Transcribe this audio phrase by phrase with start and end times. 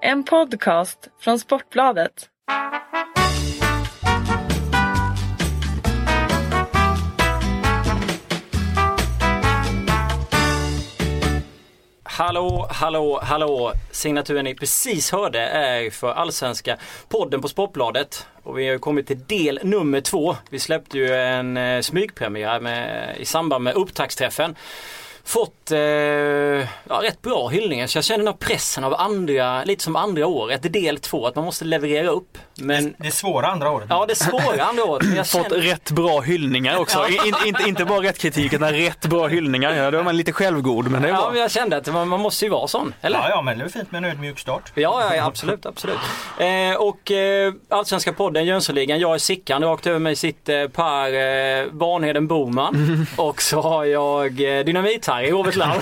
[0.00, 2.28] En podcast från Sportbladet.
[12.02, 13.72] Hallå, hallå, hallå!
[13.90, 16.76] Signaturen ni precis hörde är för Allsvenska
[17.08, 18.26] podden på Sportbladet.
[18.42, 20.36] Och vi har kommit till del nummer två.
[20.50, 24.56] Vi släppte ju en eh, smygpremiär med, i samband med upptaktsträffen
[25.28, 29.96] fått eh, ja, rätt bra hyllningar så jag känner nog pressen av andra, lite som
[29.96, 32.38] andra året, del två, att man måste leverera upp.
[32.54, 32.94] Men...
[32.98, 33.86] Det, är svåra andra året.
[33.90, 35.06] Ja det är svåra andra året.
[35.16, 35.44] Jag känner...
[35.44, 36.98] Fått rätt bra hyllningar också.
[36.98, 37.26] Ja.
[37.26, 39.72] In, inte, inte bara rätt kritik utan rätt bra hyllningar.
[39.72, 41.30] Ja, då är man lite självgod men det är ja, bra.
[41.30, 42.94] Men jag kände att man, man måste ju vara sån.
[43.00, 43.18] Eller?
[43.18, 44.72] Ja, ja men det är fint med en ödmjuk start.
[44.74, 45.98] Ja, ja absolut, absolut.
[46.38, 51.72] Eh, och eh, Allsvenska podden Jönssonligan, jag är Sickan, rakt över mig sitter Per eh,
[51.72, 53.06] Barnheden Boman mm.
[53.16, 54.64] och så har jag eh,
[55.18, 55.80] Dynamit-Harry, Robert Laul.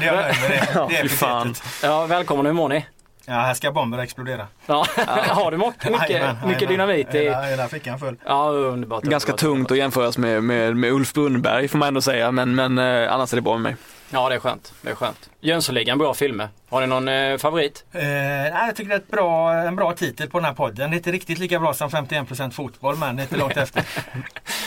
[0.00, 0.86] det är det.
[0.88, 1.54] det är fan.
[1.82, 2.86] Ja, välkommen, hur mår ni?
[3.26, 4.46] Ja, här ska bomber explodera.
[4.66, 4.86] Ja,
[5.28, 7.18] har du mycket, mycket, mycket dynamit i?
[7.18, 8.16] Hela, hela fickan full.
[8.26, 9.02] Ja, underbart.
[9.02, 12.54] Ganska underbart, tungt att jämföras med, med, med Ulf Brunnberg får man ändå säga, men,
[12.54, 13.76] men eh, annars är det bra med mig.
[14.10, 14.72] Ja, det är skönt.
[14.82, 15.30] Det är skönt.
[15.40, 16.48] Jönssonligan, bra filmer.
[16.68, 17.84] Har ni någon eh, favorit?
[17.92, 18.08] Eh,
[18.46, 20.90] jag tycker det är ett bra, en bra titel på den här podden.
[20.90, 23.84] Det är inte riktigt lika bra som 51% fotboll, men det är inte långt efter.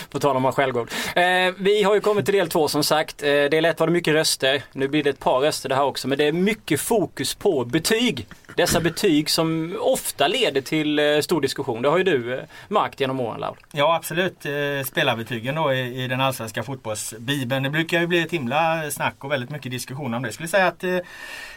[0.09, 0.91] på tal om att självgod.
[1.15, 1.23] Eh,
[1.57, 3.23] vi har ju kommit till del två som sagt.
[3.23, 4.63] Eh, del ett var det mycket röster.
[4.71, 6.07] Nu blir det ett par röster det här också.
[6.07, 8.27] Men det är mycket fokus på betyg.
[8.55, 11.81] Dessa betyg som ofta leder till eh, stor diskussion.
[11.81, 13.57] Det har ju du eh, märkt genom åren Laul.
[13.71, 14.45] Ja absolut.
[14.45, 17.63] Eh, spelarbetygen då i, i den allsvenska fotbollsbibeln.
[17.63, 20.27] Det brukar ju bli ett himla snack och väldigt mycket diskussion om det.
[20.27, 20.83] Jag skulle säga att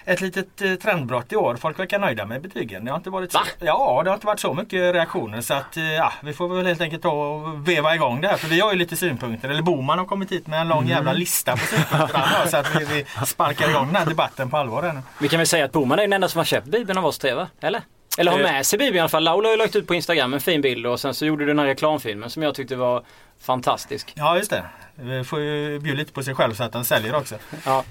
[0.05, 1.57] ett litet trendbrott i år.
[1.57, 2.85] Folk verkar nöjda med betygen.
[2.85, 5.77] Det har inte varit så, ja, det har inte varit så mycket reaktioner så att
[5.77, 8.37] ja, vi får väl helt enkelt ta och veva igång det här.
[8.37, 9.49] För vi har ju lite synpunkter.
[9.49, 10.91] Eller Boman har kommit hit med en lång mm.
[10.91, 12.47] jävla lista på synpunkter.
[12.47, 14.83] så att vi, vi sparkar igång den här debatten på allvar.
[14.83, 17.07] Här Vi kan väl säga att Boman är den enda som har köpt Bibeln av
[17.07, 17.49] oss tre va?
[17.61, 17.83] Eller?
[18.19, 19.25] Eller har med sig Bibeln i alla fall.
[19.25, 21.49] Laula har ju lagt ut på Instagram en fin bild och sen så gjorde du
[21.49, 23.05] den här reklamfilmen som jag tyckte var
[23.41, 24.13] fantastisk.
[24.17, 24.65] Ja just det.
[24.95, 27.35] Vi får ju bjuda lite på sig själv så att den säljer också.
[27.65, 27.85] Ja.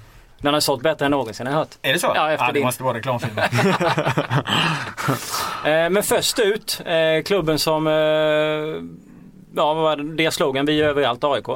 [0.43, 1.77] Den har sålt bättre än någonsin har jag hört.
[1.81, 2.11] Är det så?
[2.15, 2.65] Ja, efter ja, det din.
[2.65, 3.43] måste vara reklamfilmen.
[5.65, 7.93] Eh, men först ut, eh, klubben som, eh,
[9.55, 11.47] ja vad var det, slogan, vi är överallt AIK.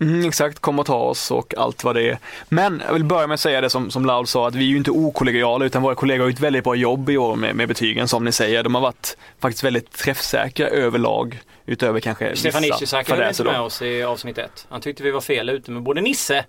[0.00, 2.18] Mm, exakt, kom och ta oss och allt vad det är.
[2.48, 4.68] Men jag vill börja med att säga det som, som Laul sa, att vi är
[4.68, 7.68] ju inte okollegiala utan våra kollegor har gjort väldigt bra jobb i år med, med
[7.68, 8.62] betygen som ni säger.
[8.62, 13.82] De har varit faktiskt väldigt träffsäkra överlag utöver kanske Stefan Ishizaki var inte med oss
[13.82, 14.66] i avsnitt ett.
[14.68, 16.44] Han tyckte vi var fel ute med både Nisse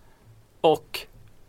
[0.62, 1.00] och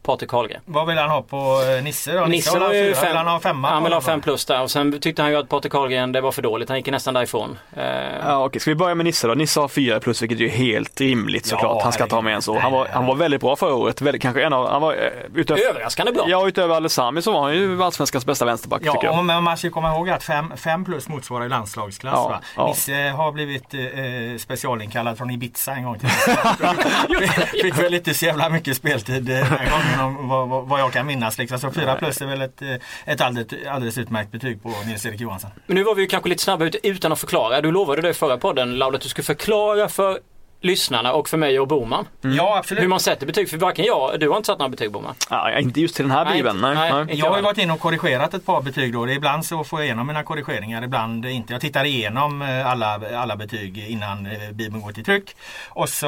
[0.08, 0.60] Patrik Karlgren.
[0.64, 2.26] Vad vill han ha på eh, Nisse då?
[2.26, 3.68] Nisse, Nisse var ju fem, han ha femma?
[3.68, 6.20] Han vill ha fem plus där och sen tyckte han ju att Patrik Karlgren det
[6.20, 6.68] var för dåligt.
[6.68, 7.58] Han gick nästan därifrån.
[7.76, 7.82] Uh,
[8.26, 9.34] ja, okej, ska vi börja med Nisse då?
[9.34, 11.76] Nisse har fyra plus vilket är helt rimligt såklart.
[11.76, 12.58] Ja, han ska ta med en så.
[12.58, 14.00] Han var, han var väldigt bra förra året.
[14.00, 15.00] Väldigt, kanske en av, han var, uh,
[15.34, 16.24] utöver, Överraskande bra.
[16.28, 19.24] Ja, utöver Alessami så var han ju allsvenskans bästa vänsterback ja, tycker jag.
[19.24, 22.14] men man ska komma ihåg att fem, fem plus motsvarar ju landslagsklass.
[22.14, 22.40] Ja, va?
[22.56, 22.66] Ja.
[22.66, 26.08] Nisse har blivit uh, specialinkallad från Ibiza en gång till.
[27.62, 31.06] Fick väl inte så jävla mycket speltid den här gången vad, vad, vad jag kan
[31.06, 31.38] minnas.
[31.38, 31.58] Liksom.
[31.58, 35.50] Så 4 plus är väl ett, eh, ett alldeles, alldeles utmärkt betyg på Nils-Erik Johansson.
[35.66, 37.60] Men nu var vi kanske lite snabba utan att förklara.
[37.60, 40.18] Du lovade det i förra podden Laula att du skulle förklara för
[40.60, 42.06] lyssnarna och för mig och Boman.
[42.24, 42.36] Mm.
[42.36, 42.82] Ja absolut.
[42.82, 43.50] Hur man sätter betyg.
[43.50, 45.14] För varken jag, du har inte satt några betyg Boman?
[45.30, 46.60] Ja, inte just till den här bibeln.
[46.60, 47.18] Nej, nej, nej.
[47.18, 49.08] Jag har ju varit inne och korrigerat ett par betyg då.
[49.08, 51.52] Ibland så får jag igenom mina korrigeringar, ibland inte.
[51.52, 55.36] Jag tittar igenom eh, alla, alla betyg innan eh, bibeln går till tryck.
[55.68, 56.06] Och så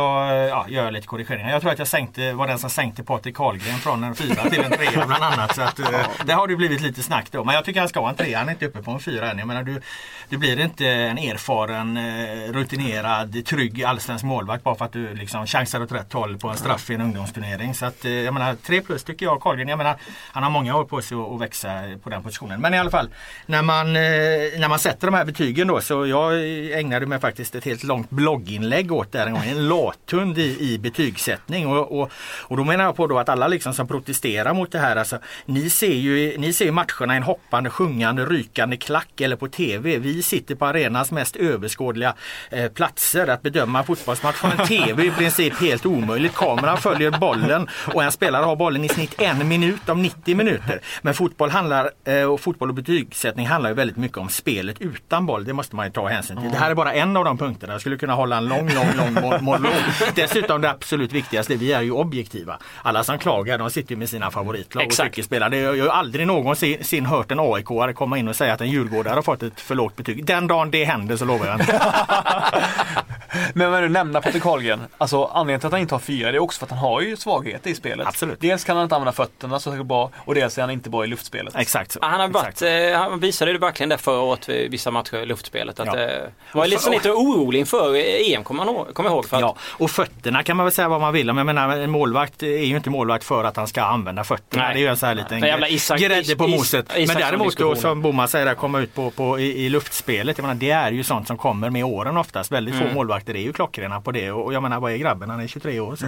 [0.50, 1.50] ja, gör jag lite korrigeringar.
[1.50, 4.60] Jag tror att jag sänkte, var den som sänkte Patrik Karlgren från en fyra till
[4.60, 5.54] en trea bland annat.
[5.54, 5.92] Så att, ja.
[5.92, 7.44] Eh, där har det blivit lite snack då.
[7.44, 9.30] Men jag tycker han ska ha en trea, han är inte uppe på en fyra
[9.30, 9.38] än.
[9.38, 9.80] Jag menar, du,
[10.28, 11.98] du blir inte en erfaren,
[12.52, 16.56] rutinerad, trygg allsvensk målvakt bara för att du liksom chansar åt rätt håll på en
[16.56, 17.74] straff i en ungdomsturnering.
[17.74, 19.68] Så att, eh, jag menar tre plus tycker jag Carlgren.
[19.68, 19.96] Jag menar,
[20.32, 21.68] han har många år på sig att växa
[22.02, 22.60] på den positionen.
[22.60, 23.08] Men i alla fall
[23.46, 24.02] när man, eh,
[24.60, 26.32] när man sätter de här betygen då så jag
[26.78, 29.44] ägnade mig faktiskt ett helt långt blogginlägg åt det en gång.
[29.44, 31.66] En lathund i, i betygssättning.
[31.66, 32.10] Och, och,
[32.48, 35.18] och då menar jag på då att alla liksom som protesterar mot det här, alltså,
[35.46, 39.98] ni ser ju ni ser matcherna i en hoppande, sjungande, rykande klack eller på TV.
[39.98, 42.14] Vi sitter på arenans mest överskådliga
[42.50, 43.26] eh, platser.
[43.26, 46.34] Att bedöma fotbollsmatcher fotbollsmatch från en TV är i princip helt omöjligt.
[46.34, 50.80] Kameran följer bollen och en spelare har bollen i snitt en minut av 90 minuter.
[51.02, 55.26] Men fotboll handlar eh, och fotboll och betygssättning handlar ju väldigt mycket om spelet utan
[55.26, 55.44] boll.
[55.44, 56.50] Det måste man ju ta hänsyn till.
[56.50, 57.72] Det här är bara en av de punkterna.
[57.72, 59.72] Jag skulle kunna hålla en lång, lång, lång monolog.
[60.14, 62.58] Dessutom det absolut viktigaste, vi är ju objektiva.
[62.82, 65.52] Alla som klagar de sitter med sina favoritlag och tycker spelar.
[65.52, 69.14] Jag har ju aldrig någonsin hört en AIK komma in och säga att en djurgårdare
[69.14, 70.24] har fått ett för lågt betyg.
[70.24, 71.80] Den dagen det händer så lovar jag inte.
[73.54, 76.38] Men vad du nämner Patrik Karlgren, alltså anledningen till att han inte har fyra det
[76.38, 78.06] är också för att han har ju svagheter i spelet.
[78.06, 78.40] Absolut.
[78.40, 81.06] Dels kan han inte använda fötterna så bra och dels är han inte bra i
[81.06, 81.56] luftspelet.
[81.56, 81.98] Exakt så.
[82.02, 85.16] Han, har Exakt varit, eh, han visade det verkligen där förra året vid vissa matcher
[85.16, 85.80] i luftspelet.
[85.80, 85.98] Att, Ja.
[85.98, 86.22] eh,
[86.52, 87.94] var lite, lite orolig inför
[88.32, 88.74] EM kommer jag
[89.12, 89.28] ihåg.
[89.28, 91.36] För att, Ja, och fötterna kan man väl säga vad man vill om.
[91.36, 94.62] Jag menar en målvakt är ju inte målvakt för att han ska använda fötterna.
[94.62, 94.74] Nej.
[94.74, 96.96] Det är ju en sån här liten Den jävla Isak- grädde på moset.
[96.96, 100.38] Is- Men däremot då som Boman säger, att komma ut på, på, i, i luftspelet.
[100.38, 102.52] Jag menar, det är ju sånt som kommer med åren oftast.
[102.52, 102.88] Väldigt Mm.
[102.88, 104.32] få målvakter är ju klockrena på det.
[104.32, 105.30] Och jag menar vad är grabben?
[105.30, 105.96] Han är 23 år.
[105.96, 106.06] Så.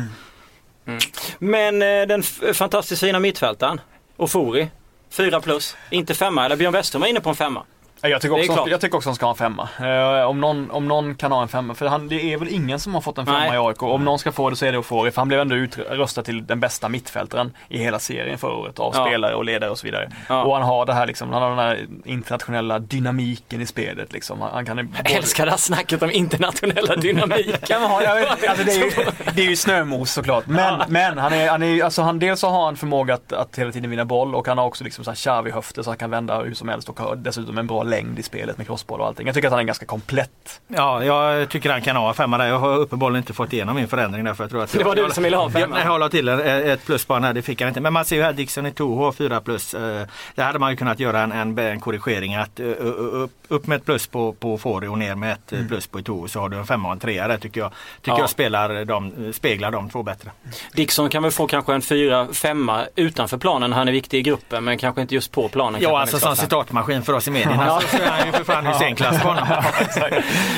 [0.87, 1.01] Mm.
[1.39, 2.23] Men eh, den
[2.55, 3.81] fantastiskt fina mittfältaren,
[4.17, 4.69] Ofori,
[5.11, 6.45] fyra plus, inte femma.
[6.45, 7.65] Eller Björn Westerholm var inne på en femma.
[8.05, 9.69] Ja, Jag tycker, också, jag tycker också han ska ha en femma.
[9.81, 12.79] Eh, om, någon, om någon kan ha en femma, för han, det är väl ingen
[12.81, 13.55] som har fått en femma Nej.
[13.55, 13.83] i AIK.
[13.83, 16.47] Om någon ska få det så är det Ofori, för han blev ändå utröstad till
[16.47, 19.05] den bästa mittfältaren i hela serien förra året av Ja.
[19.07, 20.11] spelare och ledare och så vidare.
[20.29, 20.45] Ja.
[20.45, 24.41] Och han har det här liksom, han har den här internationella dynamiken i spelet liksom.
[24.41, 27.67] Han, han kan ju Jag älskar det här snacket om internationella dynamik.
[27.67, 28.91] kan man ha, jag vet, alltså det, är ju,
[29.35, 30.47] det är ju snömos såklart.
[30.47, 33.59] Men, men han är, han är, alltså han, dels så har han förmåga att, att
[33.59, 36.11] hela tiden vinna boll och han har också liksom så här Xavi-höfter så han kan
[36.11, 39.07] vända hur som helst och har dessutom en bra längd i spelet med crossboll och
[39.07, 39.27] allting.
[39.27, 40.61] Jag tycker att han är ganska komplett.
[40.69, 42.47] Ja, jag tycker han kan ha en femma där.
[42.47, 45.09] Jag har uppenbarligen inte fått igenom min förändring därför jag tror att Det var jag,
[45.09, 45.79] du som ville ha en femma.
[45.79, 46.41] Jag, jag la till en-
[46.71, 47.81] ett plus på här, det fick han inte.
[47.81, 49.75] Men man ser ju här Dixon i Toho har 4 plus.
[49.75, 53.67] Eh, Där hade man ju kunnat göra en, en, en korrigering att eh, upp, upp
[53.67, 56.41] med ett plus på, på Fori och ner med ett eh, plus på Toho så
[56.41, 57.71] har du en femma och en trea där tycker jag.
[58.03, 58.21] Tycker Ja.
[58.21, 60.31] jag spelar de, speglar de två bättre.
[60.75, 63.73] Dixon kan väl få kanske en fyra, femma utanför planen.
[63.73, 65.81] Han är viktig i gruppen men kanske inte just på planen.
[65.83, 69.23] Ja, alltså som citatmaskin för oss i medierna så är han ju för fan Hysén-klass
[69.23, 69.49] på honom.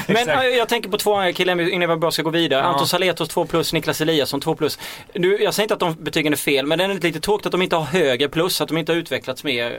[0.07, 2.63] Men äh, jag tänker på två killar innan vi bara ska gå vidare.
[2.63, 4.79] Anton Saletros 2 plus, Niklas Eliasson 2 plus.
[5.15, 7.53] Nu, jag säger inte att de betygen är fel men det är lite tråkigt att
[7.53, 9.71] de inte har högre plus, att de inte har utvecklats mer.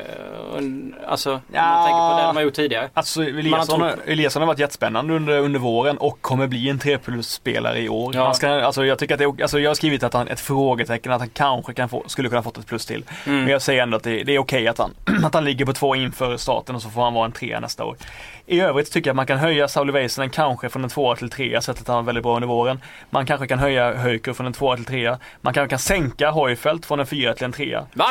[0.58, 0.62] eh,
[1.08, 1.84] Alltså, om man Ja.
[1.86, 2.90] tänker på det de har gjort tidigare.
[2.94, 6.70] Alltså Man Eliasson, har har Eliasson har varit jättespännande under, under våren och kommer bli
[6.70, 8.16] en 3 plus-spelare i år.
[8.16, 8.24] Ja.
[8.26, 11.12] Han ska, alltså, jag, tycker att det, alltså, jag har skrivit att han ett frågetecken
[11.12, 13.04] att han kanske kan få, skulle kunna fått ett plus till.
[13.26, 13.40] Mm.
[13.44, 14.92] Men jag säger ändå att det, det är okej att, han,
[15.26, 17.86] att han ligger på två inför starten och så får han vara en trea nästa
[17.86, 17.98] år.
[18.48, 21.30] I övrigt tycker jag att man kan höja Sauli Väisänen kanske från en tvåa till
[21.30, 22.82] trea, sett att han var väldigt bra under våren.
[23.10, 25.20] Man kanske kan höja Höjker från en tvåa till trea.
[25.42, 27.86] Man kanske kan sänka Hojfeldt från en fyra till en trea.
[27.94, 28.08] Va?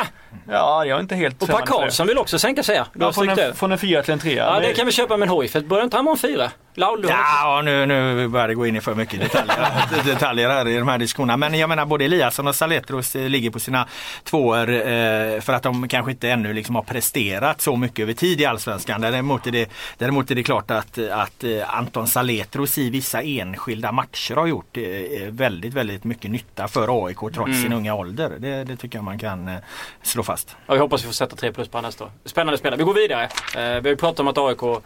[0.51, 1.61] Ja, jag är inte helt Och Per.
[1.65, 2.83] Karlsson vill också sänka sig.
[2.99, 4.45] Ja, från, en, från en fyra till en trea.
[4.45, 5.67] Ja, Det- kan vi köpa med en Hojfeldt.
[5.69, 6.51] Börjar inte han vara en fyra?
[6.77, 9.55] Laul, Ja, nu, nu börjar det gå in i för mycket detaljer,
[10.05, 11.37] detaljer här i de här diskussionerna.
[11.37, 13.87] Men jag menar både Eliasson och Saletros eh, ligger på sina
[14.23, 18.41] tvåor eh, för att de kanske inte ännu liksom har presterat så mycket över tid
[18.41, 19.01] i Allsvenskan.
[19.01, 23.91] Däremot är det, däremot är det klart att, att eh, Anton Saletros i vissa enskilda
[23.91, 24.83] matcher har gjort eh,
[25.29, 28.31] väldigt, väldigt mycket nytta för AIK trots sin unga ålder.
[28.39, 29.55] Det, det tycker jag man kan eh,
[30.01, 30.55] slå fast.
[30.67, 32.11] Ja, vi hoppas vi får sätta 3 plus på nästa år.
[32.25, 32.77] Spännande spelare.
[32.77, 33.23] Vi går vidare.
[33.23, 34.81] Eh, vi har ju pratat om att AIK,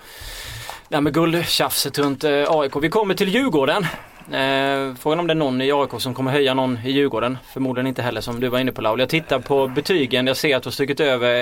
[0.89, 2.75] det här med guldtjafset runt eh, AIK.
[2.81, 3.85] Vi kommer till Djurgården.
[4.31, 7.37] Eh, frågan om det är någon i AIK som kommer höja någon i Djurgården.
[7.53, 8.99] Förmodligen inte heller som du var inne på Laul.
[8.99, 10.27] Jag tittar på betygen.
[10.27, 11.33] Jag ser att du har strukit över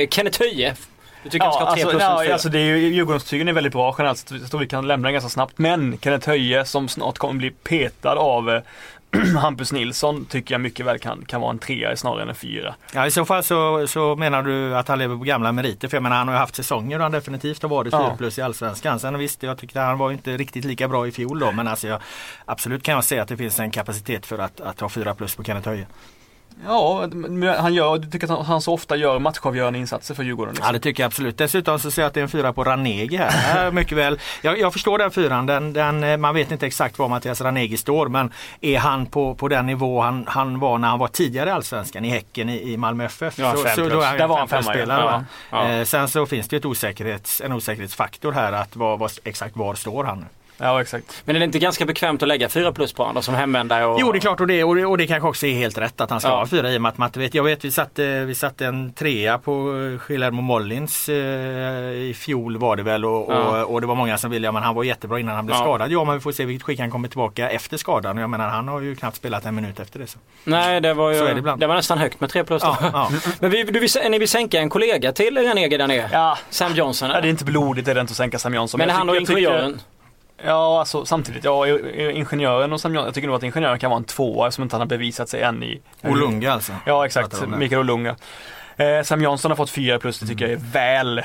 [0.00, 0.74] eh, Kenneth Höje.
[1.22, 2.32] Du tycker Ja, han ska ha 3 alltså, plus eller ja, fyra?
[2.32, 5.06] alltså det är ju, Djurgårdstygen är väldigt bra generellt, så jag tror vi kan lämna
[5.06, 5.58] den ganska snabbt.
[5.58, 8.62] Men Kenneth Höje som snart kommer bli petad av eh,
[9.42, 12.74] Hampus Nilsson tycker jag mycket väl kan, kan vara en trea snarare än en fyra.
[12.94, 15.88] Ja, I så fall så, så menar du att han lever på gamla meriter.
[15.88, 18.06] För jag menar han har ju haft säsonger och han definitivt har varit Ja.
[18.08, 19.00] 4 plus i Allsvenskan.
[19.00, 21.52] Sen visst, jag tyckte han var inte riktigt lika bra i fjol då.
[21.52, 22.00] Men alltså jag,
[22.44, 25.34] absolut kan jag säga att det finns en kapacitet för att, att ha 4 plus
[25.34, 25.86] på Kenneth Höje.
[26.66, 27.08] Ja,
[27.58, 30.54] han gör, du tycker att han, så ofta gör matchavgörande insatser för Djurgården?
[30.54, 30.66] Liksom.
[30.66, 31.38] Ja det tycker jag absolut.
[31.38, 33.70] Dessutom så ser jag att det är en fyra på Ranegi här.
[33.80, 34.18] Mycket väl.
[34.42, 35.46] Jag, jag förstår den fyran.
[35.46, 39.34] Den, den, eh, man vet inte exakt var Mattias Ranegi står men är han på,
[39.34, 42.72] på den nivå han, han var när han var tidigare i Allsvenskan i Häcken i,
[42.72, 43.38] i Malmö FF.
[43.38, 43.92] Ja, fem plus.
[43.92, 45.24] då är han Där var han fem femma, spelare.
[45.50, 45.64] ja.
[45.68, 45.68] Ja.
[45.70, 49.74] Eh, sen så finns det ett osäkerhets, en osäkerhetsfaktor här att vad, vad, exakt var
[49.74, 50.24] står han nu.
[50.60, 51.22] Ja, exakt.
[51.24, 53.84] Men är det inte ganska bekvämt att lägga 4 plus på honom som hemvändare?
[53.84, 54.00] Och...
[54.00, 56.00] Jo det är klart och det, och det, och det kanske också är helt rätt
[56.00, 56.38] att han ska Ja.
[56.38, 58.92] ha fyra i och med att Matte vet, jag vet vi satte, vi satte en
[58.92, 61.14] trea på eh, Guillermo Mollins eh,
[61.92, 63.62] i fjol var det väl och, Ja.
[63.62, 65.56] och, och det var många som ville, ja men han var jättebra innan han blev
[65.58, 65.62] Ja.
[65.64, 65.90] skadad.
[65.90, 68.48] Ja men vi får se vilket skick han kommer tillbaka efter skadan och jag menar
[68.48, 70.06] han har ju knappt spelat en minut efter det.
[70.06, 70.18] Så.
[70.44, 72.62] Nej, det var ju Så är det det, var nästan högt med 3 plus.
[72.62, 72.76] Då.
[72.80, 73.10] Ja, ja.
[73.40, 76.08] Men vi, du ni vill sänka en kollega till Ranegi där nere?
[76.12, 77.10] Ja, Sam Johnson?
[77.10, 78.78] ja, det är inte blodigt är det inte att sänka Sam Jansson.
[78.78, 79.80] men jag han och ingenjören?
[80.44, 81.44] Ja, alltså samtidigt.
[81.44, 81.66] Ja,
[82.10, 84.76] ingenjören och Sam Jansson, jag tycker nog att ingenjören kan vara en tvåa eftersom inte
[84.76, 85.80] han har bevisat sig än i...
[86.02, 86.72] Olunga alltså.
[86.86, 87.46] Ja, exakt.
[87.46, 88.16] Mikael Olunga.
[88.80, 91.24] Eh, Sam Jansson har fått 4 plus, det tycker jag är väl eh,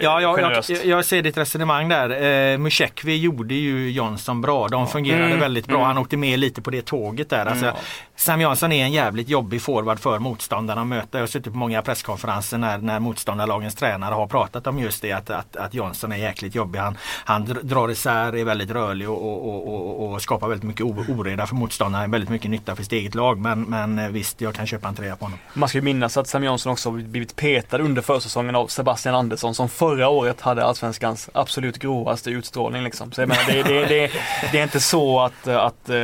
[0.00, 0.70] Ja, jag, generöst.
[0.70, 2.22] jag, jag ser ditt resonemang där.
[2.52, 4.68] Eh, Musekvi gjorde ju Jansson bra.
[4.68, 5.76] De fungerade Mm, väldigt bra.
[5.76, 5.86] mm.
[5.86, 7.46] Han åkte med lite på det tåget där.
[7.46, 7.72] Alltså,
[8.16, 11.18] Sam Jansson är en jävligt jobbig forward för motståndarna att möta.
[11.18, 15.12] Jag har suttit på många presskonferenser när, när motståndarlagens tränare har pratat om just det
[15.12, 16.78] att, att, att Jansson är jäkligt jobbig.
[16.78, 20.86] Han, han dr- drar isär, är väldigt rörlig och, och, och, och, skapar väldigt mycket
[21.08, 22.06] oreda för motståndarna.
[22.06, 23.38] Väldigt mycket nytta för sitt eget lag.
[23.38, 25.38] Men, men eh, visst, jag kan köpa en trea på honom.
[25.54, 29.54] Man ska ju minnas att Sam Jansson också blivit petad under försäsongen av Sebastian Andersson
[29.54, 32.84] som förra året hade Allsvenskans absolut grovaste utstrålning.
[32.84, 33.12] Liksom.
[33.12, 34.10] Så jag menar, det, det, det,
[34.52, 35.96] det är inte så att, att, eh,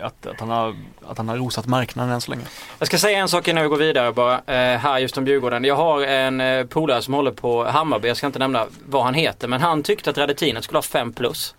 [0.00, 0.76] att, att, han har,
[1.06, 2.44] att han har rosat marknaden än så länge.
[2.78, 4.34] Jag ska säga en sak innan vi går vidare bara.
[4.34, 5.64] Eh, här just om Djurgården.
[5.64, 8.08] Jag har en eh, polare som håller på Hammarby.
[8.08, 9.48] Jag ska inte nämna vad han heter.
[9.48, 11.54] Men han tyckte att Radetinen skulle ha 5 plus.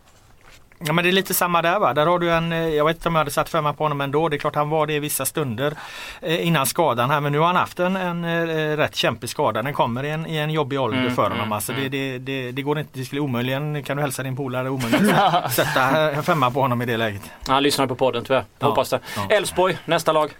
[0.80, 1.94] Ja men det är lite samma där va.
[1.94, 4.02] Där har du en, eh, jag vet inte om jag hade satt femma på honom
[4.02, 4.30] ändå.
[4.30, 5.74] Det är klart han var det i vissa stunder
[6.22, 7.20] eh, innan skadan här.
[7.22, 9.62] Men nu har han haft en, en eh, rätt kämpig skada.
[9.62, 11.40] Den kommer i en, i en jobbig ålder Mm, för honom.
[11.40, 11.84] mm, Alltså, mm.
[11.84, 15.14] det, det, det, det går inte, det skulle omöjligen, kan du hälsa din polare, omöjligt
[15.18, 17.22] att sätta en femma på honom i det läget.
[17.48, 18.44] Han lyssnar på podden tyvärr.
[18.60, 19.00] Ja, Hoppas det.
[19.16, 19.36] ja.
[19.36, 20.32] Elfsborg, nästa lag.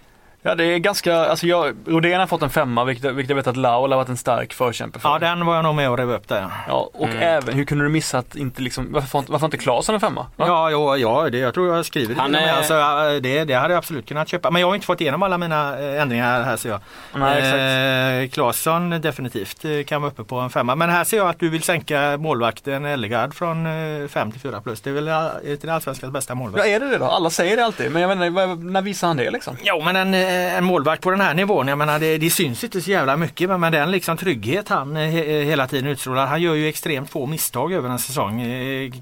[0.46, 3.46] Ja det är ganska, alltså jag, Rodén har fått en femma vilket, vilket jag vet
[3.46, 5.08] att Laul har varit en stark förkämpe för.
[5.08, 6.46] Ja den var jag nog med och rev upp där.
[6.68, 7.18] Ja, och Mm.
[7.22, 9.94] även, hur kunde du missa att inte liksom, varför får inte, varför får inte Klasen
[9.94, 10.26] en femma?
[10.36, 10.46] Va?
[10.48, 12.38] Ja, ja, ja det, jag tror jag har skrivit Han det.
[12.38, 12.74] är- Alltså,
[13.20, 13.44] det.
[13.44, 14.50] Det hade jag absolut kunnat köpa.
[14.50, 16.80] Men jag har inte fått igenom alla mina eh, ändringar här ser jag.
[17.14, 18.30] Nej, exakt.
[18.32, 20.74] Eh, Claesson definitivt eh, kan vara uppe på en femma.
[20.74, 23.66] Men här ser jag att du vill sänka målvakten Ellegard från
[24.08, 24.80] 5 till 4 plus.
[24.80, 26.66] Det är väl eh, till allsvenskans bästa målvakt.
[26.66, 27.04] Ja, är det det då?
[27.04, 29.56] Alla säger det alltid, men jag vad- när visar han det liksom?
[29.62, 32.30] Jo men en, eh, Eh, en målvakt på den här nivån, jag menar det, det
[32.30, 35.86] syns inte så jävla mycket men den liksom trygghet han eh, he, eh, hela tiden
[35.86, 36.26] utstrålar.
[36.26, 38.42] Han gör ju extremt få misstag över en säsong.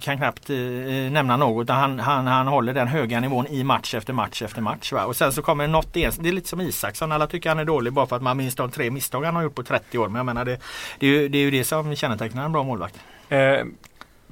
[0.00, 0.56] Kan knappt eh,
[1.10, 1.68] nämna något.
[1.68, 4.92] Han, han, han håller den höga nivån i match efter match efter match.
[4.92, 5.04] Va?
[5.04, 7.12] Och sen så kommer något ens, det är lite som Isaksson.
[7.12, 9.42] Alla tycker han är dålig bara för att man minns de tre misstag han har
[9.42, 10.08] gjort på 30 år.
[10.08, 10.58] Men jag menar det,
[10.98, 12.94] det, är, ju, det är ju det som kännetecknar en bra målvakt.
[13.28, 13.38] Eh,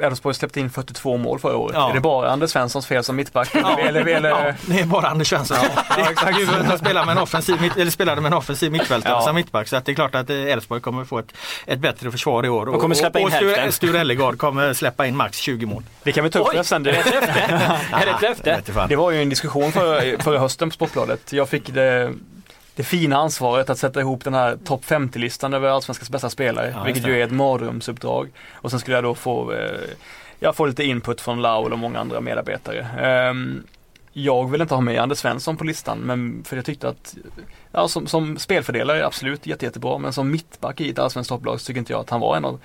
[0.02, 1.76] Elfsborg släppte in 42 mål förra året.
[1.78, 1.90] Ja.
[1.90, 3.54] Är det bara Anders Svenssons fel som mittback?
[3.54, 5.56] Eller, eller, Ja, det är bara Anders Svensson.
[5.98, 6.38] Ja, exakt.
[6.38, 9.20] Djurgården spelar med en offensiv, mitt- eller spelade med en offensiv mittfältare Ja.
[9.22, 9.68] som mittback.
[9.68, 11.32] Så att det är klart att eh, Elfsborg kommer få ett,
[11.66, 12.66] ett bättre försvar i år.
[12.66, 13.72] De kommer släppa in och Sture, hälften.
[13.72, 15.82] Sture Ellegard kommer släppa in max 20 mål.
[16.02, 16.90] Det kan vi ta upp Oj, är det
[17.92, 18.62] är det ett löfte?
[18.88, 21.32] det var ju en diskussion förra, förra hösten på Sportbladet.
[21.32, 22.12] Jag fick det,
[22.80, 26.72] det fina ansvaret att sätta ihop den här topp 50-listan över Allsvenskans bästa spelare.
[26.76, 28.28] Ja, vilket ju är ett mardrömsuppdrag.
[28.52, 29.80] Och sen skulle jag då få, eh,
[30.38, 32.80] jag får lite input från Laul och många andra medarbetare.
[33.00, 33.62] Ehm,
[34.12, 37.16] jag vill inte ha med Anders Svensson på listan, men för jag tyckte att
[37.72, 41.66] Ja, som, som spelfördelare absolut jätte, jättebra, men som mittback i ett allsvenskt topplag så
[41.66, 42.60] tycker inte jag att han var en av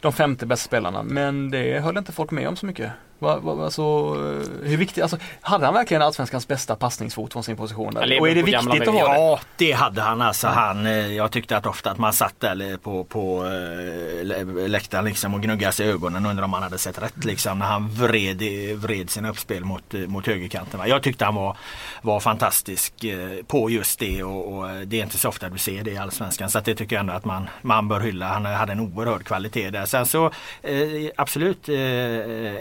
[0.00, 1.02] de 50 bästa spelarna.
[1.02, 2.90] Men det höll inte folk med om så mycket.
[3.22, 7.56] Va, va, alltså, eh, hur viktigt, alltså, hade han verkligen allsvenskans bästa passningsfot från sin
[7.56, 7.94] position?
[7.94, 8.20] Där?
[8.20, 9.14] Och är det på viktigt att ha det?
[9.14, 10.46] Ja, det hade han alltså.
[10.48, 15.04] Han, eh, jag tyckte att ofta att man satt där på, på eh, lä- läktaren
[15.04, 17.66] liksom och gnuggade sig i ögonen och undrade om han hade sett rätt liksom när
[17.66, 18.42] han vred,
[18.78, 20.80] vred sina uppspel mot, eh, mot högerkanten.
[20.86, 21.56] Jag tyckte han var,
[22.02, 25.84] var fantastisk eh, på just det och, och det är inte så ofta du ser
[25.84, 26.50] det i Allsvenskan.
[26.50, 28.26] Så att det tycker jag ändå att man, man bör hylla.
[28.28, 29.86] Han hade en oerhörd kvalitet där.
[29.86, 30.26] Sen så
[30.62, 30.72] eh,
[31.16, 31.76] absolut eh,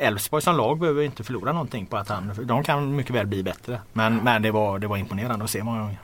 [0.07, 3.43] Elfsborg som lag behöver inte förlora någonting på att han, de kan mycket väl bli
[3.43, 3.81] bättre.
[3.93, 5.97] Men, men det, var, det var imponerande att se många gånger.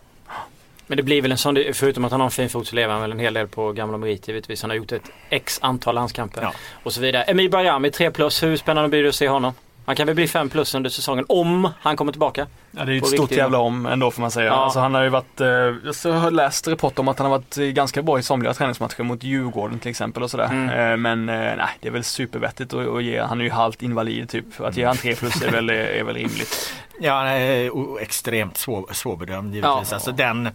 [0.87, 2.93] Men det blir väl en sån, förutom att han har en fin fot så lever
[2.93, 4.61] han väl en hel del på gamla meriter givetvis.
[4.61, 6.53] Han har gjort ett x antal landskamper Ja.
[6.83, 7.23] och så vidare.
[7.23, 9.53] Emil Bayram 3 plus, hur spännande blir det att se honom?
[9.87, 12.47] Han kan väl bli 5 plus under säsongen om han kommer tillbaka.
[12.71, 13.37] Ja, det är ju ett stort riktigt.
[13.37, 14.47] jävla om ändå får man säga.
[14.47, 14.53] Ja.
[14.53, 17.37] Alltså, han har ju varit, eh, jag så har läst rapport om att han har
[17.37, 20.45] varit eh, ganska bra i somliga träningsmatcher mot Djurgården till exempel och sådär.
[20.45, 20.69] Mm.
[20.69, 23.81] Eh, men eh, nej, det är väl supervettigt att, att ge, han är ju halvt
[23.81, 24.61] invalid typ.
[24.61, 26.73] Att ge han 3 plus är väl, är väl rimligt.
[26.99, 29.91] Ja, han är extremt svår, svårbedömd givetvis.
[29.91, 29.95] Ja.
[29.95, 30.49] Alltså den,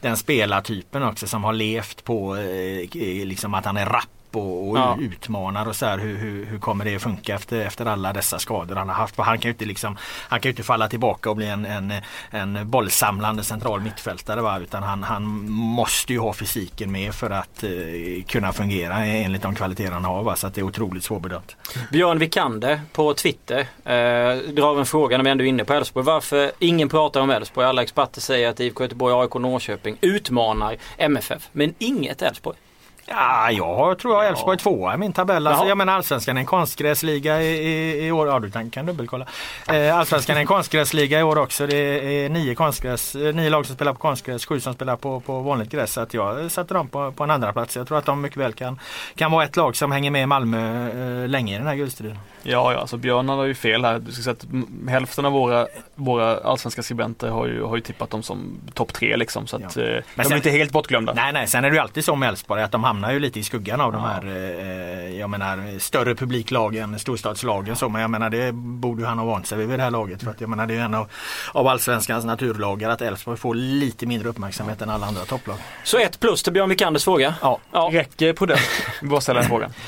[0.00, 4.78] den spelartypen också som har levt på eh, liksom att han är rapp och, och
[4.78, 4.96] Ja.
[5.00, 5.98] utmanar och så här.
[5.98, 9.16] Hur, hur, hur kommer det funka efter, efter alla dessa skador han har haft?
[9.18, 9.96] Han kan ju inte, liksom,
[10.28, 11.92] han kan inte falla tillbaka och bli en, en,
[12.30, 14.40] en bollsamlande central mittfältare.
[14.40, 14.58] Va?
[14.58, 17.70] Utan han, han måste ju ha fysiken med för att eh,
[18.26, 20.22] kunna fungera enligt de kvaliteter han har.
[20.22, 20.36] Va?
[20.36, 21.56] Så att det är otroligt svårbedömt.
[21.92, 26.06] Björn Vikander på Twitter eh, drar en fråga när vi ändå är inne på Elfsborg.
[26.06, 27.66] Varför ingen pratar om Elfsborg?
[27.66, 31.48] Alla experter säger att IFK Göteborg, AIK, Norrköping utmanar MFF.
[31.52, 32.56] Men inget Elfsborg.
[33.08, 35.46] Ja, jag tror jag Elfsborg tvåa i min tabell.
[35.46, 38.28] Alltså, jag menar allsvenskan är en konstgräsliga i, i, i år.
[38.28, 39.26] Ja, du kan, kan dubbelkolla.
[39.72, 41.66] Eh, allsvenskan är en konstgräsliga i år också.
[41.66, 45.20] Det är nio, konstgräs, eh, nio lag som spelar på konstgräs, sju som spelar på,
[45.20, 45.92] på vanligt gräs.
[45.92, 47.76] Så att jag sätter dem på, på en andra plats.
[47.76, 48.80] Jag tror att de mycket väl kan,
[49.14, 50.88] kan vara ett lag som hänger med i Malmö
[51.22, 52.18] eh, länge i den här guldstriden.
[52.48, 53.98] Ja, ja, alltså Björn har ju fel här.
[53.98, 58.10] Du ska säga att hälften av våra, våra allsvenska skribenter har ju, har ju tippat
[58.10, 59.46] dem som topp tre liksom.
[59.46, 59.82] Så att Ja.
[59.82, 61.12] eh, Men de sen- är inte helt bortglömda.
[61.14, 63.40] Nej, nej, sen är det ju alltid så med Elfsborg att de hamnar ju lite
[63.40, 67.76] i skuggan av de här eh, jag menar, större publiklagen, storstadslagen.
[67.76, 70.22] Så, men jag menar det borde ju han ha vant sig vid det här laget.
[70.22, 71.08] För att, jag menar, det är en av,
[71.52, 75.56] av allsvenskans naturlagar att Elfsborg får lite mindre uppmärksamhet än alla andra topplag.
[75.84, 77.34] Så ett plus till Björn Wikanders fråga.
[77.42, 77.58] Ja.
[77.72, 77.88] Ja.
[77.92, 78.58] Räcker på det?
[79.02, 79.70] Bara ställa den frågan.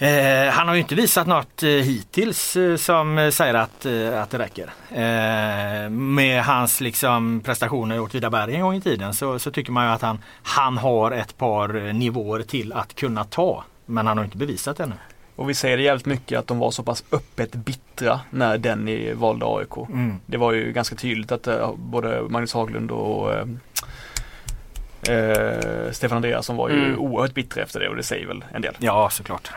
[0.00, 4.22] Eh, han har ju inte visat något eh, hittills eh, som eh, säger att, eh,
[4.22, 4.70] att det räcker.
[4.90, 9.86] Eh, med hans liksom, prestationer i Åtvidaberg en gång i tiden så, så tycker man
[9.86, 13.64] ju att han, han har ett par nivåer till att kunna ta.
[13.86, 14.94] Men han har inte bevisat det ännu.
[15.36, 19.12] Och vi säger det jävligt mycket att de var så pass öppet bittra när Denny
[19.14, 19.76] valde AIK.
[19.88, 20.16] Mm.
[20.26, 23.46] Det var ju ganska tydligt att eh, både Magnus Haglund och eh,
[25.08, 26.98] eh, Stefan Andreasson var ju Mm.
[26.98, 28.74] oerhört bittra efter det och det säger väl en del.
[28.78, 29.50] Ja, såklart.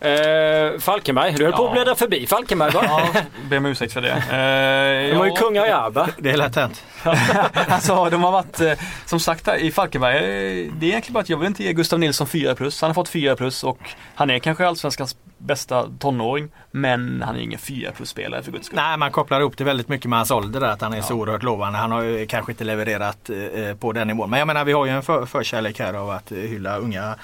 [0.00, 1.72] Eh, Falkenberg, du höll på att Ja.
[1.72, 2.80] bläddra förbi Falkenberg va?
[2.84, 4.10] Ja, ber om ursäkt för det.
[4.10, 5.36] Eh, De har ju ja.
[5.36, 6.08] kungar i Arba.
[6.18, 6.84] Det är lätt hänt.
[7.68, 8.72] alltså de har varit, eh,
[9.06, 11.98] som sagt i Falkenberg, eh, det är egentligen bara att jag vill inte ge Gustav
[11.98, 12.80] Nilsson 4 plus.
[12.80, 13.78] Han har fått 4 plus och
[14.14, 16.48] han är kanske allsvenskans bästa tonåring.
[16.70, 18.76] Men han är ingen 4 plus spelare för guds skull.
[18.76, 21.14] Nej, man kopplar ihop det väldigt mycket med hans ålder där, att han är så
[21.14, 21.78] oerhört lovande.
[21.78, 24.30] Han har ju kanske inte levererat eh, på den nivån.
[24.30, 27.14] Men jag menar vi har ju en för, förkärlek här av att eh, hylla unga,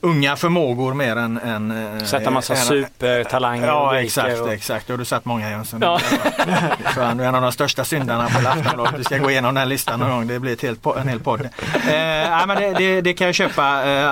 [0.00, 1.38] unga förmågor mer än...
[1.38, 4.52] än eh, Sätta massa än- supertalanger Ja och exakt, och...
[4.52, 4.90] exakt.
[4.90, 5.80] Och du satt många Jönsson.
[5.82, 6.00] Ja.
[6.94, 9.00] Så han är en av de största syndarna på Aftonbladet.
[9.00, 10.26] Vi ska gå igenom den här listan någon gång.
[10.26, 11.40] Det blir ett helt, en hel podd.
[11.40, 11.48] Eh,
[11.86, 13.62] nej, men det, det, det kan jag köpa.
[13.88, 14.08] Eh,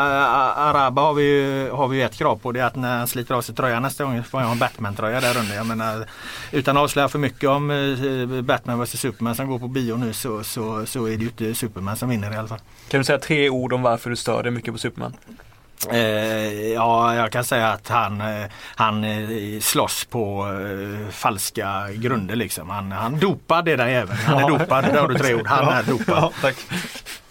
[0.58, 2.52] Araba har vi, ju, har vi ju ett krav på.
[2.52, 4.59] Det är att när han sliter av sig tröjan nästa gång får jag ha en
[4.59, 5.57] Batman-tröja där under.
[5.57, 6.07] Jag menar,
[6.53, 10.12] utan att avslöja för mycket om eh, Batman vs Superman som går på bio nu
[10.12, 12.61] så, så, så är det ju inte Superman som vinner i alla fall.
[12.88, 15.17] Kan du säga tre ord om varför du stör dig mycket på Superman?
[15.91, 22.37] Eh, ja, jag kan säga att han, eh, han eh, slåss på eh, falska grunder
[22.37, 22.71] liksom.
[22.71, 24.17] Han, han dopar det där även.
[24.17, 25.47] Han är dopad, där har du tre ord.
[25.47, 26.33] Han är dopad.
[26.41, 26.57] tack.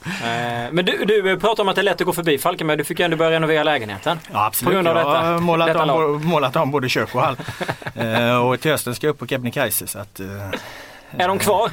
[0.05, 2.77] Eh, men du, du pratar om att det är lätt att gå förbi Falkenberg.
[2.77, 4.19] Du fick ju ändå börja renovera lägenheten.
[4.33, 4.67] Ja, absolut.
[4.69, 7.37] På grund av jag detta- har målat, detta om, målat om både kök och hall.
[7.95, 10.19] eh, och till hösten ska jag upp på Kebnekaise så att...
[10.19, 10.25] Eh,
[11.17, 11.71] Är de kvar?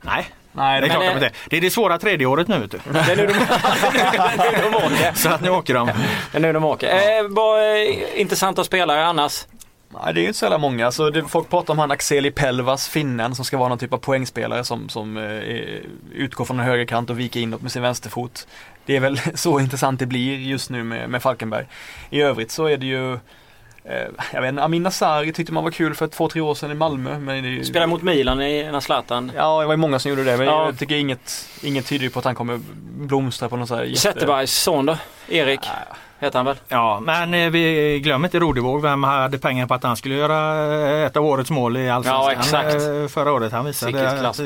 [0.00, 0.26] nej,
[0.56, 1.32] Nej, det är det klart det- de inte är.
[1.50, 2.78] Det är det svåra tredje året nu vet du.
[2.92, 3.32] Det är nu de,
[4.36, 5.12] det är nu de åker.
[5.14, 5.86] Så att nu åker de.
[6.32, 6.88] Det är nu de åker.
[6.88, 9.44] Eh, vad eh, intressanta spelare annars?
[10.04, 10.86] Nej, det är inte så jävla många.
[10.86, 13.98] Alltså, det, folk pratar om han Axeli Pelvas, finnen, som ska vara någon typ av
[13.98, 15.24] poängspelare som, som eh,
[16.12, 18.46] utgår från en högerkant och viker inåt med sin vänsterfot.
[18.86, 21.66] Det är väl så intressant det blir just nu med, med Falkenberg.
[22.10, 23.12] I övrigt så är det ju
[23.84, 26.70] eh, jag vet inte, Amin Asari tyckte man var kul för två, tre år sedan
[26.70, 27.18] i Malmö.
[27.18, 29.32] Men ju, Spelar mot Milan i, när Zlatan.
[29.36, 30.36] Ja, det var ju många som gjorde det.
[30.36, 30.66] Men Ja.
[30.66, 32.60] jag tycker inget, inget tyder ju på att han kommer
[32.96, 34.00] blomstra på någon sån här jätte...
[34.00, 34.96] Zetterbergs son då?
[35.28, 35.60] Erik
[36.24, 36.56] heter han väl?
[36.68, 38.82] Ja, men eh, vi glömmer inte Rodevåg.
[38.82, 40.64] Vem hade pengar på att han skulle göra
[41.00, 42.74] eh, ett av årets mål i Ja, Allsvenskan exakt.
[42.88, 43.52] eh, förra året?
[43.52, 44.40] Han visade att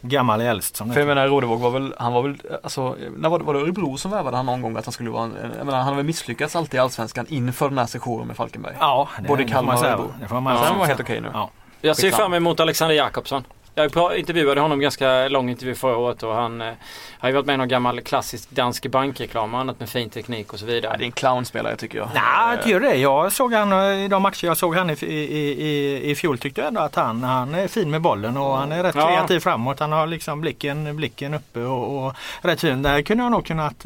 [0.00, 0.76] gammal är äldst.
[0.76, 3.54] Som För jag menar Rodevåg var väl, han var väl, alltså, när var det, var
[3.54, 5.94] det Örebro som värvade han någon gång att han skulle vara jag menar, han har
[5.94, 8.74] väl misslyckats alltid i Allsvenskan inför den här sessionen med Falkenberg.
[8.80, 9.92] Ja, det, Både det får Kalmar man och säga.
[9.92, 10.12] Örebro.
[10.20, 10.70] Det får man Ja, säga.
[10.70, 11.28] den var helt okej nu.
[11.32, 11.50] Ja.
[11.80, 13.44] Jag ser fram emot Alexander Jakobsson.
[13.78, 16.72] Jag intervjuade honom ganska lång intervju förra året och han eh,
[17.18, 20.52] har ju varit med i någon gammal klassisk dansk bankreklam och annat med fin teknik
[20.52, 20.96] och så Ja, vidare.
[20.98, 22.08] det är en clownspelare tycker jag.
[22.14, 22.22] Nej,
[22.56, 22.94] Eh, det gör det.
[22.96, 26.38] Jag såg han eh, i de matcher jag såg han i, i, i, i fjol
[26.38, 29.06] tyckte jag ändå att han, han är fin med bollen och han är rätt Ja.
[29.06, 29.80] kreativ framåt.
[29.80, 32.82] Han har liksom blicken, blicken uppe och, och rätt fin.
[32.82, 33.84] Där kunde jag nog kunnat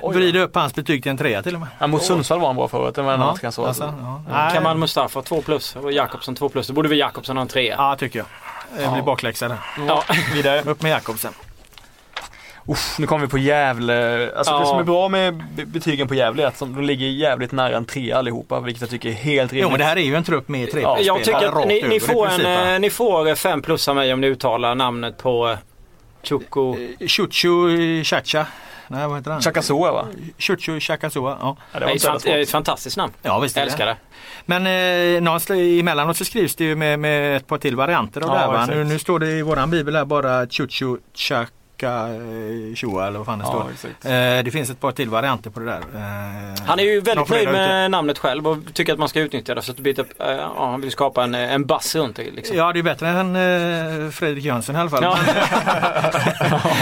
[0.00, 1.68] Oj, vrida upp hans betyg till en trea till och med.
[1.78, 3.66] Ja, mot Sundsvall var han bra förut, det var så.
[3.66, 3.94] alltså,
[4.30, 4.50] ja.
[4.54, 6.66] Kamal Mustafa 2 plus och Jakobsson 2 plus.
[6.66, 8.26] Då borde väl Jakobsson ha en 3 Ja, tycker jag.
[8.76, 9.02] Det blir Ja.
[9.02, 9.58] bakläxa där.
[9.88, 10.04] Ja.
[10.34, 10.62] Vidare.
[10.62, 11.32] Upp med Jakobsen.
[12.68, 14.30] Uff, nu kommer vi på Gävle.
[14.36, 14.60] Alltså Ja.
[14.60, 17.76] det som är bra med be- betygen på Gävle är att de ligger jävligt nära
[17.76, 19.62] en trea allihopa, vilket jag tycker är helt rimligt.
[19.62, 21.82] Jo men det här är ju en trupp med tre Ja, Jag tycker att ni,
[21.88, 25.56] ni, får en, eh, ni får 5 plus av mig om ni uttalar namnet på
[26.22, 26.76] eh, Chuko.
[27.06, 28.46] Chuchu Chacha.
[28.88, 29.40] Nej vad heter han?
[29.42, 30.06] Chakasua va?
[30.38, 31.36] Chuchu Chakasua.
[31.40, 33.12] Ja, Ja, det Det är ett, fantastiskt namn.
[33.22, 33.70] ja visst Jag det.
[33.70, 33.96] älskar det.
[34.46, 34.66] Men
[35.16, 38.52] eh, någonstans emellanåt så skrivs det ju med, med ett par till varianter av Ja,
[38.52, 38.66] det här.
[38.66, 41.50] Nu, nu står det i våran bibel här bara Chuchu Chaka
[41.82, 43.70] Luka eh, Chua eller vad fan det Ja, står.
[43.72, 44.04] exakt.
[44.04, 44.10] Eh,
[44.44, 45.78] det finns ett par till varianter på det där.
[45.94, 49.54] Eh, Han är ju väldigt nöjd med namnet själv och tycker att man ska utnyttja
[49.54, 49.62] det.
[49.62, 52.30] Så att byta, eh, ja, han vill skapa en, en buzz runt det.
[52.30, 52.56] Liksom.
[52.56, 55.02] Ja det är bättre än eh, Fredrik Jönsson i alla fall.
[55.02, 55.18] Ja.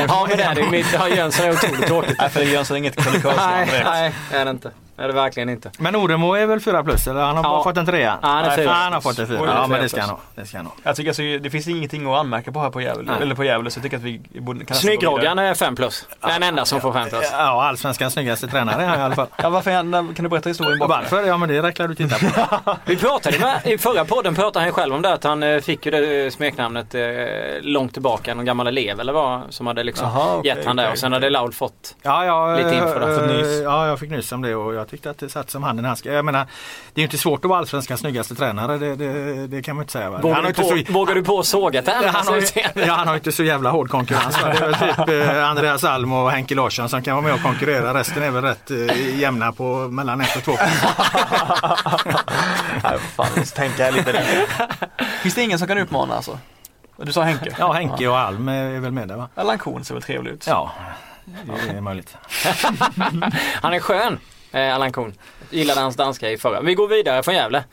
[0.09, 0.85] ja men det är det ju.
[0.93, 2.17] Ja, Jönsson är otroligt tråkigt.
[2.19, 4.71] Nej, för det gör så inget krönikörsnamn Nej, nej, det är det inte.
[5.01, 5.71] Det är det verkligen inte.
[5.79, 7.21] Men Oremo är väl 4 plus eller?
[7.21, 7.49] Han har Ja.
[7.51, 8.19] bara fått en trea?
[8.23, 8.71] Ja, han är Nej, fyra.
[8.73, 9.41] Han har fått en fyra.
[9.47, 10.19] Ja men det ska han ha.
[10.35, 10.73] Det ska han ha.
[10.83, 13.71] Jag tycker alltså, det finns ingenting att anmärka på här på Gävle, eller på Gävle
[13.71, 15.49] så jag tycker att vi borde kan Snyggroggan vidare.
[15.49, 16.07] är 5 plus.
[16.21, 17.29] Den enda som får 5 plus.
[17.33, 19.27] Ja, allsvenskans snyggaste tränare är i alla fall.
[19.37, 20.97] Ja, varför, han- kan du berätta historien bakom?
[20.97, 21.23] Varför?
[21.27, 22.77] Ja men det räcker du titta på.
[22.85, 25.87] Vi pratade med, i förra podden pratade han själv om det att han eh, fick
[25.87, 27.01] ju det eh, smeknamnet eh,
[27.61, 28.35] långt tillbaka.
[28.35, 31.13] Någon gammal elev eller vad som hade liksom Jaha, okej, gett han det och sen
[31.13, 31.17] okej.
[31.17, 31.95] hade Laul fått.
[32.03, 33.63] Ja, jag, Lite info.
[33.65, 35.89] Ja, jag fick nys om det och jag tyckte att det satt som handen i
[35.89, 36.15] handsken.
[36.15, 36.47] Jag menar,
[36.95, 38.79] det är ju inte svårt att vara allsvenskans snyggaste tränare.
[38.79, 40.11] Det, det, det kan man inte säga.
[40.11, 40.21] Va?
[40.23, 42.11] Vågar, du inte på, så, vågar du på sågat det?
[42.15, 42.43] han, har,
[42.87, 44.43] ja, han har inte så jävla hård konkurrens.
[44.43, 44.49] Va?
[44.49, 47.43] Det är väl typ eh, Andreas Alm och Henke Larsson som kan vara med och
[47.43, 47.95] konkurrera.
[47.95, 50.53] Resten är väl rätt eh, jämna på mellan ett och två.
[52.83, 54.47] Nej, fan, jag måste tänka lite där.
[55.23, 56.39] Finns det ingen som kan utmana alltså?
[56.97, 57.57] Du sa Henke?
[57.59, 59.29] Ja, Henke och Alm är väl med där va?
[59.35, 60.47] Allan Korn ser väl trevlig ut?
[60.47, 60.71] Ja,
[61.67, 62.17] det är möjligt.
[63.63, 64.19] Han är skön,
[64.53, 65.15] eh, Allan Korn.
[65.51, 66.61] Gillade hans danska i förra.
[66.61, 67.65] Vi går vidare från Gävle.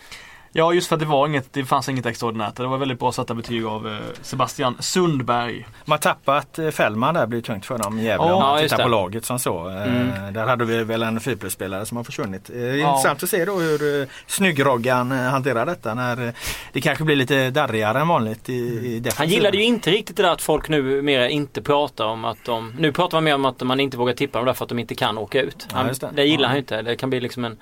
[0.58, 2.56] Ja, just för att det var inget, det fanns inget extraordinärt.
[2.56, 5.68] Det var väldigt bra satta betyg av eh, Sebastian Sundberg.
[5.86, 8.62] Man har tappat eh, Fällman där blir tungt för dem i Gävle Ja, om man
[8.62, 9.70] tittar på laget som så.
[9.70, 10.34] Eh, Mm.
[10.34, 12.50] Där hade vi väl en 4 spelare som har försvunnit.
[12.50, 12.76] Ja.
[12.90, 16.34] Intressant att se då hur snyggroggan hanterar detta när
[16.74, 19.14] det kanske blir lite darrigare än vanligt i, i defensiven.
[19.18, 22.46] Han gillade ju inte riktigt det där att folk nu mer inte pratar om att
[22.46, 22.74] de...
[22.80, 24.96] Nu pratar man mer om att man inte vågar tippa dem därför att de inte
[24.96, 25.68] kan åka ut.
[25.70, 26.10] Ja, Han, just det.
[26.16, 26.24] det.
[26.24, 26.48] gillar Ja.
[26.48, 26.82] han ju inte.
[26.82, 27.58] Det kan bli liksom en...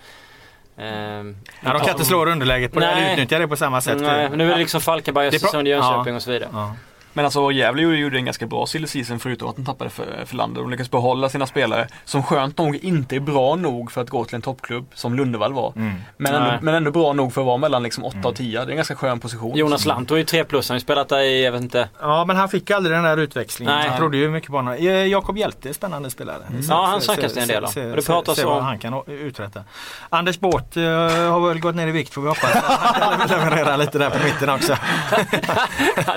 [0.77, 4.01] ehm, Ja, de kan inte slå underläget på det, eller utnyttja det på samma sätt.
[4.01, 5.27] Nej, men nu är det liksom Falkenberg.
[5.27, 6.15] Östersund, Jönköping Ja.
[6.15, 6.49] och så vidare.
[6.53, 6.75] Ja.
[7.15, 10.36] Men alltså Gävle gjorde, en ganska bra silly season förutom att de tappade för, för
[10.36, 10.63] landet.
[10.63, 14.25] De lyckades behålla sina spelare som skönt nog inte är bra nog för att gå
[14.25, 15.73] till en toppklubb som Lundevall var.
[15.75, 15.93] Mm.
[16.17, 18.60] Men, ändå, men ändå bra nog för att vara mellan liksom 8 och 10.
[18.60, 19.58] Det är en ganska skön position.
[19.58, 21.89] Jonas Lant var ju 3 plus, han har ju spelat där i, jag vet inte.
[22.01, 23.75] ja, men han fick aldrig den där utväxlingen.
[23.75, 23.89] Nej.
[23.89, 24.73] Han trodde ju mycket på honom.
[24.73, 26.38] Eh, Jakob Hjälte är spännande spelare.
[26.49, 27.69] Se- Ja, han snackas det en del om.
[27.71, 29.63] se- Och det se- pratas se vad om- han kan uträtta.
[30.10, 32.51] Anders Båt eh, har väl gått ner i vikt får vi hoppas.
[32.95, 34.75] Han kan leverera lite där på mitten också.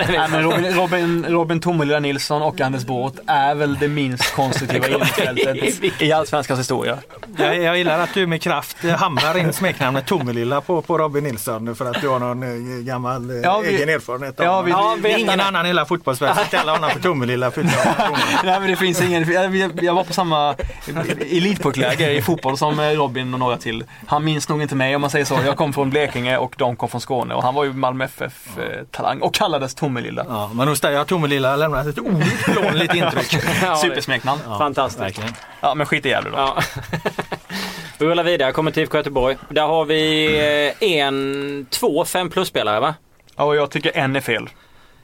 [0.08, 6.12] Men Robin, Robin, Tomelilla Nilsson och Anders Båth är väl det minst konstruktiva innerfältet i
[6.12, 6.98] Allsvenskans historia.
[7.36, 11.24] Jag, jag gillar att du med kraft eh, hamrar in smeknamnet Tomelilla på, på Robin
[11.24, 14.62] Nilsson för att du har någon eh, gammal eh, Ja, vi- egen erfarenhet av ja,
[14.62, 17.50] vi- Ja, vet ingen annan i hela fotbollsvärlden kallar honom för Tomelilla.
[17.50, 17.70] förutom.
[18.44, 20.54] Nej men det finns ingen, jag, jag- var på samma
[21.30, 23.84] elitpuckläger i fotboll som Robin och några till.
[24.06, 25.38] Han minns nog inte mig om man säger så.
[25.46, 29.20] Jag kom från Blekinge och de kom från Skåne och han var ju Malmö FF-talang
[29.20, 30.24] och kallades Tomelilla.
[30.28, 33.34] Ja, men hos dig har Tomelilla lämnat ett outplånligt intryck.
[33.62, 34.40] Ja, Supersmeknamn.
[34.46, 35.00] Ja, Fantastiskt.
[35.02, 35.30] verkligen.
[35.60, 36.36] Ja men skit i Gävle då.
[36.36, 36.62] Ja.
[37.98, 39.36] Vi rullar vidare, kommer till IFK Göteborg.
[39.48, 40.26] Där har vi
[40.80, 42.94] eh, en, två fem plus-spelare va?
[43.36, 44.48] Ja, och jag tycker en är fel.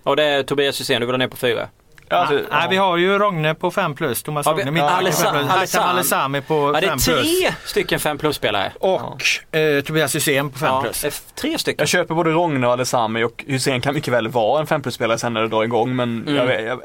[0.02, 1.68] Och det är Tobias Hysén, du vill ha ner på fyra.
[2.10, 2.66] Alltså, Nej, ja.
[2.70, 5.50] vi har ju Rogne på 5 plus, Thomas Ja, Rogne mittback på Alessa- fem plus,
[5.50, 5.82] Alessam.
[5.82, 8.72] Hatem Alessami på Ja, det 5 är plus tre stycken fem plus-spelare.
[8.80, 9.22] och
[9.58, 11.22] eh, Tobias Hysén på 5 Ja, plus.
[11.34, 11.82] tre stycken.
[11.82, 15.18] Jag köper både Rogne och Alessami och Hussein kan mycket väl vara en 5 plus-spelare
[15.18, 16.34] sen när det drar igång men Mm.
[16.36, 16.80] jag, vet- jag,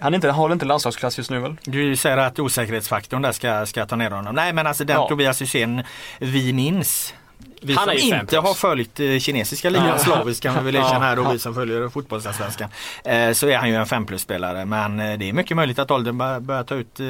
[0.00, 1.56] han är inte, han håller inte landslagsklass just nu väl?
[1.64, 4.34] Du säger att osäkerhetsfaktorn där ska, ska ta ner honom.
[4.34, 5.08] Nej men alltså den Ja.
[5.08, 5.82] Tobias Hysén
[6.18, 7.14] vi minns.
[7.62, 8.42] Vi Han som inte plus.
[8.44, 9.98] har följt eh, kinesiska ligan Ja.
[9.98, 11.30] slaviskt kan vi väl erkänna här då Ja.
[11.30, 12.68] vi som följer fotbollsallsvenskan.
[13.04, 15.78] Eh, så är han ju en 5 plus spelare men eh, det är mycket möjligt
[15.78, 17.00] att åldern bör- börjar ta ut,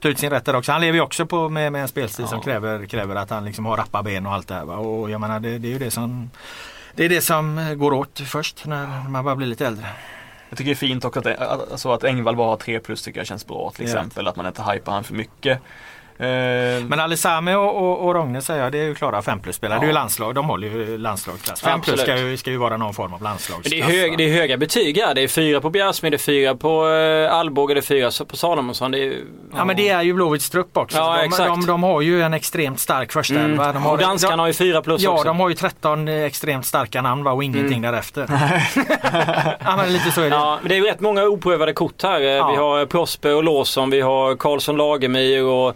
[0.00, 0.72] ta ut sin rätt där också.
[0.72, 2.44] Han lever ju också på, med, med en spelstil som Ja.
[2.44, 4.64] kräver, kräver att han liksom har rappa ben och allt det här.
[4.64, 4.76] Va?
[4.76, 6.30] Och jag menar det, det är ju det som
[6.94, 9.86] det är det som går åt först när man börjar bli lite äldre.
[10.48, 11.40] Jag tycker det är fint också att,
[11.72, 13.90] alltså att Engvall bara har 3 plus tycker jag känns bra till Ja.
[13.90, 14.28] exempel.
[14.28, 15.58] Att man inte hypar han för mycket.
[16.22, 19.76] Eh, Men Alessami och, och, och Rogne säger jag, det är ju klara 5 plus-spelare.
[19.76, 19.80] Ja.
[19.80, 21.60] Det är ju landslag, de håller ju landslagsklass.
[21.60, 23.70] 5 plus ska ju, ska ju vara någon form av Men landslagsklass.
[23.70, 25.14] det, är hög, det är höga betyg här.
[25.14, 28.36] Det är fyra på Bjärsmyr, det är fyra på eh, Alvbåge, det är fyra på
[28.36, 28.90] Salomonsson.
[28.90, 29.24] Det är, ju-
[29.56, 30.98] Ja men det är ju Blåvitts trupp också.
[30.98, 31.48] Ja, de, exakt.
[31.48, 33.50] de, de har ju en extremt stark första Mm.
[33.50, 33.72] elva.
[33.72, 35.24] De har, Och danskarna de, har ju fyra plus Ja, också.
[35.24, 37.92] de har ju 13 extremt starka namn va, och ingenting Mm.
[37.92, 38.26] därefter.
[39.64, 40.36] ja men lite så är det.
[40.36, 42.20] Ja, men det är ju rätt många oprövade kort här.
[42.20, 42.50] Eh, Ja.
[42.50, 45.74] Vi har Prosper och Lawson, vi har Karlsson Lagemyr och,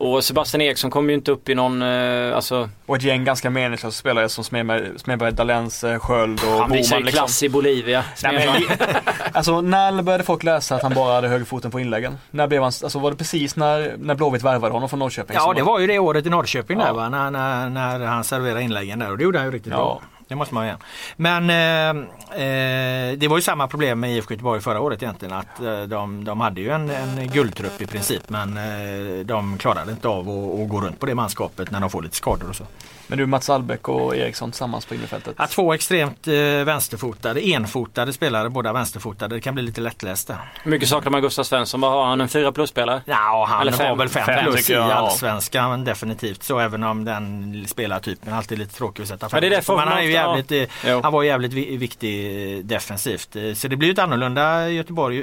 [0.00, 3.50] och Sebastian Eriksson kommer ju inte upp i någon, eh, alltså och ett gäng ganska
[3.50, 7.12] meningslösa spelare som Smedberg, Dalens, eh, Sköld och han visar ju Boman.
[7.12, 8.04] klass i Bolivia.
[8.22, 8.78] Nej, men,
[9.32, 12.18] alltså när började folk läsa att han bara hade högerfoten på inläggen?
[12.30, 15.36] När blev han, alltså var det precis när, när Blåvitt värvade honom från Norrköping?
[15.36, 16.86] Ja det var ju det året i Norrköping Ja.
[16.86, 19.72] där va, när, när, när han serverade inläggen där och det gjorde han ju riktigt
[19.72, 19.76] Ja.
[19.76, 20.00] bra.
[20.30, 20.78] Det måste man igen.
[21.16, 22.02] Men eh,
[22.42, 25.34] eh, det var ju samma problem med IFK Göteborg förra året egentligen.
[25.34, 29.92] Att eh, de, de hade ju en, en guldtrupp i princip men eh, de klarade
[29.92, 32.56] inte av att, att gå runt på det manskapet när de får lite skador och
[32.56, 32.64] så.
[33.10, 35.34] Men du Mats Albeck och Eriksson tillsammans på innerfältet?
[35.38, 39.36] Ja, två extremt eh, vänsterfotade, enfotade spelare, båda vänsterfotade.
[39.36, 40.36] Det kan bli lite lättläst där.
[40.62, 41.80] Hur mycket saknar man Gustav Svensson?
[41.80, 42.20] Vad har han?
[42.20, 43.02] En fyra plus-spelare?
[43.04, 43.86] Ja, han Eller fem.
[43.88, 44.92] har väl fem, Fem, plus i ja.
[44.92, 46.42] allsvenskan definitivt.
[46.42, 49.40] Så även om den spelartypen alltid är lite tråkig att sätta fram.
[49.40, 51.00] Men det är Men han, är ju jävligt, eh, Jo.
[51.02, 53.36] han var jävligt vi- viktig eh, defensivt.
[53.36, 55.16] Eh, Så det blir ju ett annorlunda Göteborg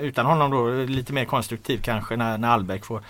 [0.00, 0.68] utan honom då.
[0.92, 3.02] Lite mer konstruktiv kanske när, när Albeck får,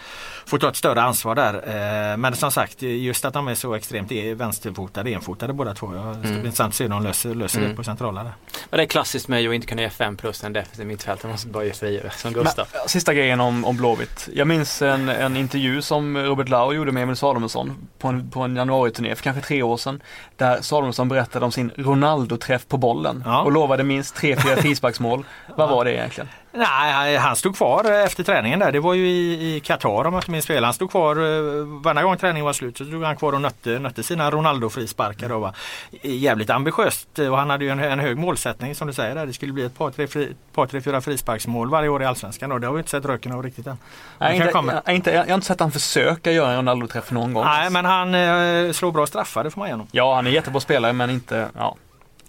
[0.47, 2.17] får ta ett större ansvar där.
[2.17, 5.93] Men som sagt just att de är så extremt är vänsterfotade, enfotade båda två.
[5.95, 7.71] Ja, Det ska bli intressant att se hur de löser, löser Mm.
[7.71, 8.33] det på centrala där.
[8.71, 11.27] Men det är klassiskt med att inte kunna ge fem plus en defensiv mittfältare.
[11.29, 12.67] Man måste bara ge fyra som Gustav.
[12.73, 14.29] Men, sista grejen om, om Blåvitt.
[14.35, 18.41] Jag minns en, en intervju som Robert Lau gjorde med Emil Salomonsson på en, på
[18.41, 20.03] en januariturné för kanske tre år sedan.
[20.37, 23.43] Där Salomonsson berättade om sin Ronaldo-träff på bollen Ja.
[23.43, 25.25] och lovade minst tre, fyra frisparksmål.
[25.57, 26.29] Vad var det egentligen?
[26.57, 28.73] Nej, han stod kvar eh, efter träningen där.
[28.73, 30.65] Det var ju i, Qatar om jag inte minns fel.
[30.65, 33.79] Han stod kvar, eh, varje gång träningen var slut så stod han kvar och nötte,
[33.79, 35.29] nötte sina Ronaldo-frisparkar.
[35.29, 35.55] var
[36.03, 39.15] Jävligt ambitiöst och han hade ju en, en hög målsättning som du säger.
[39.15, 39.27] Där.
[39.27, 42.53] Det skulle bli ett par, tre, fri, par, tre fyra frisparksmål varje år i Allsvenskan
[42.53, 43.79] och det har vi inte sett röken av riktigt än.
[44.19, 47.45] Nej, inte, jag, inte, jag har inte sett han försöka göra en Ronaldo-träff någon gång.
[47.45, 49.87] Nej, men han eh, slår bra straffar, det får man igenom.
[49.93, 51.77] Ja, han är jättebra spelare men inte, ja.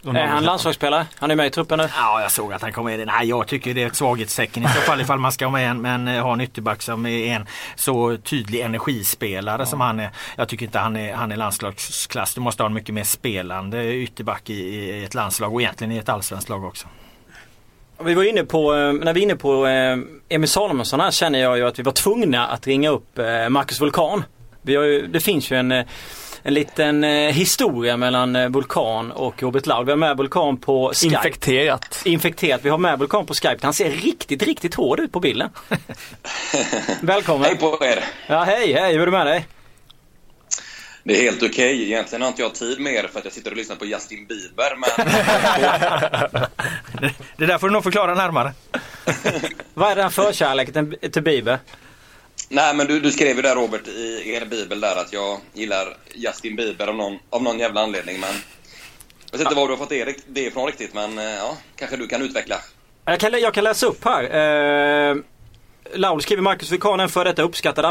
[0.07, 1.05] Är han landslagsspelare?
[1.19, 1.89] Han är med i truppen nu.
[1.97, 3.07] Ja, jag såg att han kom med.
[3.07, 5.69] Nej, jag tycker det är ett svaghetstecken i så fall ifall man ska ha med
[5.69, 10.09] en, men eh, ha en ytterback som är en så tydlig energispelare som han är.
[10.35, 12.33] Jag tycker inte han är, han är landslagsklass.
[12.33, 15.97] Du måste ha en mycket mer spelande ytterback i, i ett landslag och egentligen i
[15.97, 16.87] ett allsvenskt lag också.
[18.03, 19.97] Vi var inne på, eh, när vi är inne på eh,
[20.29, 24.23] Emil Salomonsson här känner jag ju att vi var tvungna att ringa upp Marcus Vulkan.
[24.61, 25.83] Vi har ju, det finns ju en,
[26.47, 29.85] en liten eh, historia mellan eh, Vulkan och Robert Laul.
[29.85, 31.15] Vi har med Vulkan på Skype.
[31.15, 32.01] Infekterat.
[32.05, 32.65] Infekterat.
[32.65, 33.57] Vi har med Vulkan på Skype.
[33.61, 35.49] Han ser riktigt, riktigt hård ut på bilden.
[37.01, 37.45] Välkommen.
[37.45, 38.03] Hej på er!
[38.27, 38.93] Ja, hej, hej.
[38.93, 39.47] Hur är det med dig?
[41.03, 41.83] Det är helt okej.
[41.83, 44.75] Egentligen har inte jag tid mer för att jag sitter och lyssnar på Justin Bieber,
[44.75, 44.89] men
[47.37, 48.53] Det, där får du nog förklara närmare.
[49.73, 51.59] Vad är den förkärleken till Bieber?
[52.49, 55.97] Nej, men du, du skrev ju där Robert i er bibel där att jag gillar
[56.13, 58.33] Justin Bieber av någon, av någon jävla anledning, men
[59.31, 61.97] jag vet inte var du har fått det, det ifrån riktigt, men eh, ja, kanske
[61.97, 62.55] du kan utveckla.
[63.05, 64.23] Jag kan, jag kan läsa upp här.
[64.23, 65.15] Eh,
[65.93, 67.85] Laul skriver Marcus Vulkan, en för detta uppskattad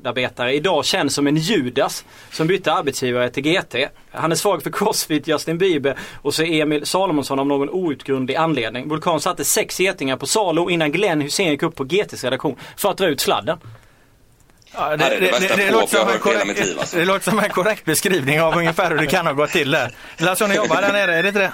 [0.00, 3.74] Aftonbladet-medarbetare, idag känns som en Judas som bytte arbetsgivare till GT.
[4.12, 8.88] Han är svag för Crossfit, Justin Bieber och så Emil Salomonsson av någon outgrundlig anledning.
[8.88, 12.90] Vulkan satte sex getingar på Salo innan Glenn Hussein gick upp på GTs redaktion för
[12.90, 13.58] att dra ut sladden.
[14.74, 14.96] Ja,
[15.70, 16.96] låter som en korrekt- liv, alltså.
[16.96, 19.94] det låter som en korrekt beskrivning av ungefär hur det kan ha gått till där.
[20.18, 21.52] Det är så ni jobbar där nere, är det inte det?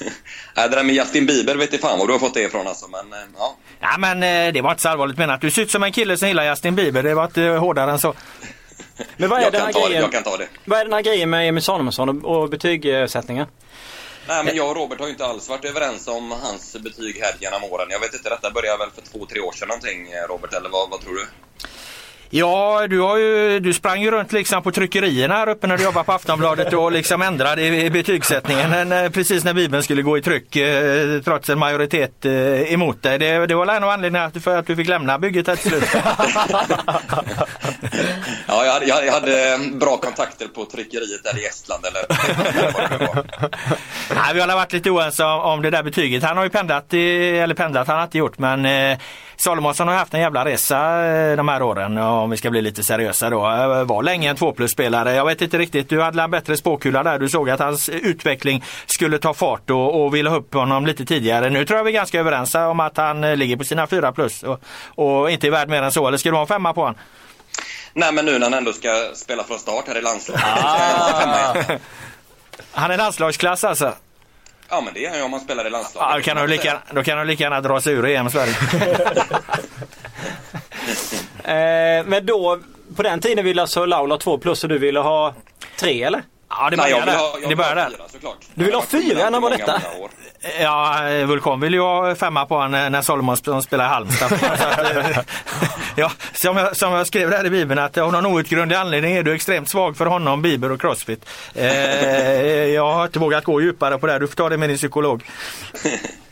[0.56, 2.66] Nej, det där med Justin Bieber vet inte fan var du har fått det ifrån
[2.66, 3.56] alltså, men eh, ja.
[3.80, 5.40] Ja men eh, det var inte så allvarligt menat.
[5.40, 7.02] Du ser ut som en kille som gillar Justin Bieber.
[7.02, 8.14] Det var inte hårdare än så.
[9.16, 10.48] Men vad är, Jag den kan, ta det, grejen, jag kan ta det.
[10.64, 11.62] vad är den här grejen med Emil
[11.98, 13.46] och, och betygssättningen?
[14.28, 17.34] Nej, men jag och Robert har ju inte alls varit överens om hans betyg här
[17.40, 17.86] genom åren.
[17.90, 20.70] Jag vet inte, detta började väl för två, tre år sedan någonting, eh, Robert, eller
[20.70, 21.26] vad, vad tror du?
[22.36, 25.84] Ja, du, har ju, du sprang ju runt liksom på tryckerierna här uppe när du
[25.84, 30.22] jobbade på Aftonbladet och liksom ändrade i, betygssättningen när, precis när Bibeln skulle gå i
[30.22, 33.18] tryck eh, trots en majoritet eh, emot dig.
[33.18, 35.70] Det, det var en av anledningarna till- för att du fick lämna bygget här till
[35.70, 35.84] slut.
[38.48, 42.02] Ja, jag hade, jag hade bra kontakter på tryckeriet där i Estland, eller.
[44.14, 46.22] Nej, vi har varit lite oense om, om det där betyget.
[46.22, 48.98] Han har ju pendlat, i, eller pendlat han har inte gjort men eh,
[49.36, 52.84] Salomonsson har haft en jävla resa eh, de här åren om vi ska bli lite
[52.84, 53.50] seriösa då.
[53.50, 55.12] Eh, Var länge en 2 plus-spelare.
[55.14, 57.18] Jag vet inte riktigt, du hade en bättre spåkula där.
[57.18, 61.04] Du såg att hans utveckling skulle ta fart och, och ville ha upp honom lite
[61.06, 61.50] tidigare.
[61.50, 64.12] Nu tror jag vi är ganska överens om att han eh, ligger på sina 4
[64.12, 66.08] plus och, och inte är värd mer än så.
[66.08, 66.94] Eller ska du ha en femma på honom?
[67.92, 70.44] Nej, men nu när han ändå ska spela från start här i landslaget
[71.66, 71.80] igen.
[72.72, 73.92] Han är landslagsklass alltså.
[74.68, 76.08] Ja, men det är han ju om han spelar i landslaget.
[76.10, 78.54] Ja, då, kan du lika, då kan du lika gärna dra sig ur EM Sverige.
[81.44, 82.58] Eh, men då,
[82.96, 85.34] på den tiden ville alltså Laul ha två plus och du ville ha
[85.78, 86.22] tre eller?
[86.48, 87.06] Ja, det vill där.
[87.06, 87.90] det ha där.
[88.54, 89.30] Du vill ha fyra?
[89.30, 89.82] När var detta?
[90.60, 94.32] Ja, Vulkan vill ju ha femma på honom när Solomon spelar i Halmstad.
[94.42, 95.18] Att, eh,
[95.96, 99.22] ja, som, jag, som jag skrev där i Bibeln att av någon outgrundlig anledning är
[99.22, 101.26] du extremt svag för honom, Bieber och Crossfit.
[101.54, 101.66] Eh,
[102.74, 104.20] jag har inte vågat gå djupare på det här.
[104.20, 105.24] Du får ta det med din psykolog.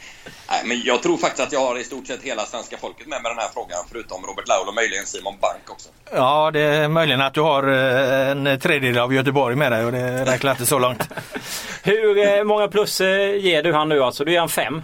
[0.53, 3.23] Nej, men jag tror faktiskt att jag har i stort sett hela svenska folket med
[3.23, 5.89] med den här frågan, förutom Robert Laul och möjligen Simon Bank också.
[6.13, 9.93] Ja, det är möjligen att du har eh, en tredjedel av Göteborg med dig och
[9.93, 11.09] det räcker inte så långt.
[11.83, 14.25] Hur eh, många plus eh, ger du han nu alltså?
[14.25, 14.83] Du ger han fem?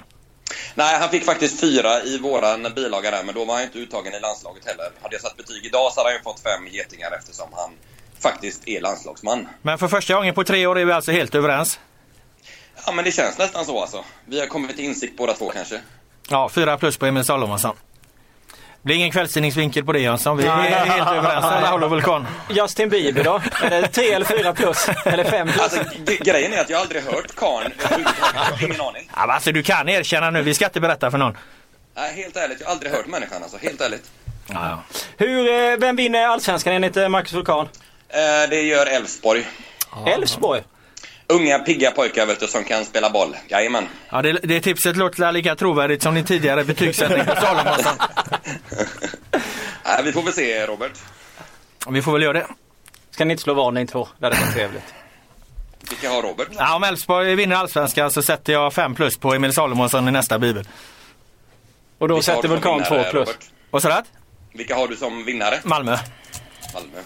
[0.75, 4.15] Nej, han fick faktiskt fyra i våran bilaga där, men då var han inte uttagen
[4.15, 4.91] i landslaget heller.
[5.03, 7.71] Hade jag satt betyg idag så hade han ju fått fem getingar eftersom han
[8.23, 9.49] faktiskt är landslagsman.
[9.63, 11.81] Men för första gången på tre år är vi alltså helt överens.
[12.89, 14.05] Ja, men det känns nästan så alltså.
[14.25, 15.81] Vi har kommit till insikt båda två kanske.
[16.29, 17.77] Ja, fyra plus på Emil Salomonsson.
[18.49, 20.37] Det blir ingen kvällstidningsvinkel på det Jönsson.
[20.37, 20.51] Vi är
[20.87, 21.45] helt överens.
[21.63, 22.27] Laul och Vulkan.
[22.51, 23.43] Justin Bieber då?
[23.63, 24.89] Är det tre eller fyra plus?
[25.05, 25.61] Eller fem plus?
[25.61, 25.81] Alltså,
[26.21, 27.73] grejen är att jag aldrig hört karln
[28.63, 29.11] ingen aning.
[29.17, 30.43] Ja, alltså, du kan erkänna nu.
[30.43, 31.37] Vi ska inte berätta för någon.
[31.97, 32.61] Nej, helt ärligt.
[32.61, 33.59] Jag har aldrig hört människan alltså.
[33.59, 34.11] Helt ärligt.
[34.47, 34.83] Ja, ja.
[35.17, 37.69] Hur, eh, vem vinner Allsvenskan enligt eh, Marcus Vulkan?
[38.09, 39.47] Eh, det gör Elfsborg.
[40.07, 40.63] Elfsborg?
[41.33, 43.37] Unga pigga pojkar vet du, som kan spela boll.
[43.49, 43.85] Jajamän.
[44.11, 47.93] Ja, det, det tipset låter lika trovärdigt som din tidigare betygssättning på Salomonsson.
[49.85, 50.93] Nej, vi får väl se Robert.
[51.89, 52.47] Vi får väl göra det.
[53.11, 54.09] Ska ni inte slå vad ni två?
[54.19, 54.95] Det hade varit trevligt.
[55.91, 56.49] Vilka har Robert?
[56.59, 60.39] Ja, om Elfsborg vinner Allsvenskan så sätter jag fem plus på Emil Salomonsson i nästa
[60.39, 60.69] bibel.
[61.99, 63.29] Och då Vilka sätter Vulkan två vinnare, plus.
[63.29, 63.45] Robert?
[63.71, 64.03] Och sådär?
[64.53, 65.61] Vilka har du som vinnare?
[65.65, 65.99] Malmö.
[66.75, 66.99] Malmö.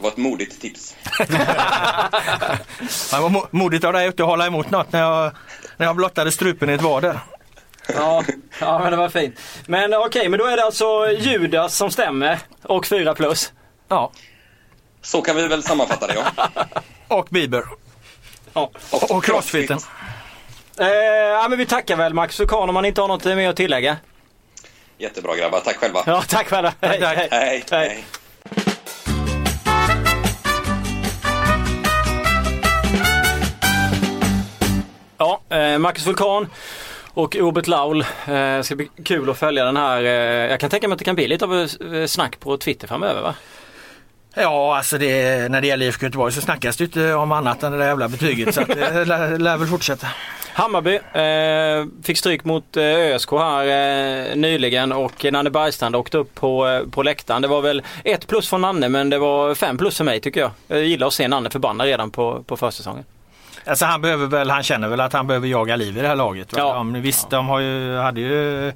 [0.00, 0.96] Det var ett modigt tips.
[3.10, 5.32] Det var mo- modigt av dig att hålla emot något när jag,
[5.76, 7.18] när jag blottade strupen i ett vader.
[7.94, 8.24] Ja,
[8.60, 9.40] ja men det var fint.
[9.66, 13.52] Men okej, men då är det alltså Judas som stämmer och fyra plus.
[13.88, 14.12] Ja.
[15.02, 16.48] Så kan vi väl sammanfatta det ja.
[17.16, 17.64] Och Bieber.
[18.52, 18.70] Ja.
[18.90, 19.78] Och, och crossfiten.
[20.78, 23.56] Eh, ja men vi tackar väl Max Vulkan om man inte har något mer att
[23.56, 23.96] tillägga.
[24.98, 26.02] Jättebra grabbar, tack själva.
[26.06, 26.72] Ja, tack själva.
[26.80, 27.16] Hej, tack.
[27.16, 27.28] hej.
[27.30, 28.04] Hej, hej.
[35.20, 36.46] Ja, eh, Marcus Vulkan
[37.14, 38.04] och Robert Laul.
[38.28, 40.02] Eh, ska bli kul att följa den här.
[40.04, 40.10] Eh,
[40.50, 41.66] jag kan tänka mig att det kan bli lite av
[42.06, 43.34] snack på Twitter framöver va?
[44.34, 47.72] Ja, alltså det, när det gäller IFK Göteborg så snackas det inte om annat än
[47.72, 48.54] det där jävla betyget.
[48.54, 50.06] Så att det lär, lär väl fortsätta.
[50.52, 53.64] Hammarby eh, fick stryk mot eh, ÖSK här
[54.30, 57.42] eh, nyligen och Nanne Bergstrand åkte upp på, eh, på läktaren.
[57.42, 60.40] Det var väl ett plus från Nanne men det var fem plus för mig tycker
[60.40, 60.50] jag.
[60.68, 63.04] Jag gillar att se Nanne förbannad redan på, på försäsongen.
[63.64, 66.16] Alltså han behöver väl, han känner väl att han behöver jaga liv i det här
[66.16, 66.52] laget.
[66.52, 66.58] Va?
[66.58, 66.68] Ja.
[66.74, 68.72] Ja, men visst, de har ju, hade ju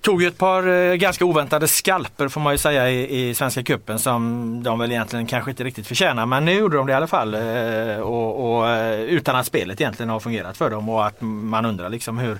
[0.00, 3.62] Tog ju ett par eh, ganska oväntade skalper får man ju säga i, i Svenska
[3.62, 6.26] Cupen som de väl egentligen kanske inte riktigt förtjänar.
[6.26, 7.34] Men nu gjorde de det i alla fall.
[7.34, 11.64] eh, Och, och, eh, utan att spelet egentligen har fungerat för dem och att man
[11.64, 12.38] undrar liksom hur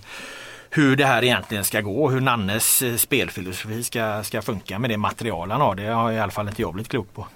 [0.70, 5.50] hur det här egentligen ska gå, hur Nannes spelfilosofi ska, ska funka med det material
[5.50, 5.74] han har.
[5.74, 7.26] Det har i alla fall inte jag blivit klok på.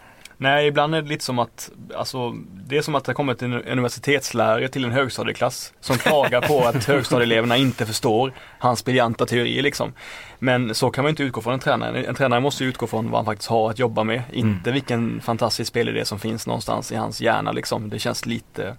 [0.42, 2.30] Nej, ibland är det lite som att, alltså,
[2.66, 6.64] det är som att det har kommit en universitetslärare till en högstadieklass som klagar på
[6.64, 9.92] att högstadieeleverna inte förstår hans briljanta teorier liksom.
[10.38, 12.04] Men så kan man inte utgå från en tränare.
[12.04, 15.68] En tränare måste utgå från vad han faktiskt har att jobba med, inte vilken fantastisk
[15.68, 17.90] spelidé som finns någonstans i hans hjärna liksom.
[17.90, 18.76] Det känns lite,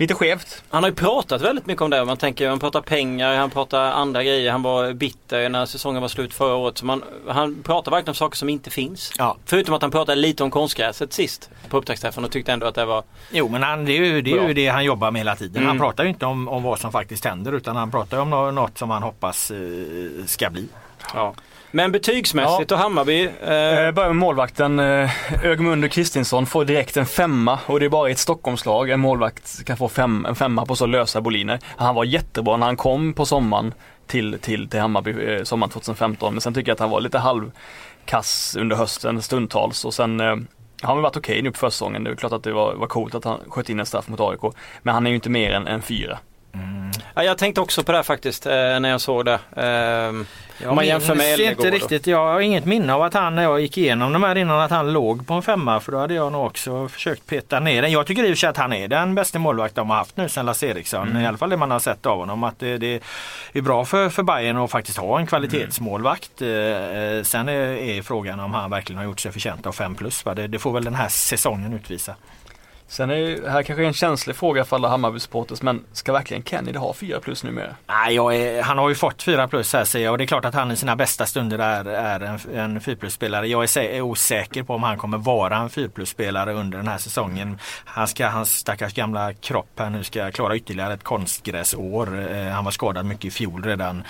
[0.00, 0.62] lite skevt.
[0.68, 2.04] Han har ju pratat väldigt mycket om det.
[2.04, 4.52] Man tänker, han pratar pengar, han pratar andra grejer.
[4.52, 6.78] Han var bitter när säsongen var slut förra året.
[6.78, 9.12] Så man, han pratar verkligen om saker som inte finns.
[9.18, 9.36] Ja.
[9.46, 12.84] Förutom att han pratade lite om konstgräset sist på upptaktsträffen och tyckte ändå att det
[12.84, 15.36] var Jo men han, det är ju det, är ju det han jobbar med hela
[15.36, 15.62] tiden.
[15.62, 15.80] Han Mm.
[15.80, 18.78] pratar ju inte om, om vad som faktiskt händer utan han pratar om nå- något
[18.78, 19.56] som han hoppas eh,
[20.26, 20.68] ska bli.
[21.14, 21.34] Ja.
[21.70, 23.28] Men betygsmässigt och Hammarby.
[23.42, 24.78] Eh, Eh, börjar med målvakten.
[24.78, 25.10] Eh,
[25.44, 29.64] Ögmundur Kristinsson får direkt en femma och det är bara i ett Stockholmslag en målvakt
[29.64, 31.58] kan få fem, en femma på så lösa boliner.
[31.76, 33.74] Han var jättebra när han kom på sommaren
[34.06, 37.18] till, till, till Hammarby eh, sommaren 2015 men sen tycker jag att han var lite
[37.18, 40.36] halvkass under hösten stundtals och sen eh,
[40.82, 42.04] har han varit okej nu på försäsongen.
[42.04, 44.20] Det är klart att det var, var coolt att han sköt in en straff mot
[44.20, 44.54] AIK.
[44.82, 46.18] Men han är ju inte mer än en fyra.
[47.14, 49.38] Ja, jag tänkte också på det här faktiskt eh, när jag såg det.
[49.56, 50.26] Eh,
[50.68, 51.66] om man jämför med minns Ellegård.
[51.66, 54.36] inte riktigt, Jag har inget minne av att han när jag gick igenom de här
[54.36, 57.60] innan att han låg på en femma för då hade jag nog också försökt peta
[57.60, 57.92] ner den.
[57.92, 60.16] Jag tycker i och för sig att han är den bästa målvakt de har haft
[60.16, 61.08] nu sedan Lasse Eriksson.
[61.08, 61.22] Mm.
[61.22, 62.44] I alla fall det man har sett av honom.
[62.44, 63.00] Att det, det
[63.52, 66.40] är bra för, för Bayern att faktiskt ha en kvalitetsmålvakt.
[66.40, 67.18] Mm.
[67.18, 70.22] Eh, Sen är, är frågan om han verkligen har gjort sig förtjänt av 5 plus.
[70.36, 72.14] Det, det får väl den här säsongen utvisa.
[72.90, 76.42] Sen är ju, här kanske är en känslig fråga för alla Hammarby-supporters men ska verkligen
[76.42, 77.76] Kennedy ha 4 plus numera?
[77.86, 80.26] Nej, jag är, han har ju fått 4 plus här ser jag och det är
[80.26, 83.48] klart att han i sina bästa stunder är, är en, en 4 plus spelare.
[83.48, 86.88] Jag är, är osäker på om han kommer vara en 4 plus spelare under den
[86.88, 87.58] här säsongen.
[87.84, 92.32] Han ska, hans stackars gamla kropp här nu ska klara ytterligare ett konstgräsår.
[92.32, 94.02] Eh, han var skadad mycket i fjol redan.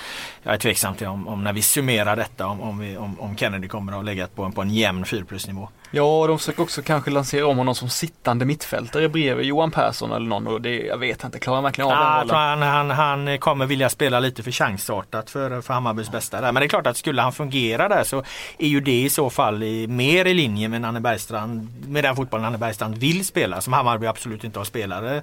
[0.42, 3.36] Jag är tveksam till om, om när vi summerar detta om, om, vi, om, om
[3.36, 5.68] Kennedy kommer att ha legat på en, på en jämn 4 plus nivå.
[5.92, 10.26] Ja, de försöker också kanske lansera om honom som sittande mittfältare bredvid Johan Persson eller
[10.26, 12.68] någon och det, jag vet inte, klarar han verkligen av Ja, den rollen?
[12.68, 16.40] han, han, han kommer vilja spela lite för chansartat för, för Hammarbys bästa.
[16.40, 16.52] Där.
[16.52, 18.24] Men det är klart att skulle han fungera där så
[18.58, 22.16] är ju det i så fall i, mer i linje med, Nanne Bergstrand, med den
[22.16, 25.22] fotbollen Nanne Bergstrand vill spela som Hammarby absolut inte har spelare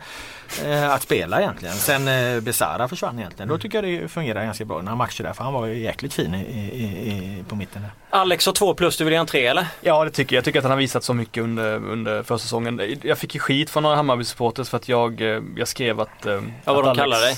[0.66, 1.76] eh, att spela egentligen.
[1.76, 3.50] Sen eh, Besara försvann egentligen.
[3.50, 6.14] Då tycker jag det fungerar ganska bra några matcher där för han var ju jäkligt
[6.14, 7.92] fin i, i, i, på mitten där.
[8.10, 9.68] Alex har två plus, du vill ge en tre eller?
[9.82, 10.38] Ja det tycker jag.
[10.38, 12.98] Jag tycker att han har visat så mycket under, under försäsongen.
[13.04, 16.26] Jag fick ju skit från några Hammarby-supporters för att jag, eh, jag skrev att...
[16.26, 17.36] eh, Ja, vad att de Alex- kallar dig?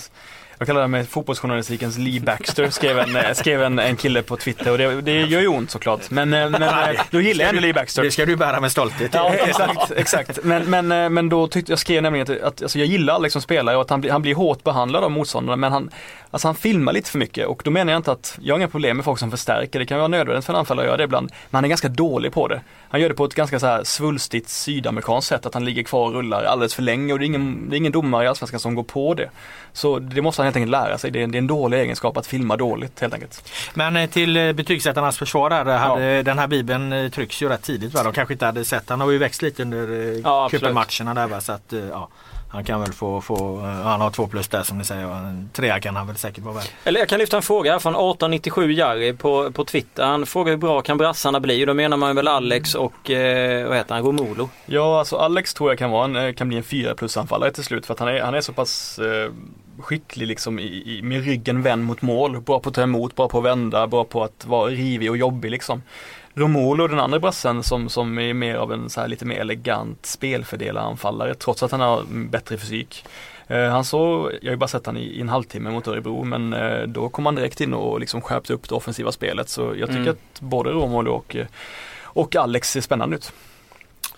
[0.62, 4.72] Jag kallar med fotbollsjournalistikens Lee Baxter, skrev en, eh, skrev en, en kille på Twitter
[4.72, 6.10] och det, det gör ju ont såklart.
[6.12, 8.04] Men, eh, men eh, då gillar jag ändå Lee Baxter.
[8.04, 9.14] Det ska du bära med stolthet.
[9.14, 10.40] Ja, exakt, exakt.
[10.44, 13.42] Men, men, men då tyckte jag skrev nämligen att, att alltså jag gillar Alex som
[13.42, 15.90] spelare och att han, blir- han blir hårt behandlad av motståndarna men han,
[16.32, 18.68] alltså han filmar lite för mycket och då menar jag inte att, jag har inga
[18.68, 21.04] problem med folk som förstärker, det kan vara nödvändigt för en anfallare att göra det
[21.04, 22.62] ibland, men han är ganska dålig på det.
[22.90, 26.06] Han gör det på ett ganska så här svulstigt sydamerikanskt sätt, att han ligger kvar
[26.08, 28.60] och rullar alldeles för länge och det är ingen, det är ingen domare i Allsvenskan
[28.60, 29.30] som går på det.
[29.74, 32.18] Så det måste han helt enkelt lära sig, det är, det är en dålig egenskap
[32.18, 33.52] att filma dåligt helt enkelt.
[33.74, 37.62] Men eh, till eh, betygsättarnas försvar här, hade, den här bibeln eh, trycks ju rätt
[37.62, 37.94] tidigt.
[37.94, 38.04] Va?
[38.04, 41.28] De kanske inte hade sett, han har ju växt lite under eh, Ja, cupen-matcherna där.
[41.28, 41.42] Va?
[41.42, 42.10] Så att, eh, ja,
[42.52, 45.10] han kan väl få, få eh, han har två plus där som ni säger.
[45.10, 46.64] och En trea kan han väl säkert vara värd.
[46.84, 50.04] Eller jag kan lyfta en fråga här från 1897 Jari på, på Twitter.
[50.04, 51.64] Han frågar hur bra kan brassarna bli?
[51.64, 54.50] Och då menar man väl Alex och eh, vad heter han, Romolo?
[54.66, 57.52] Ja, alltså Alex tror jag kan, vara en, eh, kan bli en 4 plus anfallare
[57.52, 59.32] till slut för att han är, han är så pass eh,
[59.80, 62.42] skicklig liksom i, i, med ryggen vänd mot mål.
[62.42, 65.18] Bra på att ta emot, bra på att vända, bra på att vara rivig och
[65.18, 65.82] jobbig liksom.
[66.40, 70.06] Romolo, den andra brassen som, som är mer av en så här lite mer elegant
[70.06, 73.06] spelfördelare-anfallare trots att han har bättre fysik.
[73.48, 76.24] Eh, han så, jag har ju bara sett han i, i en halvtimme mot Örebro
[76.24, 79.62] men eh, då kom han direkt in och liksom skärpte upp det offensiva spelet så
[79.78, 80.10] jag tycker Mm.
[80.34, 81.46] att både Romolo och, eh,
[82.04, 83.34] och Alex ser spännande ut.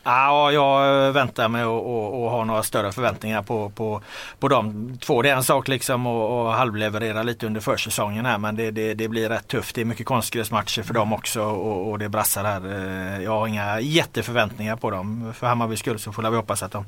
[0.04, 4.02] Ja, jag väntar med att ha några större förväntningar på, på,
[4.39, 5.22] på de två.
[5.22, 9.08] Det är en sak liksom att halvleverera lite under försäsongen här men det, det, det
[9.08, 9.76] blir rätt tufft.
[9.76, 12.62] Det är mycket konstgräsmatcher för dem också och, och det brassar här.
[13.18, 15.34] Eh, Jag har inga jätteförväntningar på dem.
[15.36, 16.86] För Hammarbys skull så får vi hoppas att de,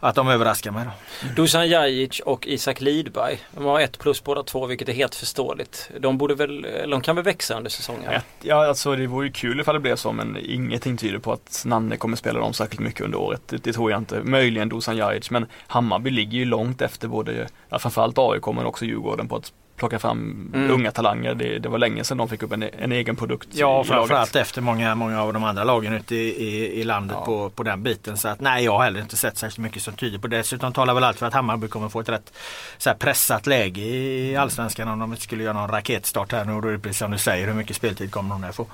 [0.00, 0.84] att de överraskar mig.
[0.84, 1.42] Då.
[1.42, 3.38] Dusan Jajic och Isak Lidberg.
[3.50, 5.90] De har ett plus båda två vilket är helt förståeligt.
[6.00, 8.12] De borde väl, de kan väl växa under säsongen?
[8.12, 11.32] Ja, ja, alltså det vore ju kul ifall det blev så men ingenting tyder på
[11.32, 13.42] att Nanne kommer spela dem särskilt mycket under året.
[13.48, 14.22] Det, det tror jag inte.
[14.22, 18.84] Möjligen Dusan Jajic men Hammarby ligger ju långt efter både, ja, framförallt AIK men också
[18.84, 20.70] Djurgården på att plocka fram Mm.
[20.70, 21.34] unga talanger.
[21.34, 24.60] Det, det var länge sedan de fick upp en, en egen produkt Ja, framförallt efter
[24.60, 27.24] många, många av de andra lagen ute i, i, i landet Ja.
[27.24, 28.16] på, på den biten.
[28.16, 30.36] Så att nej, jag har heller inte sett särskilt mycket som tyder på det.
[30.36, 32.32] Dessutom talar väl allt för att Hammarby kommer få ett rätt
[32.78, 36.52] så här, pressat läge i Allsvenskan om de inte skulle göra någon raketstart här nu.
[36.52, 38.66] Och då är det precis som du säger, hur mycket speltid kommer de där få?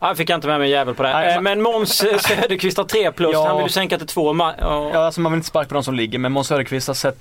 [0.00, 1.12] Ja, jag fick inte med mig en jävel på det.
[1.12, 3.30] Nej, Eh, Men Måns Söderqvist har tre plus.
[3.32, 3.46] Ja.
[3.48, 4.32] Han vill du sänka till två.
[4.32, 4.90] Ma- ja.
[4.94, 7.18] Ja, alltså man vill inte sparka på de som ligger men Måns Söderqvist har sett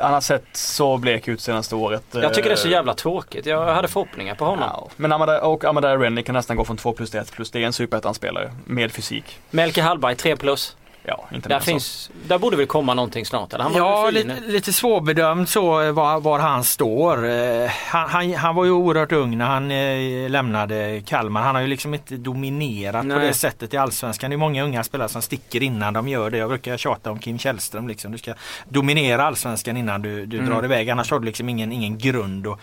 [0.00, 2.02] han har sett så blek ut senaste året.
[2.12, 3.46] Jag tycker det är så Eh, jävla tråkigt.
[3.46, 4.68] Jag hade förhoppningar på honom.
[4.72, 7.50] Ja, men Amada, och Amadou Rennie kan nästan gå från 2 plus till 1 plus.
[7.50, 9.38] Det är en superettan-spelare med fysik.
[9.50, 10.76] Melke Hallberg, tre plus.
[11.04, 13.52] Ja, inte Där, finns, där borde väl komma någonting snart.
[13.52, 13.64] Eller?
[13.64, 14.28] Han var Ja, väl fin.
[14.28, 17.28] lite, lite svårbedömt så eh, var, var han står.
[17.28, 21.42] Eh, Han, han, han var ju oerhört ung när han eh, lämnade Kalmar.
[21.42, 23.26] Han har ju liksom inte dominerat på Nej.
[23.26, 24.30] det sättet i Allsvenskan.
[24.30, 26.38] Det är många unga spelare som sticker innan de gör det.
[26.38, 27.88] Jag brukar tjata om Kim Källström.
[27.88, 28.12] Liksom.
[28.12, 28.34] Du ska
[28.68, 30.50] dominera Allsvenskan innan du, du Mm.
[30.50, 30.90] drar iväg.
[30.90, 32.58] Annars har du liksom ingen, ingen grund att,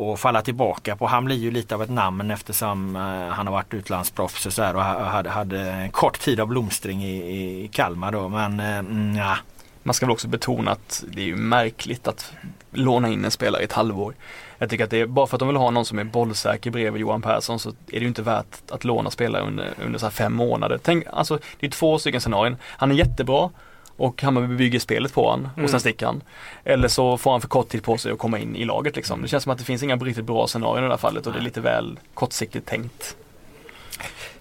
[0.00, 1.06] att falla tillbaka på.
[1.06, 3.02] Han blir ju lite av ett namn eftersom eh,
[3.34, 6.46] han har varit utlandsproffs och, så här och ha- hade, hade en kort tid av
[6.48, 7.16] blomstring i,
[7.64, 7.85] i Kalmar.
[7.94, 8.28] Då.
[8.28, 9.36] Men eh, mm, ja.
[9.82, 12.32] Man ska väl också betona att det är ju märkligt att
[12.72, 14.14] låna in en spelare i ett halvår.
[14.58, 16.70] Jag tycker att det är, bara för att de vill ha någon som är bollsäker
[16.70, 20.06] bredvid Johan Persson så är det ju inte värt att låna spelare under, under så
[20.06, 20.78] här fem månader.
[20.82, 22.56] Tänk, alltså det är två stycken scenarion.
[22.62, 23.50] Han är jättebra
[23.96, 25.68] och Hammarby bygger spelet på han och Mm.
[25.70, 26.22] sen sticker han.
[26.64, 29.22] Eller så får han för kort tid på sig att komma in i laget liksom.
[29.22, 31.32] Det känns som att det finns inga riktigt bra scenarion i det här fallet och
[31.32, 33.16] det är lite väl kortsiktigt tänkt.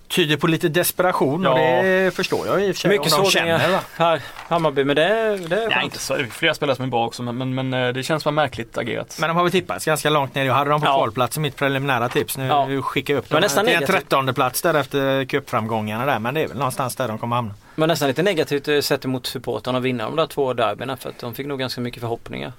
[0.07, 1.81] Tyder på lite desperation och Ja.
[1.83, 2.89] det förstår jag i och för sig.
[2.91, 4.83] Mycket de sågningar här Hammarby.
[4.83, 5.03] Men det,
[5.47, 6.15] det är Nej, inte så.
[6.15, 8.31] Det är flera spelare som är bra också men, men, men eh, det känns bara
[8.31, 9.17] märkligt agerat.
[9.19, 10.43] Men de har väl tippats ganska långt ner.
[10.45, 10.93] Jag hade dem på Ja.
[10.93, 12.37] kvarplats i mitt preliminära tips.
[12.37, 12.81] Nu Ja.
[12.81, 16.19] skickar jag upp dem nästan till en trettonde plats där efter cupframgångarna där.
[16.19, 17.53] Men det är väl någonstans där de kommer hamna.
[17.75, 21.09] Men nästan lite negativt eh, sett emot supportrarna att vinna de där två derbyna för
[21.09, 22.53] att de fick nog ganska mycket förhoppningar.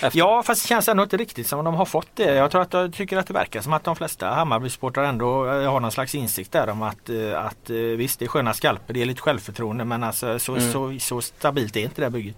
[0.00, 0.18] Efter.
[0.18, 2.34] Ja fast det känns ändå inte riktigt som de har fått det.
[2.34, 5.70] Jag tror att jag tycker att det verkar som att de flesta Hammarby-supportrar ändå eh,
[5.72, 8.94] har någon slags insikt där om att, eh, att eh, visst det är sköna skalper,
[8.94, 10.72] det är lite självförtroende men alltså så, Mm.
[10.72, 12.36] så, så stabilt är inte det här bygget.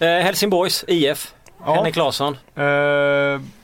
[0.00, 1.34] Eh, Helsingborgs IF.
[1.64, 1.74] Ja.
[1.74, 2.36] Henrik Larsson.
[2.54, 2.64] Eh,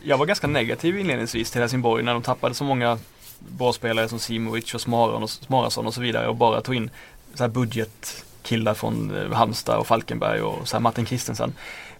[0.02, 2.98] jag var ganska negativ inledningsvis till Helsingborg när de tappade så många
[3.38, 6.90] bra spelare som Simovic och Smarason och så vidare och bara tog in
[7.34, 11.52] så här budget killar från Halmstad och Falkenberg och så här Martin Kristensen.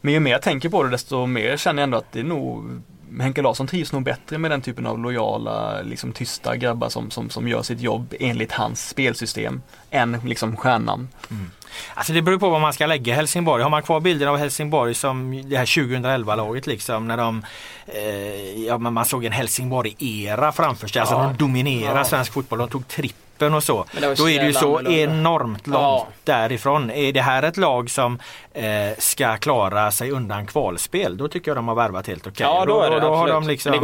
[0.07, 2.25] Men ju mer jag tänker på det desto mer känner jag ändå att det är
[2.25, 2.83] nog
[3.21, 7.31] Henke Larsson trivs nog bättre med den typen av lojala, liksom tysta grabbar som, som,
[7.31, 11.09] som gör sitt jobb enligt hans spelsystem än liksom stjärnan.
[11.31, 11.51] Mm.
[11.95, 13.63] Alltså det beror på vad man ska lägga Helsingborg.
[13.63, 17.45] Har man kvar bilden av Helsingborg som det här 2011-laget liksom när de
[17.87, 21.01] eh, ja, man såg en Helsingborg-era framför sig.
[21.01, 21.23] Alltså ja.
[21.23, 22.05] De dominerade ja.
[22.05, 22.59] svensk fotboll.
[22.59, 23.85] De tog tripp cupen och så.
[24.17, 26.09] Då är det ju så enormt långt ja.
[26.25, 26.91] därifrån.
[26.91, 28.19] Är det här ett lag som
[28.53, 28.65] eh,
[28.99, 32.47] ska klara sig undan kvalspel då tycker jag de har värvat helt okej.
[32.47, 32.59] Okay.
[32.59, 33.75] Ja, då, är det, då, då har de liksom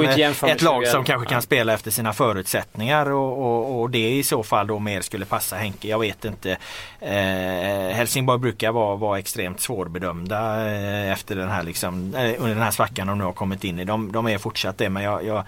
[0.46, 4.42] ett lag som kanske kan spela efter sina förutsättningar och, och, och, det i så
[4.42, 5.88] fall då mer skulle passa Henke.
[5.88, 6.56] Jag vet inte.
[7.00, 12.62] Eh, Helsingborg brukar vara, vara extremt svårbedömda eh, efter den här liksom, eh, under den
[12.62, 13.84] här svackan de nu har kommit in i.
[13.84, 15.44] De, de är fortsatt det men jag, jag,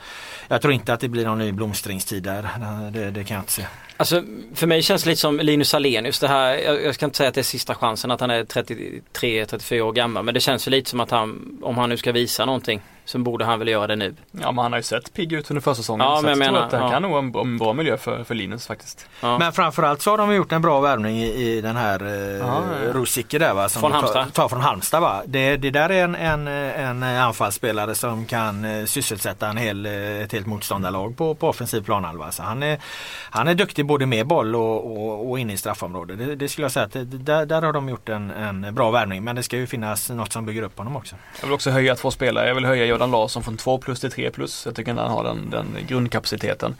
[0.48, 2.48] jag, tror inte att det blir någon ny blomstringstid där.
[2.90, 3.66] Det, det kan jag inte se.
[3.96, 4.22] Alltså
[4.54, 6.54] för mig känns det lite som Linus Alenius det här.
[6.54, 9.92] Jag, jag, ska inte säga att det är sista chansen att han är 33-34 år
[9.92, 12.80] gammal men det känns ju lite som att han, om han nu ska visa någonting
[13.04, 14.14] så borde han väl göra det nu.
[14.30, 16.06] Ja men han har ju sett pigg ut under försäsongen.
[16.06, 16.90] Ja, så men jag, jag tror att det här ja.
[16.90, 19.06] kan nog vara en, en, bra miljö för, för Linus faktiskt.
[19.20, 19.38] Ja.
[19.38, 23.38] Men framförallt så har de gjort en bra värvning i, i den här eh, Rosicke
[23.38, 23.68] där va.
[23.68, 24.24] Som från Halmstad.
[24.24, 25.22] Tar, tar från Halmstad va.
[25.26, 29.92] Det, det där är en, en, en anfallsspelare som kan eh, sysselsätta en hel, eh,
[29.92, 32.30] ett helt motståndarlag på, på offensiv planhalva.
[32.30, 32.78] Så han, är,
[33.30, 36.18] han är duktig både med boll och, och, och inne i straffområdet.
[36.18, 38.90] Det, det, skulle jag säga att det, där, där har de gjort en, en bra
[38.90, 39.24] värvning.
[39.24, 41.16] Men det ska ju finnas något som bygger upp honom också.
[41.40, 42.48] Jag vill också höja två spelare.
[42.48, 44.66] Jag vill höja Jordan Larsson från 2 plus till 3 plus.
[44.66, 46.74] Jag tycker att han har den, den grundkapaciteten.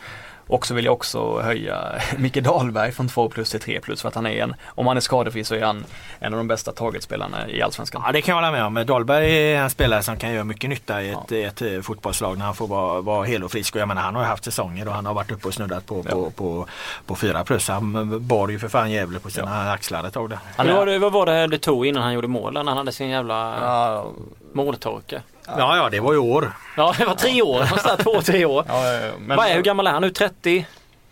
[0.47, 1.79] Och så vill jag också höja
[2.19, 4.97] Micke Dahlberg från 2 plus till 3 plus för att han är en, om han
[4.97, 5.85] är skadefri så är han
[6.19, 8.03] en av de bästa targetspelarna i Allsvenskan.
[8.07, 8.87] Ja det kan jag hålla med om.
[8.87, 11.37] Dahlberg är en spelare som kan göra mycket nytta i ett, ja.
[11.37, 13.75] ett eh, fotbollslag när han får vara, vara hel och frisk.
[13.75, 15.87] Och jag menar han har ju haft säsonger och han har varit uppe och snuddat
[15.87, 16.11] på, ja.
[16.11, 16.67] på, på,
[17.07, 17.69] på 4 plus.
[17.69, 19.73] Han bar ju för fan Gävle på sina ja.
[19.73, 20.39] axlar ett tag där.
[20.57, 22.53] Vad var, det, vad var det det tog innan han gjorde mål?
[22.53, 24.07] När han hade sin jävla ja.
[24.53, 25.23] måltorka?
[25.47, 26.53] Ja, ja, det var ju år.
[26.77, 27.97] Ja, det var tre år.
[28.03, 28.65] två, tre år.
[28.69, 29.13] Ja, ja, ja.
[29.19, 30.11] Men, Vad är, hur gammal är han nu?
[30.11, 30.67] 30?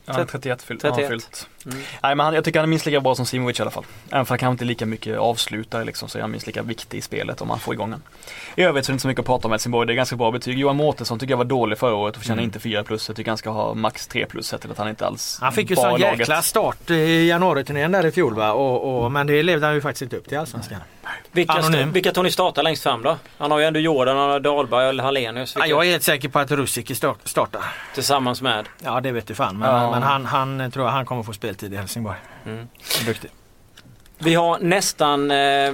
[0.05, 0.83] Ja, 31 fyllt.
[0.85, 1.09] 31.
[1.09, 1.49] fyllt.
[1.67, 1.79] Mm.
[2.03, 3.85] Nej, men han, jag tycker han är minst lika bra som Simovic i alla fall.
[4.11, 6.63] Även för han kanske inte är lika mycket avslutare liksom, så är han minst lika
[6.63, 8.03] viktig i spelet om man får igång den.
[8.57, 9.87] I övrigt så är det inte så mycket att prata om Helsingborg.
[9.87, 10.59] Det är ganska bra betyg.
[10.59, 12.45] Johan Mårtensson tycker jag var dålig förra året och förtjänar mm.
[12.45, 13.09] inte 4 plus.
[13.09, 15.53] Jag tycker han ska ha max 3 plus sett till att han inte alls Han
[15.53, 18.53] fick ju sån jäkla start i januari-turnén där i fjol va.
[18.53, 20.81] Och, och, men det levde han ju faktiskt inte upp till Allsvenskan.
[21.33, 23.17] Vilka, vilka tror ni startar längst fram då?
[23.39, 25.57] Han har ju ändå Jordan, han har Dahlberg eller Hallenius.
[25.59, 26.95] Ja, jag är helt säker på att Rusicky
[27.25, 27.63] startar.
[27.95, 28.69] Tillsammans med?
[28.79, 29.59] Ja det vet du fan.
[29.59, 29.91] Men, ja.
[29.91, 32.17] men han, han tror jag han kommer få speltid i Helsingborg.
[32.47, 32.69] Mm.
[33.07, 33.31] Duktig.
[34.19, 35.73] Vi har nästan eh,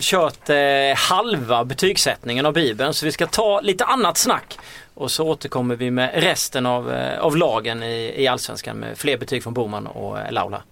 [0.00, 0.56] kört eh,
[0.96, 4.58] halva betygssättningen av Bibeln så vi ska ta lite annat snack.
[4.94, 9.16] Och så återkommer vi med resten av, eh, av lagen i, i Allsvenskan med fler
[9.16, 10.62] betyg från Boman och eh, Laula.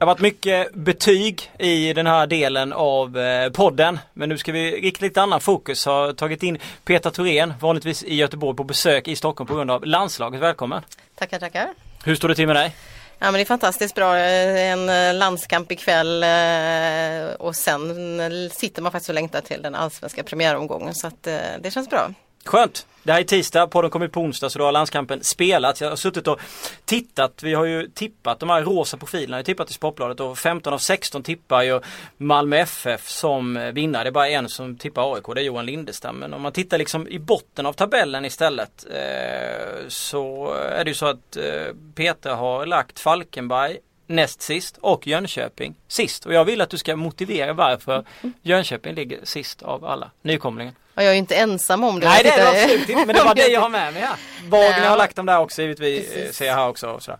[0.00, 3.98] Det har varit mycket betyg i den här delen av eh, podden.
[4.12, 5.86] Men nu ska vi rikta lite annan fokus.
[5.86, 9.86] Har tagit in Petra Thorén, vanligtvis i Göteborg på besök i Stockholm på grund av
[9.86, 10.40] landslaget.
[10.40, 10.82] Välkommen!
[11.14, 11.68] Tackar, tackar!
[12.04, 12.76] Hur står det till med dig?
[13.18, 14.16] Ja men det är fantastiskt bra.
[14.16, 20.22] En eh, landskamp ikväll eh, och sen sitter man faktiskt och längtar till den allsvenska
[20.22, 21.22] premiäromgången så att
[21.60, 22.10] det känns bra.
[22.44, 22.86] Skönt!
[23.02, 25.80] Det här är tisdag, podden kommer på onsdag så då har landskampen spelats.
[25.80, 26.40] Jag har suttit och
[26.84, 30.38] tittat, vi har ju tippat de här rosa profilerna, jag har tippat i Sportbladet och
[30.38, 31.80] 15 av 16 tippar ju
[32.16, 34.04] Malmö FF som vinnare.
[34.04, 36.16] Det är bara en som tippar AIK, det är Johan Lindestam.
[36.16, 40.94] Men om man tittar liksom i botten av tabellen istället eh, så är det ju
[40.94, 46.26] så att eh, Peter har lagt Falkenberg näst sist och Jönköping sist.
[46.26, 48.04] Och jag vill att du ska motivera varför
[48.42, 50.74] Jönköping ligger sist av alla nykomlingen.
[51.00, 52.06] Och jag är ju inte ensam om det.
[52.08, 54.16] Nej det är det absolut inte men det var det jag har med mig här.
[54.48, 56.86] Wagner har lagt dem där också givetvis, ser jag här också.
[56.90, 57.18] Och sådär.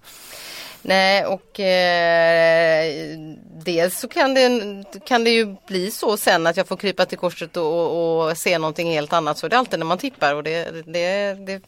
[0.83, 3.19] Nej och eh,
[3.65, 7.19] dels så kan det, kan det ju bli så sen att jag får krypa till
[7.19, 9.39] korset och, och, och se någonting helt annat.
[9.39, 11.63] Så det är alltid när man tippar och det, det, det,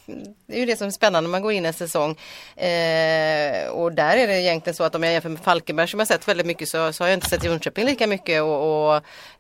[0.47, 2.11] det är ju det som är spännande när man går in en säsong.
[2.57, 6.09] Eh, och där är det egentligen så att om jag jämför med Falkenberg som jag
[6.09, 8.95] sett väldigt mycket så, så har jag inte sett Jönköping lika mycket och, och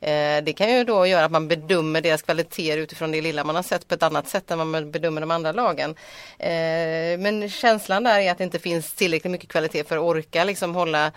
[0.08, 3.56] eh, det kan ju då göra att man bedömer deras kvaliteter utifrån det lilla man
[3.56, 5.90] har sett på ett annat sätt än man bedömer de andra lagen.
[6.38, 10.44] Eh, men känslan där är att det inte finns tillräckligt mycket kvalitet för att orka
[10.44, 11.12] liksom hålla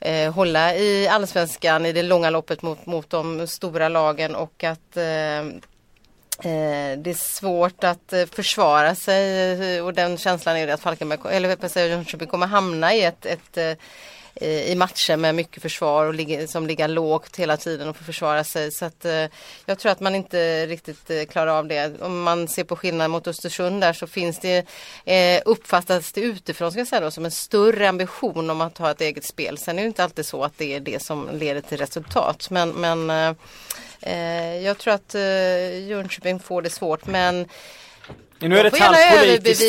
[0.00, 4.96] eh, hålla i allsvenskan i det långa loppet mot, mot de stora lagen och att
[4.96, 9.82] eh, eh det är svårt att eh, försvara sig.
[9.82, 13.72] Och den känslan är det att Falkenberg, eller Jönköping kommer hamna i ett, ett eh,
[14.40, 18.04] Eh, i matcher med mycket försvar och ligga, som ligger lågt hela tiden och får
[18.04, 18.72] försvara sig.
[18.72, 19.26] Så att, eh,
[19.66, 22.02] jag tror att man inte riktigt eh, klarar av det.
[22.02, 24.66] Om man ser på skillnad mot Östersund där så finns det,
[25.04, 28.90] eh, uppfattas det utifrån ska jag säga då, som en större ambition om att ha
[28.90, 29.58] ett eget spel.
[29.58, 32.50] Sen är det inte alltid så att det är det som leder till resultat.
[32.50, 33.34] Men, men eh,
[34.00, 37.48] eh, jag tror att eh, Jönköping får det svårt men
[38.48, 39.62] nu är det ett halvt politiskt,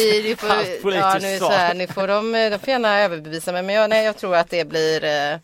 [0.83, 4.05] ja, nu, så här, nu får de, de får gärna överbevisa mig men jag, nej,
[4.05, 5.37] jag tror att det blir eh,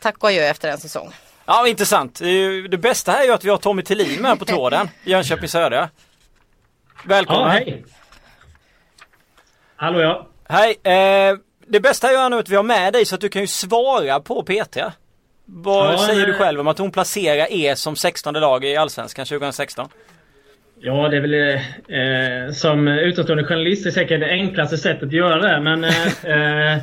[0.00, 1.12] tack och adjö efter en säsong.
[1.46, 2.18] Ja intressant.
[2.70, 4.88] Det bästa här är ju att vi har Tommy Thelin med på tråden.
[5.04, 5.88] Jönköping Södra.
[7.04, 7.42] Välkommen.
[7.42, 7.84] Ja, hej.
[9.76, 10.26] Hallå ja.
[10.48, 10.76] Hej.
[10.82, 13.42] Eh, det bästa är ju nu att vi har med dig så att du kan
[13.42, 14.92] ju svara på Petra.
[15.44, 19.26] Vad ja, säger du själv om att hon placerar er som 16 lag i Allsvenskan
[19.26, 19.88] 2016?
[20.82, 21.34] Ja, det är väl
[21.88, 25.60] eh, som utomstående journalist är säkert det enklaste sättet att göra det.
[25.60, 26.78] Men, eh, eh,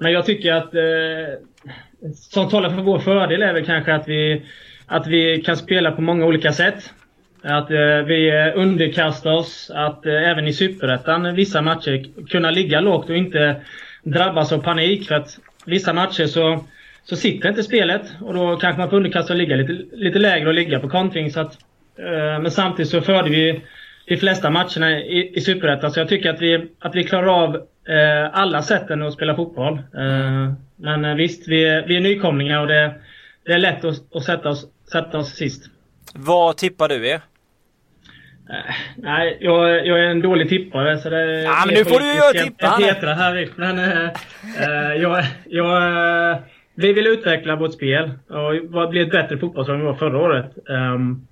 [0.00, 4.42] men jag tycker att eh, som talar för vår fördel är väl kanske att vi,
[4.86, 6.92] att vi kan spela på många olika sätt.
[7.42, 13.10] Att eh, vi underkastar oss att eh, även i Superettan vissa matcher kunna ligga lågt
[13.10, 13.60] och inte
[14.02, 15.08] drabbas av panik.
[15.08, 16.64] För att vissa matcher så,
[17.04, 20.18] så sitter inte spelet och då kanske man får underkasta sig och ligga lite, lite
[20.18, 21.30] lägre och ligga på kontring.
[21.30, 21.58] Så att
[22.42, 23.62] men samtidigt så förde vi
[24.06, 25.92] de flesta matcherna i, i Superettan.
[25.92, 27.56] Så jag tycker att vi, att vi klarar av
[27.88, 29.74] eh, alla sätten att spela fotboll.
[29.74, 32.94] Eh, men visst, vi är, vi är nykomlingar och det,
[33.46, 35.70] det är lätt att, att sätta, oss, sätta oss sist.
[36.14, 37.20] Vad tippar du er?
[38.96, 42.44] Nej, jag, jag, är en dålig tippare så det Ja men nu får du ju
[42.44, 42.66] tippa!
[42.66, 46.42] Här men uh, jag, jag,
[46.74, 50.52] Vi vill utveckla vårt spel och bli ett bättre fotbollslag än vi var förra året.
[50.68, 51.26] Um,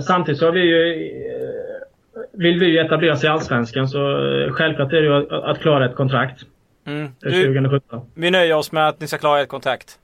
[0.00, 4.92] samtidigt så vi ju, eh, vill vi ju etablera oss i Allsvenskan så eh, självklart
[4.92, 6.42] är det ju att klara ett kontrakt.
[6.86, 7.08] Mm.
[7.20, 8.00] Du, 2017.
[8.14, 9.98] Vi nöjer oss med att ni ska klara ett kontrakt.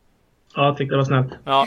[0.54, 1.32] Ja, jag tyckte det var snällt.
[1.44, 1.66] Ja.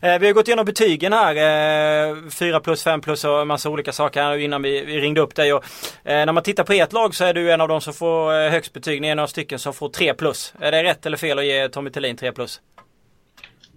[0.20, 2.30] vi har gått igenom betygen här.
[2.30, 5.34] 4 plus, 5 plus och en massa olika saker här innan vi, vi ringde upp
[5.34, 5.52] dig.
[5.52, 5.64] Och,
[6.04, 8.72] när man tittar på ert lag så är du en av de som får högst
[8.72, 9.00] betyg.
[9.00, 10.54] Ni är några stycken som får 3 plus.
[10.60, 12.60] Är det rätt eller fel att ge Tommy Thelin 3 plus?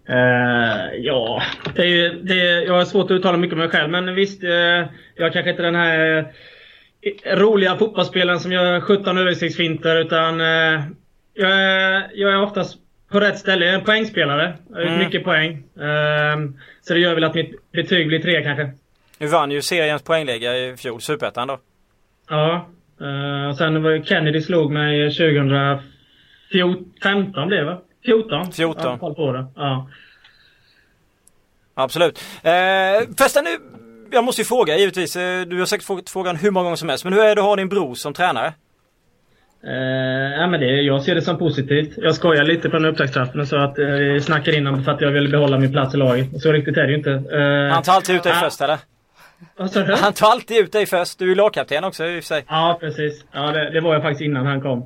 [0.10, 1.44] Uh, ja,
[1.76, 3.90] det är, det är, jag har svårt att uttala mycket om mig själv.
[3.90, 4.50] Men visst, uh,
[5.16, 6.26] jag kanske inte den här uh,
[7.36, 9.96] roliga fotbollsspelaren som gör 17 översiktsfinter.
[9.96, 10.82] Utan uh,
[11.34, 12.78] jag, är, jag är oftast
[13.12, 13.66] på rätt ställe.
[13.66, 14.54] Jag är en poängspelare.
[14.70, 15.00] Jag har mm.
[15.00, 15.64] mycket poäng.
[16.82, 18.72] så det gör väl att mitt betyg blir 3 kanske.
[19.18, 21.60] Du vann ju seriens poängliga i fjol, Superettan då.
[22.30, 22.70] Ja.
[23.02, 27.82] Uh, sen var Kennedy slog mig 2015 blev det va?
[28.06, 28.52] 14.
[28.52, 28.98] 14.
[29.02, 29.46] Jag på det.
[29.56, 29.90] Ja.
[31.74, 32.20] Absolut.
[32.44, 32.52] Eh,
[33.18, 33.58] förresten nu,
[34.12, 35.16] jag måste ju fråga givetvis.
[35.16, 37.04] Eh, du har säkert fått frågan hur många gånger som helst.
[37.04, 38.54] Men hur är det att ha din bror som tränare?
[39.64, 41.94] Eh, ja, men det, jag ser det som positivt.
[41.98, 43.86] Jag skojar lite på den upptaktstraffen så att eh,
[44.22, 46.42] snackar in om för att jag vill behålla min plats i laget.
[46.42, 47.12] Så riktigt är det ju inte.
[47.12, 48.78] Eh, Han tar alltid ut dig ah, först eller?
[50.02, 51.20] Han tar alltid ut dig först.
[51.20, 52.46] Du är lagkapten också i och för sig.
[52.48, 53.26] Ja precis.
[53.32, 54.86] Ja, det, det var jag faktiskt innan han kom.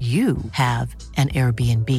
[0.00, 1.90] you have an Airbnb.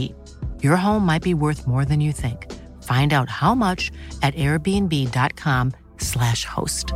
[0.64, 2.47] Your home might be worth more than you think.
[2.84, 3.91] Find out how much
[4.22, 6.93] at airbnb.com slash host.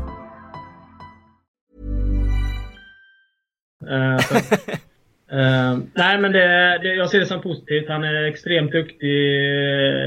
[3.90, 4.22] Uh,
[5.32, 7.90] uh, nej men det, det, jag ser det som positivt.
[7.90, 9.36] Han är extremt duktig,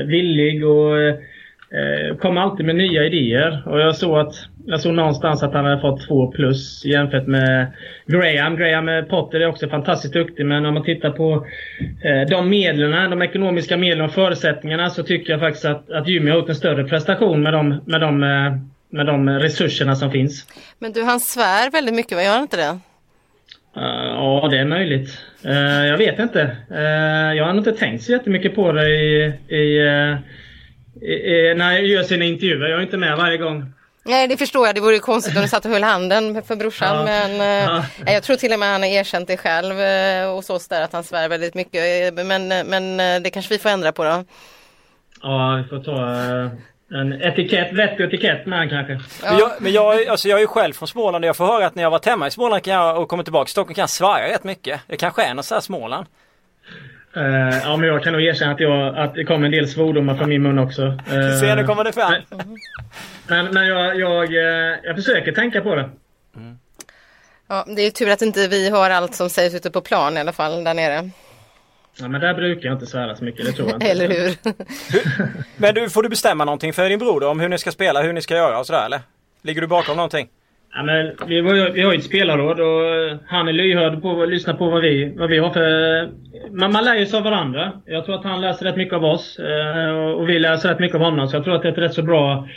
[0.01, 3.69] eh, villig och uh, kommer alltid med nya idéer.
[3.69, 4.35] Och jag såg att
[4.67, 7.73] jag såg någonstans att han hade fått två plus jämfört med
[8.07, 8.57] Graham.
[8.57, 11.47] Graham Potter är också fantastiskt duktig men om man tittar på
[12.03, 16.31] eh, de medlen, de ekonomiska medlen och förutsättningarna så tycker jag faktiskt att, att Jimmy
[16.31, 18.57] har gjort en större prestation med de, med, de, eh,
[18.91, 20.47] med de resurserna som finns.
[20.79, 22.79] Men du, han svär väldigt mycket, vad gör han inte det?
[23.75, 25.19] Ja, det är möjligt.
[25.89, 26.57] Jag vet inte.
[27.37, 29.81] Jag har inte tänkt så jättemycket på det i, i,
[31.03, 32.69] i, när jag gör sina intervjuer.
[32.69, 33.73] Jag är inte med varje gång.
[34.07, 36.57] Nej det förstår jag, det vore ju konstigt om du satt och höll handen för
[36.57, 36.97] brorsan.
[36.97, 38.13] Ja, men eh, ja.
[38.13, 40.93] jag tror till och med han har erkänt det själv eh, hos oss där att
[40.93, 42.15] han svär väldigt mycket.
[42.15, 44.25] Men, men eh, det kanske vi får ändra på då.
[45.23, 46.01] Ja, vi får ta
[46.91, 48.93] en etikett, vettig etikett med han kanske.
[48.93, 49.31] Ja.
[49.31, 51.67] Men, jag, men jag, alltså jag är ju själv från Småland och jag får höra
[51.67, 53.83] att när jag varit hemma i Småland kan jag, och kommer tillbaka till Stockholm kan
[53.83, 54.81] jag svära rätt mycket.
[54.87, 56.07] Det kanske är något sånt här Småland.
[57.17, 60.15] Eh, ja, men jag kan nog erkänna att, jag, att det kom en del svordomar
[60.15, 60.83] från min mun också.
[60.83, 62.15] Uh, Se, nu kommer det fram.
[63.27, 65.91] Men, men jag, jag, eh, jag försöker tänka på det.
[67.49, 70.21] Ja, det är tur att inte vi hör allt som sägs ute på plan i
[70.21, 71.11] alla fall där nere.
[71.99, 73.87] Ja, men där brukar jag inte svära så mycket, det tror jag inte.
[73.87, 74.37] Eller hur?
[75.57, 78.03] Men du, får du bestämma någonting för din bror då, om hur ni ska spela,
[78.03, 79.01] hur ni ska göra och sådär eller?
[79.43, 80.29] Ligger du bakom någonting?
[80.77, 84.03] Ja, men vi, har ju- vi har ju ett spelarråd och eh, han är lyhörd
[84.03, 86.11] på att lyssna på vad vi, vad vi har för...
[86.51, 87.73] Man, man lär ju sig av varandra.
[87.87, 90.95] Jag tror att han läser rätt mycket av oss eh, och vi läser rätt mycket
[90.95, 91.29] av honom.
[91.29, 92.49] Så jag tror att det är ett rätt så bra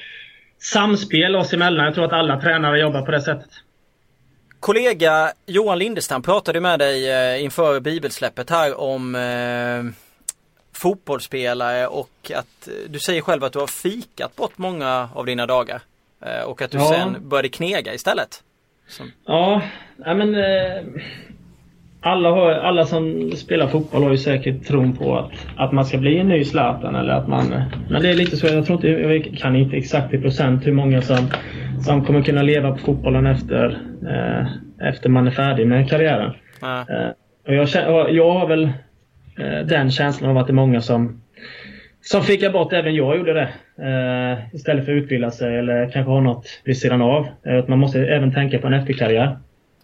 [0.62, 1.86] samspel oss emellan.
[1.86, 3.50] Jag tror att alla tränare jobbar på det sättet.
[4.60, 9.94] Kollega Johan Lindestam pratade med dig eh, inför bibelsläppet här om eh,
[10.74, 15.82] fotbollsspelare och att du säger själv att du har fikat bort många av dina dagar.
[16.26, 16.84] Eh, och att du Ja.
[16.86, 18.44] sen började knega istället.
[18.88, 19.62] Som, Ja,
[19.98, 20.36] nej men...
[20.36, 20.84] Eh,
[22.02, 25.98] alla, har, alla som spelar fotboll har ju säkert tron på att, att man ska
[25.98, 27.54] bli en ny Zlatan eller att man...
[27.90, 30.72] Men det är lite så, jag tror inte, jag kan inte exakt i procent hur
[30.72, 31.28] många som,
[31.86, 34.48] som kommer kunna leva på fotbollen efter, eh,
[34.88, 36.34] efter man är färdig med karriären.
[36.62, 37.10] Eh,
[37.48, 37.68] och jag,
[38.12, 38.64] jag har väl
[39.38, 41.22] eh, den känslan av att det är många som,
[42.12, 43.50] som fickar bort, även jag gjorde det.
[43.86, 47.28] Eh, istället för att utbilda sig eller kanske ha något vid sidan av.
[47.46, 49.38] Att man måste även tänka på en efterkarriär.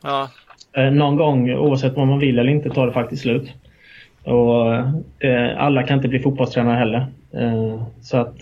[0.03, 0.29] ja.
[0.73, 3.53] Eh, någon gång, oavsett vad man vill eller inte, tar det faktiskt slut.
[4.23, 4.75] Och
[5.57, 7.05] alla kan inte bli fotbollstränare heller.
[8.01, 8.39] Så att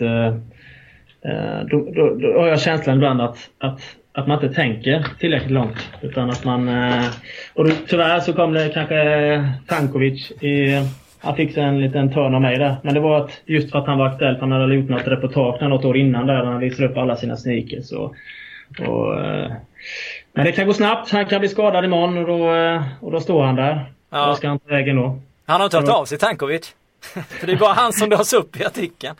[1.69, 3.81] då, då, då har jag känslan ibland att, att,
[4.11, 5.89] att man inte tänker tillräckligt långt.
[6.01, 6.69] Utan att man...
[7.53, 10.81] Och då, tyvärr så kom det kanske Tankovic i...
[11.24, 12.76] Han fick en liten törn av mig där.
[12.82, 14.36] Men det var att, just för att han var aktuell.
[14.36, 17.38] för Han hade gjort något reportage något år innan där han visade upp alla sina
[17.38, 17.91] sneakers.
[17.91, 18.15] Och,
[18.88, 19.51] och, eh,
[20.34, 21.11] men det kan gå snabbt.
[21.11, 23.86] Han kan bli skadad imorgon och då, eh, och då står han där.
[24.09, 24.26] Ja.
[24.26, 25.19] Vad ska han ta vägen då?
[25.45, 26.76] Han har inte hört av sig Tankovic.
[27.28, 29.15] För det är bara han som dras upp i artikeln.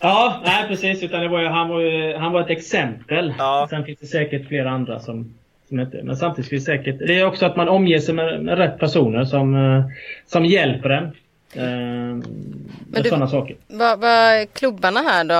[0.00, 1.02] Ja, nej precis.
[1.02, 3.34] Utan det var ju, han, var ju, han var ett exempel.
[3.38, 3.66] Ja.
[3.70, 5.34] Sen finns det säkert flera andra som,
[5.68, 6.00] som inte...
[6.02, 6.98] Men samtidigt finns det säkert...
[6.98, 9.84] Det är också att man omger sig med, med rätt personer som, eh,
[10.26, 11.12] som hjälper en.
[11.52, 13.56] Eh, med du- saker.
[13.68, 15.34] Vad vad klubbarna här då?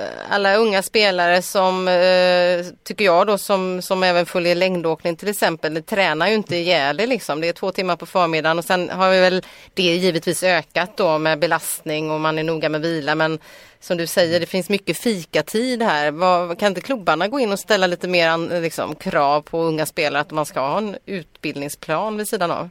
[0.00, 5.28] eh, Alla unga spelare som, eh, tycker jag då, som, som även följer längdåkning till
[5.28, 7.40] exempel, tränar ju inte ihjäl det liksom.
[7.40, 9.42] Det är två timmar på förmiddagen och sen har vi väl
[9.74, 13.14] det givetvis ökat då med belastning och man är noga med vila.
[13.14, 13.38] Men
[13.80, 16.10] som du säger, det finns mycket fikatid här.
[16.10, 20.20] Vad, kan inte klubbarna gå in och ställa lite mer liksom, krav på unga spelare
[20.20, 22.70] att man ska ha en utbildningsplan vid sidan av?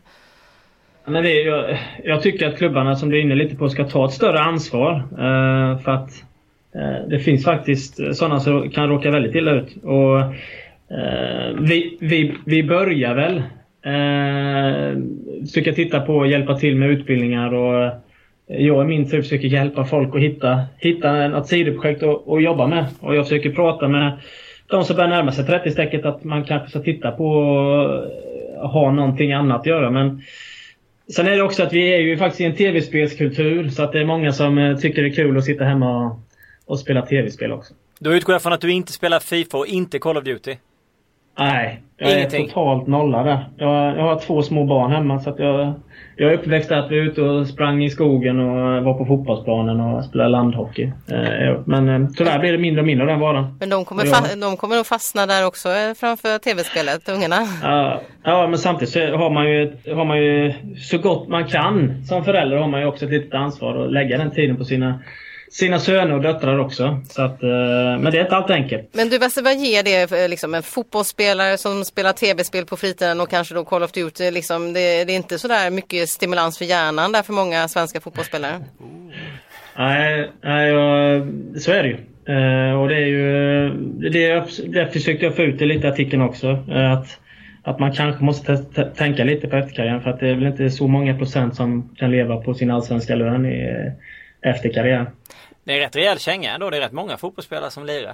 [1.07, 3.83] Men det är, jag, jag tycker att klubbarna som du är inne lite på ska
[3.83, 4.93] ta ett större ansvar.
[4.95, 6.23] Eh, för att
[6.75, 9.83] eh, det finns faktiskt sådana som kan råka väldigt illa ut.
[9.83, 10.19] Och,
[10.97, 13.37] eh, vi, vi, vi börjar väl
[13.85, 15.01] eh,
[15.41, 17.53] försöka titta på och hjälpa till med utbildningar.
[17.53, 17.93] Och eh,
[18.47, 22.85] jag i min tur försöker hjälpa folk att hitta, hitta något sidoprojekt att, jobba med.
[22.99, 24.11] Och jag försöker prata med
[24.67, 27.41] de som börjar närma sig 30-strecket att man kanske ska titta på
[28.61, 29.91] att ha någonting annat att göra.
[29.91, 30.21] Men
[31.13, 33.99] Sen är det också att vi är ju faktiskt i en tv-spelskultur så att det
[33.99, 36.19] är många som eh, tycker det är kul att sitta hemma och,
[36.65, 37.73] och spela tv-spel också.
[37.99, 40.55] Då utgår jag från att du inte spelar Fifa och inte Call of Duty.
[41.39, 42.43] Nej, jag Ingenting.
[42.43, 43.45] är totalt nollad där.
[43.57, 45.73] Jag, jag har två små barn hemma så att jag,
[46.15, 49.05] jag är uppväxt där att vi är ute och sprang i skogen och var på
[49.05, 50.83] fotbollsplanen och spelade landhockey.
[51.11, 53.57] Eh, Men eh, tyvärr blir det mindre och mindre av den varan.
[53.59, 57.35] Men de kommer, fa- de kommer nog fastna där också eh, framför tv-spelet, ungarna.
[57.63, 62.03] Ja, ja, men samtidigt så har man, ju, har man ju så gott man kan
[62.05, 64.99] som förälder har man ju också ett litet ansvar att lägga den tiden på sina,
[65.59, 67.01] sina söner och döttrar också.
[67.09, 67.49] Så att, eh,
[67.99, 68.89] men det är inte alltid enkelt.
[68.93, 73.21] Men du, vad vad ger det för liksom, en fotbollsspelare som spelar tv-spel på fritiden
[73.21, 74.31] och kanske då Call of Duty?
[74.31, 78.59] Liksom, det, det är inte sådär mycket stimulans för hjärnan där för många svenska fotbollsspelare.
[79.77, 80.71] Nej, nej
[81.59, 81.97] så är det ju.
[82.27, 83.69] Eh, och det är ju
[84.09, 86.47] det, det försökte jag få ut i lite artikeln också.
[86.71, 87.19] eh, att,
[87.63, 88.57] att man kanske måste
[88.97, 92.11] tänka lite på efterkarriären för att det är väl inte så många procent som kan
[92.11, 93.91] leva på sin allsvenska lön i,
[94.41, 95.07] efter karriären.
[95.65, 96.69] Det är rätt rejäl känga ändå.
[96.69, 98.13] Det är rätt många fotbollsspelare som lirar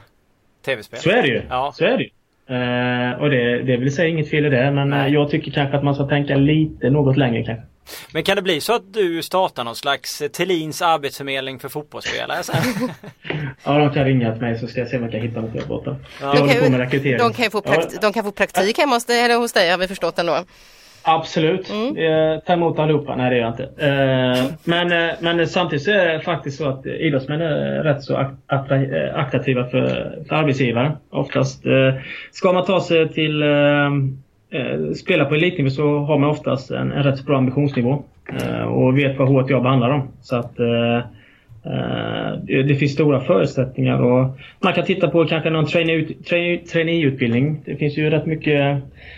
[0.66, 0.99] tv-spel.
[0.99, 1.41] Så är det ju.
[1.49, 1.72] Ja.
[1.76, 2.10] Så är det ju.
[2.56, 5.14] Eh, och det, det vill säga inget fel i det men Nej.
[5.14, 7.66] jag tycker kanske att man ska tänka lite något längre kanske.
[8.14, 12.43] Men kan det bli så att du startar någon slags eh, Thelins arbetsförmedling för fotbollsspelare
[12.43, 12.56] sen?
[13.64, 15.56] Ja, de kan ringa till mig så ska jag se om jag kan hitta något
[15.56, 15.95] jobb åt dem.
[16.22, 16.28] Ja.
[16.36, 17.18] Jag De kan, på med ju, rekrytering.
[17.18, 17.99] de, kan få prakt, Ja.
[18.02, 20.38] de kan få praktik hemma hos dig, eller hos dig har vi förstått ändå.
[21.04, 21.70] Absolut.
[21.70, 22.41] Mm.
[22.45, 23.16] Ta emot allihopa.
[23.16, 23.64] Nej, det gör jag inte.
[23.64, 28.20] Eh, men, eh, men samtidigt så är det faktiskt så att idrottsmän är rätt så
[28.20, 28.28] eh,
[29.16, 30.91] attraktiva för, för arbetsgivare.
[31.10, 31.93] Oftast eh,
[32.32, 33.86] ska man ta sig till eh,
[34.52, 38.04] eh, spela på elitnivå så har man oftast en, en rätt så bra ambitionsnivå.
[38.39, 40.08] Eh, och vet vad hårt jag behandlar dem.
[40.22, 41.04] Så att eh, eh,
[41.66, 44.01] Eh, det, finns stora förutsättningar.
[44.01, 45.66] Och man kan titta på kanske någon
[46.72, 47.62] traineeutbildning.
[47.66, 48.78] Det finns ju rätt mycket...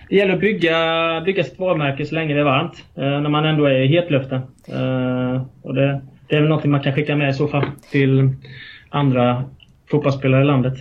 [0.09, 2.83] Det gäller att bygga, bygga sitt varumärke så länge det är varmt.
[2.95, 4.41] Eh, när man ändå är i hetluften.
[4.69, 8.29] Eh, och det, det är väl någonting man kan skicka med i så fall till
[8.89, 9.43] andra
[9.91, 10.73] fotbollsspelare i landet.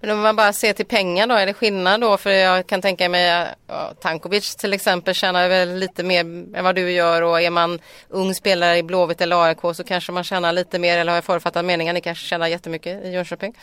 [0.00, 2.16] Men om man bara ser till pengar då, är det skillnad då?
[2.16, 6.74] För jag kan tänka mig, ja, Tankovic till exempel tjänar väl lite mer än vad
[6.74, 7.78] du gör och är man
[8.08, 11.24] ung spelare i Blåvitt eller AIK så kanske man tjänar lite mer eller har jag
[11.24, 11.94] förutfattat meningen?
[11.94, 13.54] Ni kanske tjänar jättemycket i Jönköping?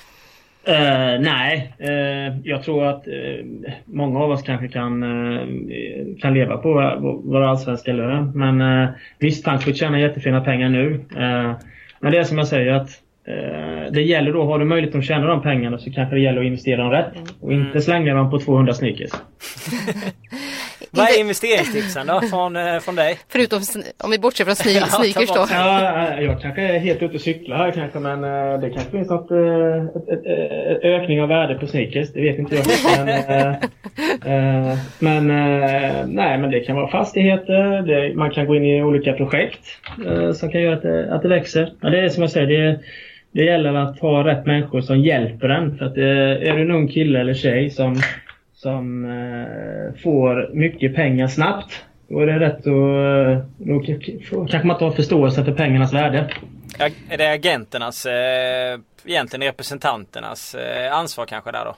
[0.68, 3.46] Uh, nej, uh, jag tror att uh,
[3.86, 5.02] många av oss kanske kan,
[6.22, 6.74] kan leva på
[7.24, 8.32] våra, allsvenska lön.
[8.36, 8.88] Men
[9.20, 11.06] visst, Tankovic tjänar jättefina pengar nu.
[12.00, 12.90] Men det är som jag säger att
[13.92, 16.46] det gäller då, har du möjlighet att tjäna de pengarna så kanske det gäller att
[16.46, 17.14] investera dem rätt.
[17.42, 19.10] Och inte slänga dem på 200 sneakers.
[20.92, 23.18] Vad är investeringstipsen då från, eh, från dig?
[23.30, 23.60] Förutom
[24.04, 25.46] om vi bortser från sne- Ja, sneakers då.
[25.52, 29.10] Ja, jag kanske är helt ute och cyklar här kanske men eh, det kanske finns
[29.10, 29.86] något eh,
[30.84, 32.14] ökning av värde på sneakers.
[32.14, 32.66] Det vet inte jag.
[33.06, 37.82] Men, eh, eh, men eh, nej men det kan vara fastigheter.
[37.82, 39.60] Det, man kan gå in i olika projekt
[40.08, 41.74] eh, som kan göra att det, att det växer.
[41.82, 42.48] Ja, det är som jag säger.
[42.48, 42.80] Det,
[43.32, 45.78] det gäller att ha rätt människor som hjälper en.
[45.78, 47.96] För att, eh, är du en ung kille eller tjej som,
[48.54, 52.64] som eh, får mycket pengar snabbt då är det rätt att...
[53.58, 56.30] Då k- kanske man inte har förståelse för pengarnas värde.
[57.10, 61.76] Är det agenternas, eh, egentligen representanternas eh, ansvar kanske där då?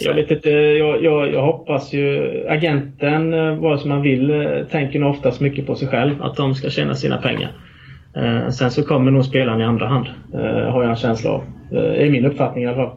[0.00, 2.30] Jag vet inte, jag, jag, jag hoppas ju...
[2.48, 6.22] Agenten, eh, vare sig man vill, eh, tänker nog oftast mycket på sig själv.
[6.22, 7.52] Att de ska tjäna sina pengar.
[8.16, 10.06] Eh, sen så kommer nog spelaren i andra hand.
[10.34, 11.44] Eh, har jag en känsla av.
[11.72, 12.96] Eh, är min uppfattning i alla fall.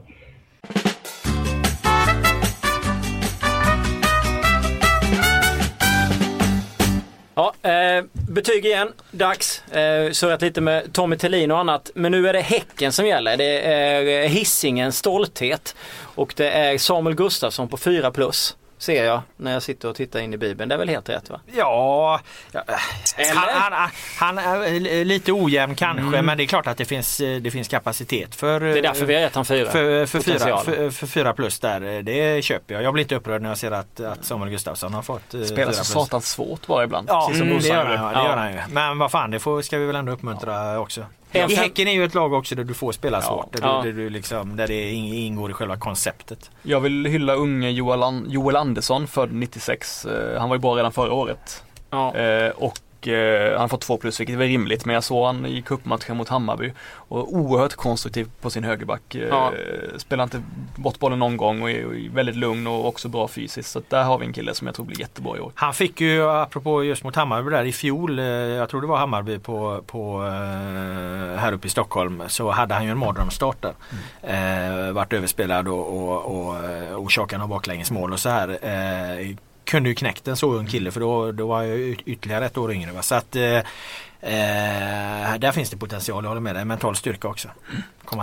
[7.36, 8.88] Ja, eh, betyg igen.
[9.12, 9.64] Dags.
[9.72, 11.92] Eh, surrat lite med Tommy Thelin och annat.
[11.96, 13.38] Men nu är det Häcken som gäller.
[13.38, 15.76] Det är eh, Hisingens stolthet.
[16.16, 18.56] Och det är Samuel Gustafsson på 4 plus.
[18.78, 20.70] Ser jag när jag sitter och tittar in i Bibeln.
[20.70, 21.40] Det är väl helt rätt va?
[21.56, 22.20] Ja,
[22.52, 22.64] ja
[23.18, 23.36] Eller?
[23.36, 27.52] han, han, han är lite ojämn kanske men det är klart att det finns, det
[27.52, 29.72] finns kapacitet för Det är därför vi har gett han 4.
[29.72, 32.02] för, för, fyra, för, för fyra plus där.
[32.02, 32.84] Det köper jag.
[32.84, 35.46] Jag blir inte upprörd när jag ser att, att Samuel Gustafsson har fått eh, fyra
[35.48, 35.88] Spelar så plus.
[35.88, 37.08] satans svårt bara ibland.
[37.10, 38.60] Ja, mm, det, gör han, ja, det gör han ju.
[38.70, 41.06] Men vad fan, det får, ska vi väl ändå uppmuntra också.
[41.32, 43.52] I Häcken är ju ett lag också där du får spela svårt.
[43.54, 43.82] Där, Ja.
[43.84, 46.52] du, där, du liksom, där det ing- ingår i själva konceptet.
[46.64, 50.06] Jag vill hylla unge Joel, An- Joel Andersson född 96.
[50.06, 51.64] Eh, Han var ju bra redan förra året.
[51.90, 52.16] Ja.
[52.16, 54.86] Eh, och eh, han fått två plus vilket är väl rimligt.
[54.86, 56.74] Men jag såg han i cupmatchen mot Hammarby.
[56.88, 59.16] Och oerhört konstruktiv på sin högerback.
[59.16, 59.52] Eh, Ja.
[59.98, 60.42] Spelar inte
[60.76, 63.70] bort bollen någon gång och är, och är väldigt lugn och också bra fysiskt.
[63.72, 65.52] Så där har vi en kille som jag tror blir jättebra i år.
[65.56, 68.98] Han fick ju, apropå just mot Hammarby där i fjol, eh, jag tror det var
[68.98, 73.74] Hammarby på, på eh, här uppe i Stockholm, så hade han ju en mardrömsstart där.
[74.22, 78.58] Eh, vart överspelad och, och, och eh, några baklängesmål och så här.
[79.66, 82.58] Kunde ju knäckt en så ung kille för då, då var jag yt- ytterligare ett
[82.58, 82.92] år yngre.
[82.92, 83.02] Va?
[83.02, 83.44] Så att eh,
[84.22, 86.66] eh, där finns det potential, jag håller med dig.
[86.66, 87.48] Mental styrka också.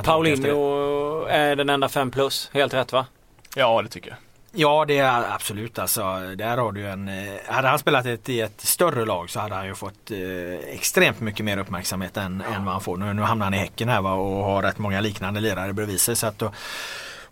[0.05, 2.51] Paulinho är den enda 5 plus.
[2.53, 3.07] Helt rätt va?
[3.57, 4.18] Ja, det tycker jag.
[4.55, 6.03] Ja det är absolut alltså.
[6.36, 7.14] Där har du en, eh,
[7.47, 11.20] hade han spelat ett, i ett större lag så hade han ju fått eh, extremt
[11.20, 12.97] mycket mer uppmärksamhet än, än vad han får.
[12.97, 16.01] Nu, nu hamnar han i Häcken här va, och har rätt många liknande lirare bredvid
[16.01, 16.16] sig.
[16.16, 16.53] Så att då,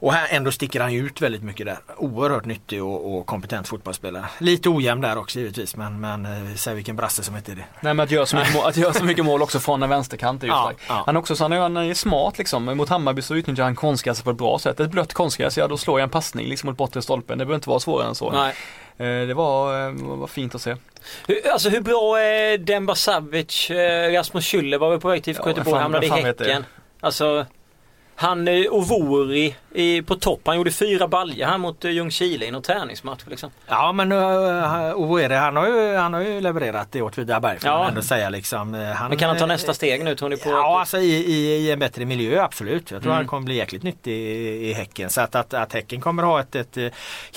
[0.01, 1.79] och här ändå sticker han ju ut väldigt mycket där.
[1.97, 4.25] Oerhört nyttig och, och kompetent fotbollsspelare.
[4.39, 7.65] Lite ojämn där också givetvis men, men eh, säg vilken brasse som heter det.
[7.81, 9.89] Nej men att göra så mycket mål, att göra så mycket mål också från en
[9.89, 11.03] vänsterkant är ju Ja, ja.
[11.07, 12.65] Han är också så han är, han är smart liksom.
[12.65, 14.81] Mot Hammarby så utnyttjar han konstgräset på ett bra sätt.
[14.81, 17.39] Ett blött konstgräs, ja då slår jag en passning liksom mot bortre stolpen.
[17.39, 18.31] Det behöver inte vara svårare än så.
[18.31, 18.55] Nej.
[18.99, 20.77] Eh, Det var, eh, var fint att se.
[21.27, 23.71] Hur, alltså hur bra är Demba Savic?
[24.13, 26.11] Rasmus Schüller var väl på väg till IFK Göteborg, hamnade i?
[26.11, 26.65] Häcken.
[27.01, 27.47] Alltså
[28.15, 30.41] han och Vori i, på topp.
[30.45, 33.51] Han gjorde fyra baljor här mot eh, Ljungskile i någon träningsmatch liksom.
[33.67, 37.69] Ja men uh, Ovoere han har ju, han har ju levererat det åt Vidaberg får
[37.71, 37.79] Ja.
[37.79, 38.75] man ändå säga liksom.
[38.75, 40.15] Eh, Han, Men kan han ta eh, nästa steg nu?
[40.15, 42.91] Tror ni på Ja, alltså i, i, i en bättre miljö absolut.
[42.91, 43.17] Jag tror Mm.
[43.17, 45.11] han kommer bli jäkligt nyttig i, i Häcken.
[45.11, 46.87] Så att, att, att Häcken kommer ha ett, ett, eh,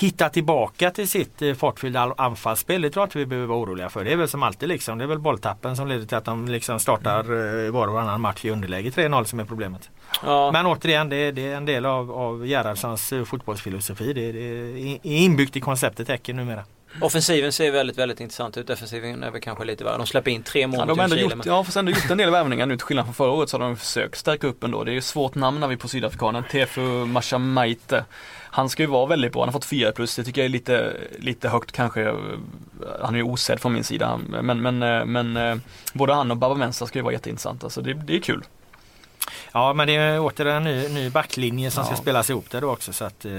[0.00, 2.82] hitta tillbaka till sitt eh, fartfyllda all- anfallsspel.
[2.82, 4.04] Det tror jag inte vi behöver vara oroliga för.
[4.04, 4.98] Det är väl som alltid liksom.
[4.98, 7.18] Det är väl bolltappen som leder till att de liksom startar
[7.66, 9.90] eh, var och varannan match i underläge 3-0 som är problemet.
[10.24, 10.50] Ja.
[10.52, 14.12] Men återigen, det, det är en del av, av Gerhardssons eh, fotbollsfilosofi.
[14.12, 14.38] Det, det
[14.94, 16.64] är inbyggt i konceptet Häcken numera.
[17.00, 18.66] Offensiven ser väldigt, väldigt intressant ut.
[18.66, 19.96] Defensiven är väl kanske lite värre.
[19.98, 21.76] De släpper in tre mål Ja, de mot har ändå Ljungskile, gjort, men- ja, fast
[21.76, 24.18] ändå gjort en del värvningar nu till skillnad från förra året så har de försökt
[24.18, 24.84] stärka upp ändå.
[24.84, 26.44] Det är ju svårt namn när vi på sydafrikanen.
[26.50, 28.04] Tefu Mashamaite.
[28.50, 30.16] Han ska ju vara väldigt bra, han har fått 4 plus.
[30.16, 32.14] Det tycker jag är lite, lite högt kanske.
[33.02, 34.20] Han är ju osedd från min sida.
[34.42, 35.56] Men, men, eh, men eh,
[35.92, 37.70] både han och Baba Mensah ska ju vara jätteintressanta.
[37.70, 38.42] Så det, det är kul.
[39.52, 41.96] Ja men det är åter en ny, ny backlinje som ska Ja.
[41.98, 42.92] spelas ihop där då också.
[42.92, 43.32] Så att, eh,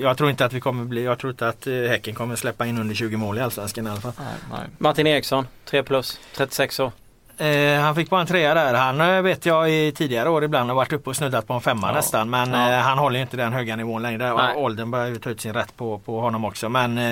[0.00, 2.66] jag tror inte att vi kommer bli, jag tror inte att eh, Häcken kommer släppa
[2.66, 4.12] in under 20 mål i Allsvenskan i alla fall.
[4.18, 4.60] Nej, nej.
[4.78, 6.92] Martin Eriksson, 3 plus, 36 år.
[7.38, 8.74] Eh, han fick bara en trea där.
[8.74, 11.60] Han eh, vet jag i tidigare år ibland har varit uppe och snuddat på en
[11.60, 11.94] femma Ja.
[11.94, 12.30] nästan.
[12.30, 12.72] Men Ja.
[12.72, 14.34] eh, han håller ju inte den höga nivån längre.
[14.34, 14.56] Nej.
[14.56, 16.68] Åldern börjar ju ta ut sin rätt på, på honom också.
[16.68, 17.02] Men eh,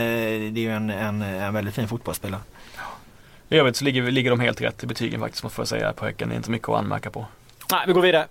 [0.53, 2.41] det är ju en, en, en väldigt fin fotbollsspelare.
[3.49, 6.05] I övrigt så ligger, ligger de helt rätt i betygen faktiskt måste jag säga på
[6.05, 6.29] Häcken.
[6.29, 7.27] Det är inte mycket att anmärka på.
[7.71, 8.27] Nej, vi går vidare.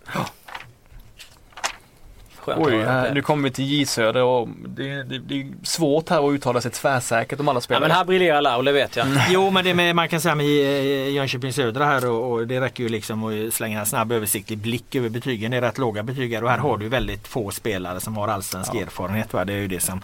[2.46, 6.28] Skönt Oj, nu kommer vi till J Söder och det, det, det är svårt här
[6.30, 7.82] att uttala sig tvärsäkert om alla Ja, spelare.
[7.82, 9.08] men här briljerar Laul, det vet jag.
[9.30, 12.62] Jo men det med, man kan säga med eh, Jönköping Södra här och, och det
[12.62, 15.52] räcker ju liksom att slänga en snabb översiktlig blick över betygen.
[15.52, 18.28] Det är rätt låga betyg här och här har du väldigt få spelare som har
[18.28, 19.34] allsvensk erfarenhet.
[19.34, 19.46] Va?
[19.46, 20.02] Det är ju det som,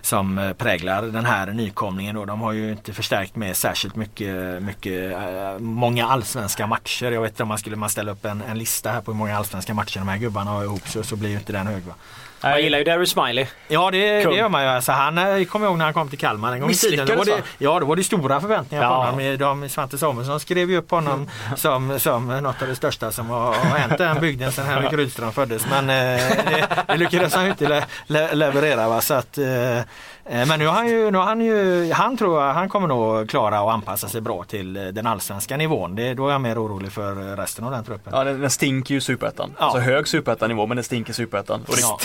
[0.00, 2.14] som eh, präglar den här nykomlingen.
[2.14, 2.24] Då.
[2.24, 7.10] De har ju inte förstärkt med särskilt mycket, mycket eh, många allsvenska matcher.
[7.12, 9.18] Jag vet inte om man skulle man ställa upp en, en lista här på hur
[9.18, 11.84] många allsvenska matcher de här gubbarna har ihop så, så blir ju inte den hög.
[11.84, 11.94] Va?
[12.40, 13.46] Jag gillar ju Darius Smiley.
[13.68, 14.32] Ja det, Kung.
[14.32, 14.68] det gör man ju.
[14.68, 17.06] Alltså, han eh, kommer ihåg när han kom till Kalmar en gång i tiden.
[17.06, 19.04] Då var det, ja då var det stora förväntningar på Ja.
[19.04, 19.36] honom.
[19.38, 23.54] De, Svante Samuelsson skrev ju upp honom som, som något av det största som har,
[23.54, 25.66] har hänt den bygden sedan Henrik Rydström föddes.
[25.70, 28.88] Men eh, det, det lyckades han ju inte le, le, leverera.
[28.88, 29.00] Va?
[29.00, 29.82] Så att, eh, eh,
[30.30, 33.28] men nu har han ju, nu har han ju, han tror jag, han kommer nog
[33.30, 35.94] klara att anpassa sig bra till eh, den allsvenska nivån.
[35.96, 38.12] Det, då är jag mer orolig för eh, resten av den truppen.
[38.16, 39.54] Ja, den, den stinker ju superettan.
[39.58, 39.64] Ja.
[39.64, 41.60] Alltså hög superettanivå men den stinker superettan.
[41.68, 41.98] Och det, Ja.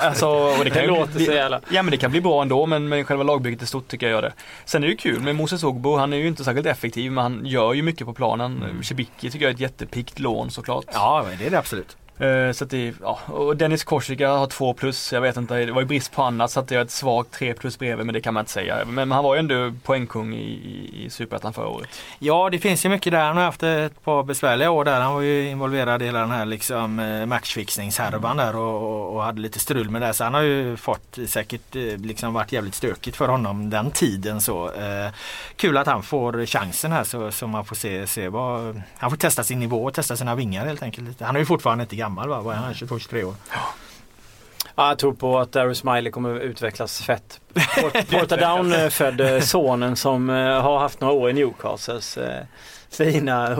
[0.08, 2.20] alltså, och det kan Det ju låter bli, så jävla- Ja men det kan bli
[2.20, 4.32] bra ändå men, men själva lagbygget i stort tycker jag gör det.
[4.64, 7.22] Sen är det ju kul med Moses Ogbo, han är ju inte särskilt effektiv men
[7.22, 8.62] han gör ju mycket på planen.
[8.70, 8.82] Mm.
[8.82, 10.84] Tycker jag är ett jättepickt lån såklart.
[10.92, 11.96] Ja det är det absolut.
[12.18, 15.72] Eh, så att det, ja, och Dennis Korsika har två plus, jag vet inte, det
[15.72, 18.12] var ju brist på annat så att det är ett svagt tre plus bredvid men
[18.12, 18.84] det kan man inte säga.
[18.84, 21.88] Men han var ju ändå poängkung i, i, i Superettan förra året.
[22.18, 23.24] Ja det finns ju mycket där.
[23.24, 25.00] Han har haft ett par besvärliga år där.
[25.00, 29.40] Han var ju involverad i hela den här liksom eh, matchfixningshärvan där och, och, hade
[29.40, 30.14] lite strul med det.
[30.14, 34.40] Så han har ju fått säkert eh, liksom varit jävligt stökigt för honom den tiden.
[34.40, 34.70] Så
[35.56, 39.16] Kul att han får chansen här så, så man får se, se vad Han får
[39.16, 41.20] testa sin nivå och testa sina vingar helt enkelt.
[41.20, 42.40] Han är ju fortfarande inte gammal va?
[42.40, 42.72] Vad är han?
[42.72, 43.34] 22-23 år?
[44.74, 47.40] Ja, jag tror på att Darius Smiley kommer utvecklas fett.
[47.54, 52.42] Port- Portadown eh, född eh, sonen som eh, har haft några år i Newcastles eh,
[52.90, 53.54] fina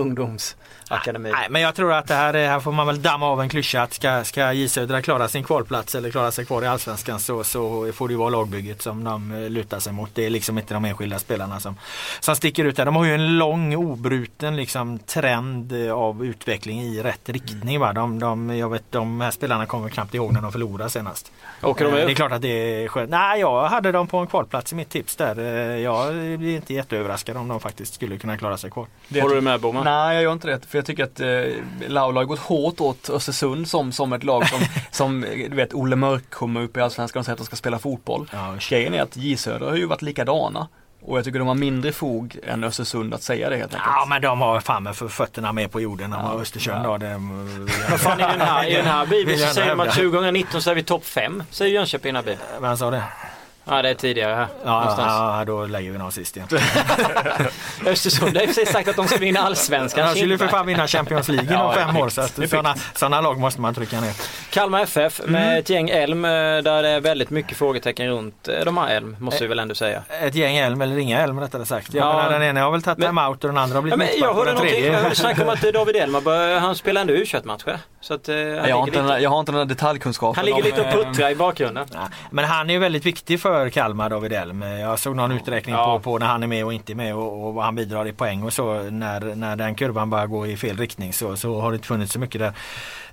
[0.91, 1.31] ungdomsakademi.
[1.33, 3.49] Nej men jag tror att det här, är- här får man väl damma av en
[3.49, 7.21] klyscha att ska, ska J Södra klara sin kvalplats eller klara sig kvar i Allsvenskan
[7.21, 10.11] så, så får det ju vara lagbygget som de eh, lutar sig mot.
[10.15, 11.77] Det är liksom inte de enskilda spelarna som,
[12.21, 12.85] som sticker ut där.
[12.85, 17.81] De har ju en lång obruten liksom, trend eh, av utveckling i rätt riktning.
[17.81, 17.93] Va?
[17.93, 21.33] De, de, jag vet, de här spelarna kommer knappt ihåg när de förlorade senast.
[21.63, 23.11] Åker de Eh, Det är klart att det är skönt.
[23.11, 25.37] Nej, jag hade dem på en kvalplats i mitt tips där.
[25.77, 28.87] Jag blir inte jätteöverraskad om de faktiskt skulle kunna klara sig kvar.
[29.21, 29.85] Håller du med Boman?
[29.85, 33.11] Nej jag gör inte det, för jag tycker att eh, Laul har gått hårt åt
[33.11, 34.61] Östersund som, som ett lag som,
[34.91, 35.21] som
[35.51, 38.31] du vet Olle Mörk kommer upp i Allsvenskan och säger att de ska spela fotboll.
[38.33, 38.55] Ja.
[38.69, 40.69] Grejen är att J Söder har ju varit likadana.
[41.03, 43.91] Och jag tycker de har mindre fog än Östersund att säga det helt enkelt.
[43.95, 46.11] Ja men de har fan med för fötterna med på jorden.
[46.11, 46.41] De har Ja.
[46.41, 46.89] Östersund Ja.
[46.91, 46.97] då.
[46.99, 47.61] De,
[47.91, 50.11] Vad fan i den här, i den här bibeln så säger de att hävda.
[50.11, 52.63] 2019 så är vi topp 5, säger Jönköping i den här bibeln.
[52.63, 53.03] Vem sa det?
[53.69, 54.47] Ja det är tidigare här.
[54.65, 54.95] Ja,
[55.39, 56.49] ja, då lägger vi någon sist igen.
[57.87, 60.07] Östersund har för sig sagt att de ska vinna allsvenskan.
[60.09, 62.09] De skulle ju för fan vinna Champions League inom Ja, fem år.
[62.09, 64.13] Så att sådana lag måste man trycka ner.
[64.51, 68.65] Kalmar FF med ett gäng Elm eh, där det är väldigt mycket frågetecken runt eh,
[68.65, 70.03] de här Elm, måste vi väl ändå säga.
[70.23, 71.95] Ett gäng Elm eller inga Elm rättare sagt.
[71.95, 72.17] Jag Ja.
[72.17, 74.35] menar, den ena har väl tagit timeout och den andra har blivit Ja, men jag
[74.35, 76.15] hörde den någonting, jag hörde snack om att eh, David Elm,
[76.61, 77.79] han spelar ändå U21-matcher.
[78.01, 79.75] Så att eh, han, jag, har inte den, lite, där- jag har inte den där
[79.75, 80.37] detaljkunskapen.
[80.37, 81.87] han ligger lite och eh, puttrar i bakgrunden.
[81.95, 84.63] Ja, Men han är ju väldigt viktig för Kalmar, David Elm.
[84.63, 85.99] Jag såg någon uträkning Ja.
[85.99, 88.13] på, på när han är med och inte med och, och vad han bidrar i
[88.13, 88.75] poäng och så.
[88.83, 92.13] När, när den kurvan bara går i fel riktning så, så har det inte funnits
[92.13, 92.53] så mycket där,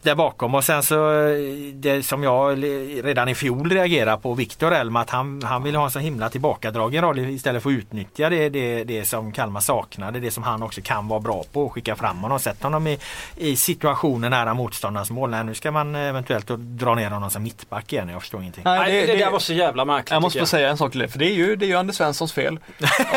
[0.01, 0.55] där bakom.
[0.55, 1.24] Och sen så
[1.73, 2.63] det som jag
[3.03, 6.29] redan i fjol reagerade på Viktor Elm att han, han vill ha en så himla
[6.29, 10.19] tillbakadragen roll istället för att utnyttja det, det, det som Kalmar saknade.
[10.19, 12.39] Det som han också kan vara bra på och skicka fram honom.
[12.39, 12.99] Sett honom i,
[13.37, 15.29] i situationer nära mot motståndarens mål.
[15.29, 18.09] Nej, nu ska man eventuellt dra ner honom som mittback igen.
[18.09, 18.63] Jag förstår ingenting.
[18.65, 20.11] Nej, det, det, där var så jävla märkligt.
[20.11, 21.75] Jag måste få säga en sak till det, för det är ju, det är ju
[21.75, 22.53] Anders Svenssons fel.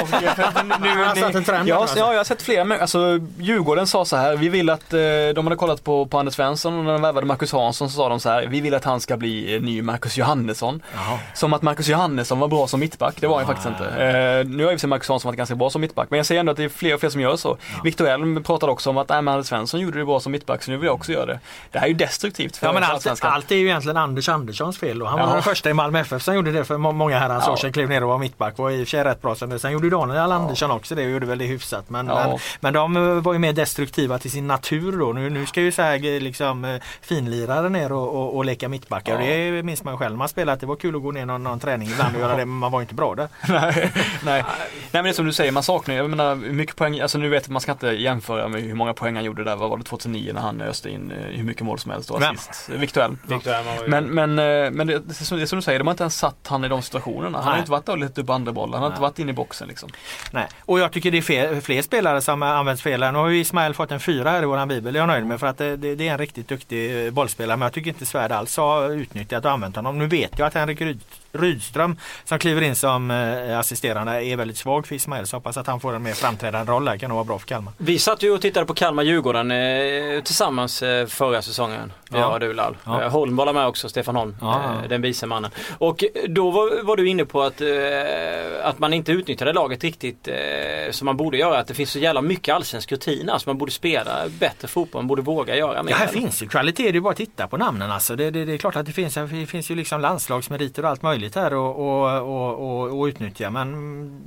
[0.03, 1.99] Och, nu, Han har satt en trend ja, här, alltså.
[1.99, 5.01] ja, jag har sett flera, alltså Djurgården sa så här, vi vill att, eh,
[5.35, 8.09] de hade kollat på, på Anders Svensson och när de värvade Marcus Hansson så sa
[8.09, 10.83] de så här, vi vill att han ska bli eh, ny Marcus Johannesson.
[10.95, 11.19] Jaha.
[11.35, 13.85] Som att Marcus Johannesson var bra som mittback, det var han faktiskt inte.
[13.85, 16.39] Eh, nu har ju för Marcus Hansson varit ganska bra som mittback, men jag ser
[16.41, 17.57] ändå att det är fler och fler som gör så.
[17.85, 20.63] Viktor Elm pratade också om att, nej men Anders Svensson gjorde det bra som mittback,
[20.63, 21.41] så nu vill jag också göra det.
[21.73, 24.79] Det här är ju destruktivt för Ja men allt, allt är ju egentligen Anders Anderssons
[24.79, 25.07] fel då.
[25.07, 25.33] Han var Ja.
[25.33, 27.53] den första i Malmö FF som gjorde det för må- många herrans Ja.
[27.53, 27.73] år sedan.
[27.73, 28.59] Klev ner och var mittback.
[28.59, 29.59] Var i och för sig rätt bra sen.
[29.59, 31.85] Sen gjorde Daniel Andersson också det och gjorde väl det hyfsat.
[31.91, 32.27] Men, Ja.
[32.29, 35.13] men, men de var ju mer destruktiva till sin natur då.
[35.13, 38.69] Nu, nu ska ju så här eh, liksom eh, finlirare ner och, och, och leka
[38.69, 39.21] mittbackar.
[39.21, 39.53] Ja.
[39.53, 40.17] Det minns man själv.
[40.17, 42.47] Man spelade det var kul att gå ner någon, någon träning ibland och göra det
[42.47, 43.29] men man var inte bra där.
[43.49, 43.93] nej,
[44.25, 44.45] nej.
[44.45, 44.45] nej
[44.93, 47.29] men det är som du säger, man saknar ju, jag menar mycket poäng, alltså nu
[47.29, 49.85] vet man ska inte jämföra med hur många poäng han gjorde där, vad var det
[49.85, 52.69] 2009 när han öste in eh, hur mycket mål som helst och assist.
[52.69, 55.93] Victor Elm ju- Men, men, eh, men det, det, är som, du säger, de har
[55.95, 57.39] inte ens satt han i de situationerna.
[57.39, 57.61] Han har Nej.
[57.61, 59.69] inte varit där och letat upp andra bollar, han har inte varit inne i boxen
[59.69, 59.91] liksom.
[60.31, 60.47] Nej.
[60.61, 63.01] Och jag tycker det är fler, fler spelare som används fel.
[63.01, 64.93] Nu har ju Ismael fått en fyra här i våran bibel.
[64.93, 67.11] Det är jag nöjd med för att det, det, det är en riktigt duktig eh,
[67.13, 67.57] bollspelare.
[67.57, 69.99] Men tycker inte Svärd alls har utnyttjat och använt honom.
[69.99, 71.01] Nu vet jag att Henrik Ryd,
[71.33, 75.27] Rydström som kliver in som eh, assisterande är väldigt svag för Ismael.
[75.27, 76.97] Så hoppas att han får en mer framträdande roll där.
[76.97, 77.73] Kan nog vara bra för Kalmar.
[77.79, 81.93] Vi satt ju och tittade på Kalmar-Djurgården eh, tillsammans eh, förra säsongen.
[82.11, 82.19] Ja.
[82.19, 82.39] Ja.
[82.39, 82.77] Du Lall.
[82.85, 83.09] Ja.
[83.09, 84.37] Holm var med också, Stefan Holm.
[84.41, 84.89] Ja, ja.
[84.89, 85.51] Den vise mannen.
[85.79, 87.63] Och då var, var du inne på att,
[88.63, 90.29] att man inte utnyttjade laget riktigt
[90.91, 91.59] som man borde göra.
[91.59, 93.31] Att det finns så jävla mycket allsvensk rutin.
[93.31, 95.91] Alltså man borde spela bättre fotboll, man borde våga göra mer.
[95.91, 96.93] Ja, här finns ju kvalitet.
[96.93, 98.17] Det är bara att titta på namnen alltså.
[98.17, 101.03] Det, det, det är klart att det finns, det finns ju liksom landslagsmeriter och allt
[101.03, 103.51] möjligt här och, och, och, och, och utnyttja.
[103.51, 104.21] Men mm,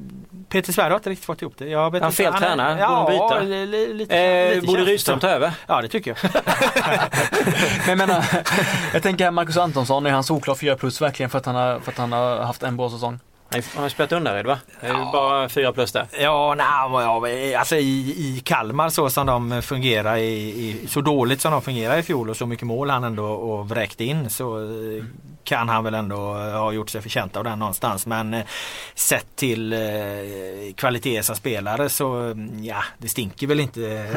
[0.50, 1.68] Peter Svärd har inte riktigt fått ihop det.
[1.70, 2.74] Jag vet Han fel är- tränare?
[2.76, 3.40] Borde Ja, de byta?
[3.40, 5.54] li, li, lite, Eh, lite borde Rydström ta över?
[5.68, 6.32] Ja det tycker jag.
[7.88, 8.26] Men jag menar,
[8.94, 11.80] jag tänker här Marcus Antonsson, är han solklar 4 plus verkligen för att han har,
[11.80, 13.20] för att han har haft en bra säsong?
[13.74, 14.60] Han har spelat Undared va?
[14.82, 16.06] Det är bara fyra plus där.
[16.20, 21.52] Ja, nej, alltså i, i Kalmar så som de fungerar i, i, så dåligt som
[21.52, 25.04] de fungerar i fjol och så mycket mål han ändå och vräkt in så eh,
[25.44, 28.06] kan han väl ändå ha gjort sig förtjänt av den någonstans.
[28.06, 28.46] Men eh,
[28.96, 29.80] sett till eh,
[30.76, 34.08] kvalitet som spelare så mm, ja, det stinker väl inte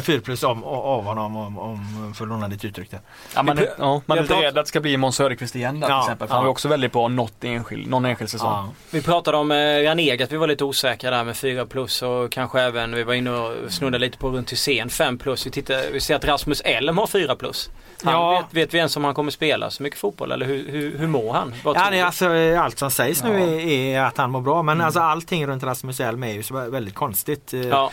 [0.02, 3.00] 4 plus om, av honom om, om för att låna ditt uttryck där.
[3.34, 5.80] Ja, man, är- ja, man är lite rädd att det ska bli Måns Söderqvist igen
[5.80, 6.28] där till Ja, exempel.
[6.28, 6.44] För han ja.
[6.44, 8.48] var också väldigt bra något enskild, någon enskild säsong.
[8.48, 8.68] Ja.
[8.90, 12.32] Vi pratade om eh, Raneg, att vi var lite osäkra där med 4 plus och
[12.32, 15.46] kanske även, vi var inne och snuddade lite på runt Hysén 5 plus.
[15.46, 17.70] Vi, tittar, vi ser att Rasmus Elm har 4 plus.
[18.04, 18.30] Han, Ja.
[18.50, 21.06] vet, vet vi ens om han kommer spela så mycket fotboll eller hur, hur, hur
[21.06, 21.54] mår han?
[21.64, 24.62] Vad Ja, är alltså, eh, allt som sägs nu är, är att han mår bra
[24.62, 27.54] men alltså allting runt Rasmus Elm är ju så väldigt konstigt.
[27.54, 27.90] Eh, Ja,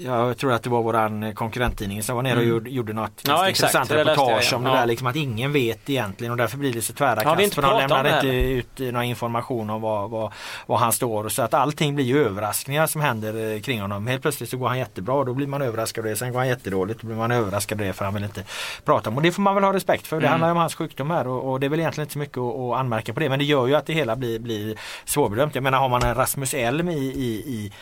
[0.00, 3.48] Jag tror att det var våran konkurrenttidning som var nere och gjorde, gjorde något Ja,
[3.48, 4.56] intressant reportage ja.
[4.56, 4.76] om det Ja.
[4.76, 7.42] där liksom att ingen vet egentligen och därför blir det så tvära Ja, kast.
[7.42, 10.32] inte för de lämnar inte ut någon information om vad, vad,
[10.66, 14.06] vad han står så att allting blir ju överraskningar som händer eh, kring honom.
[14.06, 16.16] Helt plötsligt så går han jättebra och då blir man överraskad av det.
[16.16, 18.44] Sen går han jättedåligt och då blir man överraskad av det för han vill inte
[18.84, 19.16] prata om.
[19.16, 20.16] Och det får man väl ha respekt för.
[20.20, 20.30] Det Mm.
[20.30, 22.54] handlar om hans sjukdom här och, och det är väl egentligen inte så mycket att,
[22.54, 23.28] att anmärka på det.
[23.28, 25.54] Men det gör ju att det hela blir, blir svårbedömt.
[25.54, 27.72] Jag menar har man en Rasmus Elm i, i, i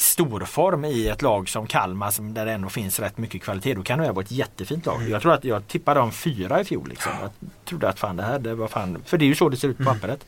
[0.00, 3.74] storform i ett lag som Kalmar som där det ändå finns rätt mycket kvalitet.
[3.74, 5.08] Då kan det vara ett jättefint lag.
[5.08, 6.88] Jag tror att jag tippade om fyra i fjol.
[6.88, 7.12] Liksom.
[7.20, 7.30] Jag
[7.64, 9.02] trodde att fan det här, det var fan.
[9.06, 10.26] För det är ju så det ser ut på pappret.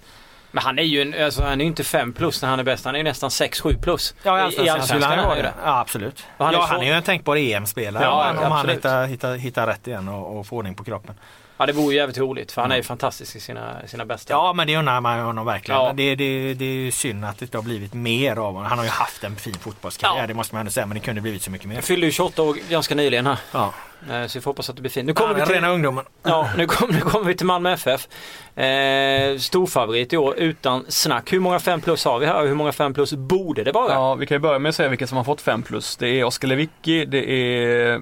[0.52, 2.84] men han är ju en, alltså, han är inte 5 plus när han är bäst.
[2.84, 4.14] Han är ju nästan 6-7 plus.
[4.22, 5.54] Ja, i I- allsvenskan han ju det.
[5.64, 6.24] Ja, absolut.
[6.36, 8.42] Och han är ja, så- han är ju en tänkbar EM-spelare Ja, om han, om
[8.44, 8.76] han absolut.
[8.76, 11.14] hittar, hittar, hittar rätt igen och, och får ordning på kroppen.
[11.60, 14.32] Ja det vore ju jävligt roligt för han är ju fantastisk i sina, sina bästa.
[14.32, 15.80] Ja men det undrar man ju honom verkligen.
[15.80, 15.92] Ja.
[15.96, 18.64] Det, det, det är ju synd att det inte har blivit mer av honom.
[18.64, 20.26] Han har ju haft en fin fotbollskarriär Ja.
[20.26, 21.74] det måste man ändå säga men det kunde blivit så mycket mer.
[21.74, 23.38] Jag fyllde ju 28 år ganska nyligen här.
[23.52, 23.72] Ja.
[24.10, 25.06] Eh, Så vi får hoppas att det blir fint.
[25.06, 26.04] Nu Kommer kommer vi till, rena ungdomen.
[26.22, 28.08] ja, nu kommer, nu kommer vi till Malmö FF.
[28.56, 31.32] Eh, storfavorit i år utan snack.
[31.32, 33.92] Hur många 5 plus har vi här och hur många 5 plus borde det vara?
[33.92, 35.96] Ja, vi kan ju börja med att säga vilka som har fått 5 plus.
[35.96, 38.00] Det är Oskar Lewicki, det är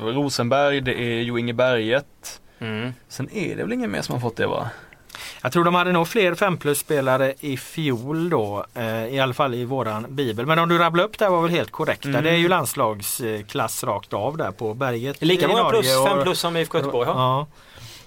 [0.00, 2.40] Rosenberg, det är Jo Inge Berget.
[2.58, 2.94] Mm.
[3.08, 4.68] Sen är det väl ingen mer som har fått det va?
[5.42, 8.64] Jag tror de hade nog fler 5 plus spelare i fjol då.
[8.74, 10.46] Eh, I alla fall i våran bibel.
[10.46, 12.08] Men om du rabblar upp där var väl helt korrekta.
[12.08, 12.24] Mm.
[12.24, 15.22] Det är ju landslagsklass rakt av där på berget.
[15.22, 17.14] Lika många plus, och- 5 plus som IFK Göteborg har.
[17.14, 17.46] Ja.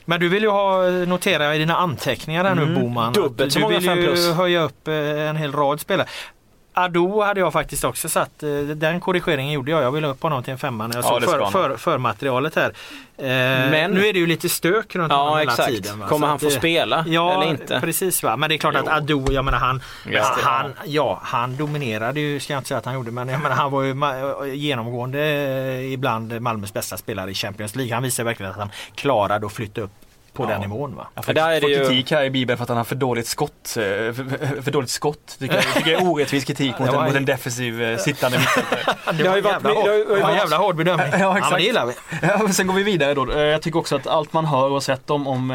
[0.05, 2.81] Men du vill ju ha, notera i dina anteckningar här nu Mm.
[2.81, 3.13] Boman.
[3.13, 4.95] Dubbelt så du vill ju höja upp eh,
[5.29, 6.07] en hel rad spelare.
[6.73, 8.43] Ado hade jag faktiskt också satt.
[8.43, 9.83] eh, Den korrigeringen gjorde jag.
[9.83, 12.55] Jag ville upp honom till en femma när jag Ja, såg ska för, för, förmaterialet
[12.55, 12.69] här.
[13.17, 13.25] Eh,
[13.71, 15.69] Men- Nu är det ju lite stök runt honom Ja hela exakt.
[15.69, 15.99] tiden.
[15.99, 16.07] va.
[16.07, 17.79] Kommer han att få spela Ja, eller inte?
[17.79, 18.37] precis va.
[18.37, 20.35] Men det är klart att Ado, jag menar han, Ja.
[20.43, 23.55] han, ja, han dominerade ju, ska jag inte säga att han gjorde, men jag menar,
[23.55, 27.93] han var ju ma- genomgående eh, ibland Malmös bästa spelare i Champions League.
[27.93, 29.91] Han visar verkligen att han klarade att flytta upp
[30.33, 30.95] på den nivån.
[30.95, 31.07] Va?
[31.15, 32.83] Jag För där är får det ju- kritik här i Bibeln för att han har
[32.83, 33.77] för dåligt skott.
[33.77, 33.81] eh,
[34.13, 35.35] För, för dåligt skott.
[35.39, 37.97] Tycker jag, tycker jag är orättvis kritik mot, Det var en, mot en defensiv eh,
[37.97, 38.95] sittande mittfältare.
[39.17, 41.07] Det var en jävla det har hård- det det var en jävla hård bedömning.
[41.11, 41.51] Ja, Ja, exakt.
[41.51, 41.93] men det gillar vi.
[42.21, 43.31] Ja, sen går vi vidare då.
[43.31, 45.47] Eh, Jag tycker också att allt man hör och sett om, om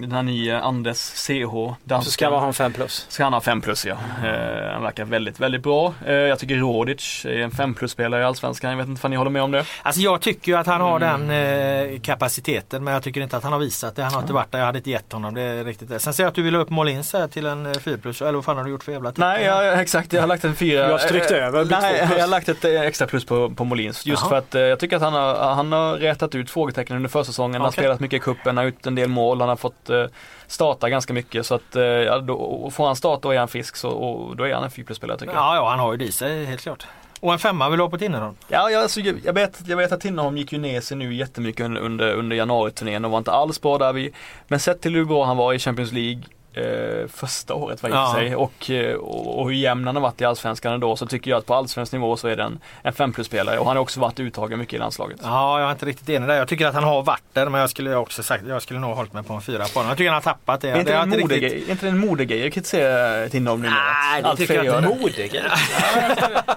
[0.00, 3.06] den här nya Andes CH, danskan, Så ska man ha en 5 plus.
[3.08, 3.92] ska han ha 5 plus ja.
[4.24, 5.94] Eh, han verkar väldigt, väldigt bra.
[6.06, 8.70] Jag tycker Rodic är en 5 plus spelare i Allsvenskan.
[8.70, 9.64] Jag vet inte om ni håller med om det?
[9.82, 11.28] Alltså jag tycker ju att han har Mm.
[11.28, 14.02] den kapaciteten men jag tycker inte att han har visat det.
[14.02, 14.58] Han har inte varit där.
[14.58, 16.02] Jag hade inte gett honom det riktigt.
[16.02, 18.22] Sen ser jag att du vill ha upp Molins här till en eh, 4 plus.
[18.22, 19.18] Eller vad fan har du gjort för jävla tipp?
[19.18, 20.12] Nej, jag, exakt.
[20.12, 20.80] Jag har lagt en fyra.
[20.80, 23.50] Jag har strykt eh, över, blir Nej, jag har lagt ett eh, extra plus på,
[23.50, 24.06] på Molins.
[24.06, 24.28] Just Jaha.
[24.28, 27.54] för att eh, jag tycker att han har, han har rätat ut frågetecknen under försäsongen.
[27.54, 30.04] Han har spelat mycket i cupen, har gjort en del mål, han har fått eh,
[30.46, 31.46] starta ganska mycket.
[31.46, 34.36] Så att eh, ja, då, och får han starta och är han frisk så och
[34.36, 35.42] då är han en 4 plus-spelare tycker jag.
[35.42, 36.86] Ja, ja, han har ju det i sig helt klart.
[37.20, 38.34] Och en femma vill du ha på Tinnerholm?
[38.48, 41.64] Ja, jag, alltså, jag, vet, jag vet att Tinnerholm gick ju ner sig nu jättemycket
[41.64, 44.12] under, under, under januariturnén och var inte alls bra där vi.
[44.48, 46.22] Men sett till hur bra han var i Champions League
[46.56, 48.12] eh, första året var i och Ja.
[48.14, 51.30] sig och, eh, och, och hur jämn han har varit i Allsvenskan ändå så tycker
[51.30, 53.82] jag att på allsvensk nivå så är det en, en 5 plus-spelare och han har
[53.82, 55.20] också varit uttagen mycket i landslaget.
[55.22, 56.36] Ja, jag är inte riktigt enig där.
[56.36, 58.90] Jag tycker att han har varit där men jag skulle också sagt jag skulle nog
[58.90, 59.88] ha hållit mig på en fyra på honom.
[59.88, 60.70] Jag tycker han har tappat det.
[60.70, 63.74] Är inte det en riktigt- modegrej, är inte det en modegrej att kritisera Tinnerholm numera?
[63.80, 64.80] Nej, det Allt tycker jag inte.
[64.80, 65.00] det.
[65.00, 65.42] Modig.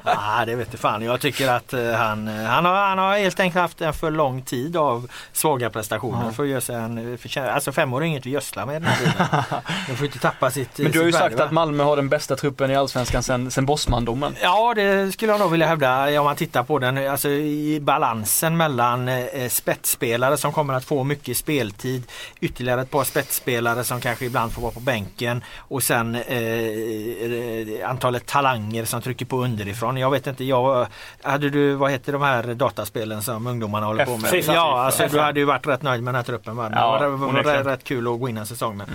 [0.06, 1.02] Nej, det vet jag fan.
[1.04, 4.12] Jag tycker att eh, han, eh, han, har, han har helt enkelt haft en för
[4.12, 7.52] lång tid av svaga prestationer för att göra sig en förtjänst.
[7.54, 9.62] Alltså fem år är inget vi gödslar med den här tiden.
[9.90, 12.10] De får inte tappa sitt Men du har ju sagt värde, att Malmö har den
[12.10, 14.36] bästa truppen i Allsvenskan sen, sen Bosmandomen.
[14.42, 17.10] Ja det skulle jag nog vilja hävda om man tittar på den.
[17.10, 22.04] Alltså i balansen mellan eh, spetsspelare som kommer att få mycket speltid.
[22.40, 25.44] Ytterligare ett par spetsspelare som kanske ibland får vara på bänken.
[25.58, 29.98] Och sen eh, eh, antalet talanger som trycker på underifrån.
[29.98, 30.88] Jag vet inte, jag,
[31.22, 34.30] hade du, vad heter de här dataspelen som ungdomarna håller på med?
[34.30, 34.54] FIFA.
[34.54, 36.56] Ja, alltså du hade ju varit rätt nöjd med den här truppen.
[36.56, 36.70] Va?
[36.74, 38.88] Ja, det var, rätt kul att gå in en säsong med.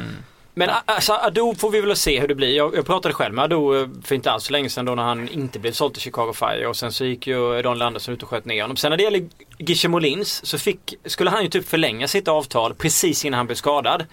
[0.55, 2.57] Men alltså Ado får vi väl se hur det blir.
[2.57, 5.03] Jag, jag pratade själv med Ado eh, för inte alls så länge sedan då när
[5.03, 8.23] han inte blev såld till Chicago Fire och sen så gick ju Daniel Andersson ut
[8.23, 8.77] och sköt ner honom.
[8.77, 9.29] Sen när det gäller
[9.59, 13.57] Gishe Molins så fick, skulle han ju typ förlänga sitt avtal precis innan han blev
[13.57, 14.05] skadad.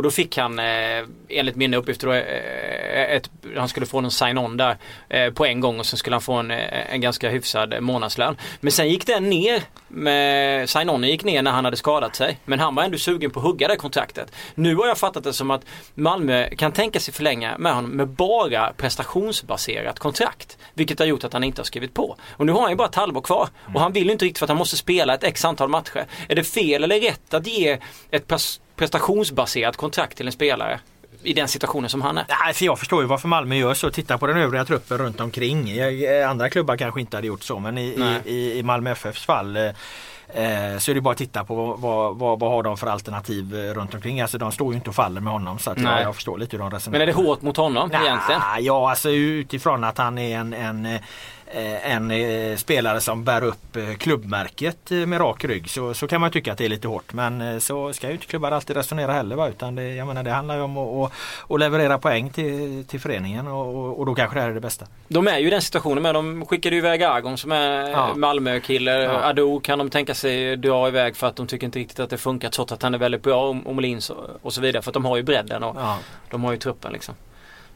[0.00, 4.00] Och då fick han eh, enligt mina uppgifter då, eh, eh, ett, han skulle få
[4.00, 4.76] någon sign-on där
[5.08, 7.80] eh, på en gång och sen skulle han få en, eh, en ganska hyfsad eh,
[7.80, 8.36] månadslön.
[8.60, 12.38] Men sen gick den ner, med, sign-onen gick ner när han hade skadat sig.
[12.44, 14.32] Men han var ändå sugen på att hugga det kontraktet.
[14.54, 15.64] Nu har jag fattat det som att
[15.94, 20.58] Malmö kan tänka sig förlänga med honom med bara prestationsbaserat kontrakt.
[20.74, 22.16] Vilket har gjort att han inte har skrivit på.
[22.30, 23.48] Och nu har han ju bara ett halvår kvar.
[23.74, 26.06] Och han vill ju inte riktigt för att han måste spela ett x antal matcher.
[26.28, 27.78] Är det fel eller rätt att ge
[28.10, 30.80] ett pers prestationsbaserat kontrakt till en spelare?
[31.22, 32.24] I den situationen som han är.
[32.44, 33.90] Nej, för jag förstår ju varför Malmö gör så.
[33.90, 35.70] Titta på den övriga truppen runt omkring.
[35.70, 39.56] Eh, Andra klubbar kanske inte hade gjort så men i, i, i Malmö FFs fall
[39.56, 42.86] eh, eh, så är det bara att titta på vad, vad, vad, har de för
[42.86, 44.20] alternativ runt omkring.
[44.20, 46.56] Alltså de står ju inte och faller med honom så att jag, jag förstår lite
[46.56, 46.98] hur de resonerar.
[46.98, 48.40] Men är det hårt mot honom Nej, egentligen?
[48.60, 50.98] Ja, alltså utifrån att han är en, en
[51.82, 56.20] en eh, spelare som bär upp eh, klubbmärket eh, med rak rygg så, så kan
[56.20, 57.12] man tycka att det är lite hårt.
[57.12, 59.36] Men eh, så ska ju inte klubbar alltid resonera heller.
[59.36, 59.48] Va?
[59.48, 61.12] Utan det, jag menar, det handlar ju om att,
[61.48, 64.86] att, leverera poäng till, till föreningen och, och, då kanske det här är det bästa.
[65.08, 66.14] De är ju i den situationen med.
[66.14, 68.14] De skickade ju iväg Argon som är Ja.
[68.16, 68.92] Malmö-kille.
[68.92, 69.10] Ja.
[69.10, 72.18] Ado kan de tänka sig dra iväg för att de tycker inte riktigt att det
[72.18, 74.82] funkar trots att han är väldigt bra och och Molins och, och så vidare.
[74.82, 75.98] För att de har ju bredden och Ja.
[76.30, 77.14] de har ju truppen liksom.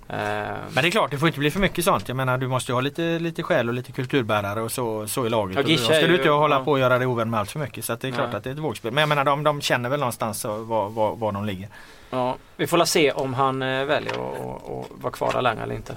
[0.09, 2.09] Eh, Men det är klart, det får inte bli för mycket sånt.
[2.09, 5.27] Jag menar du måste ju ha lite, lite själ och lite kulturbärare och så, så
[5.27, 5.55] i laget.
[5.57, 6.65] Ja, och då ska du ju- inte hålla ja.
[6.65, 7.85] på och göra det ovän med allt för mycket.
[7.85, 8.37] Så att det är klart Nej.
[8.37, 8.93] att det är ett vågspel.
[8.93, 11.69] Men jag menar de, de känner väl någonstans så var, var, var de ligger.
[12.11, 15.97] ja, vi får se om han eh, väljer att vara kvar där längre eller inte.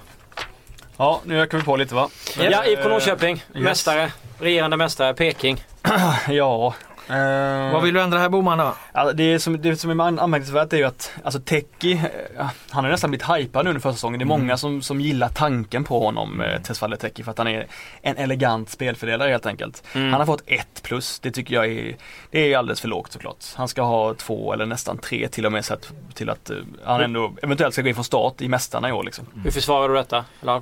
[0.98, 2.10] Ja, nu ökar vi på lite va?
[2.40, 3.36] Ja, IFK Norrköping.
[3.36, 3.64] yes.
[3.64, 4.12] Mästare.
[4.40, 5.14] Regerande mästare.
[5.14, 5.64] Peking.
[6.30, 6.74] Ja.
[7.10, 8.74] Eh, Vad vill du ändra här Boman då?
[9.14, 11.92] Det, som, det som är an- anmärkningsvärt är ju att alltså Teki,
[12.38, 14.20] eh, han har nästan blivit hypad nu under första säsongen.
[14.20, 17.48] Det är många som, som gillar tanken på honom, eh, Tesfaye Teki, för att han
[17.48, 17.68] är
[18.02, 19.84] en elegant spelfördelare helt enkelt.
[19.94, 20.12] Mm.
[20.12, 21.96] Han har fått ett plus, det tycker jag är,
[22.32, 23.46] det är alldeles för lågt såklart.
[23.56, 26.52] Han ska ha två eller nästan tre till och med sett till att
[26.86, 29.26] han ändå eventuellt ska gå in från start i Mästarna i år liksom.
[29.44, 30.26] Hur försvarar du detta?
[30.42, 30.62] Eller?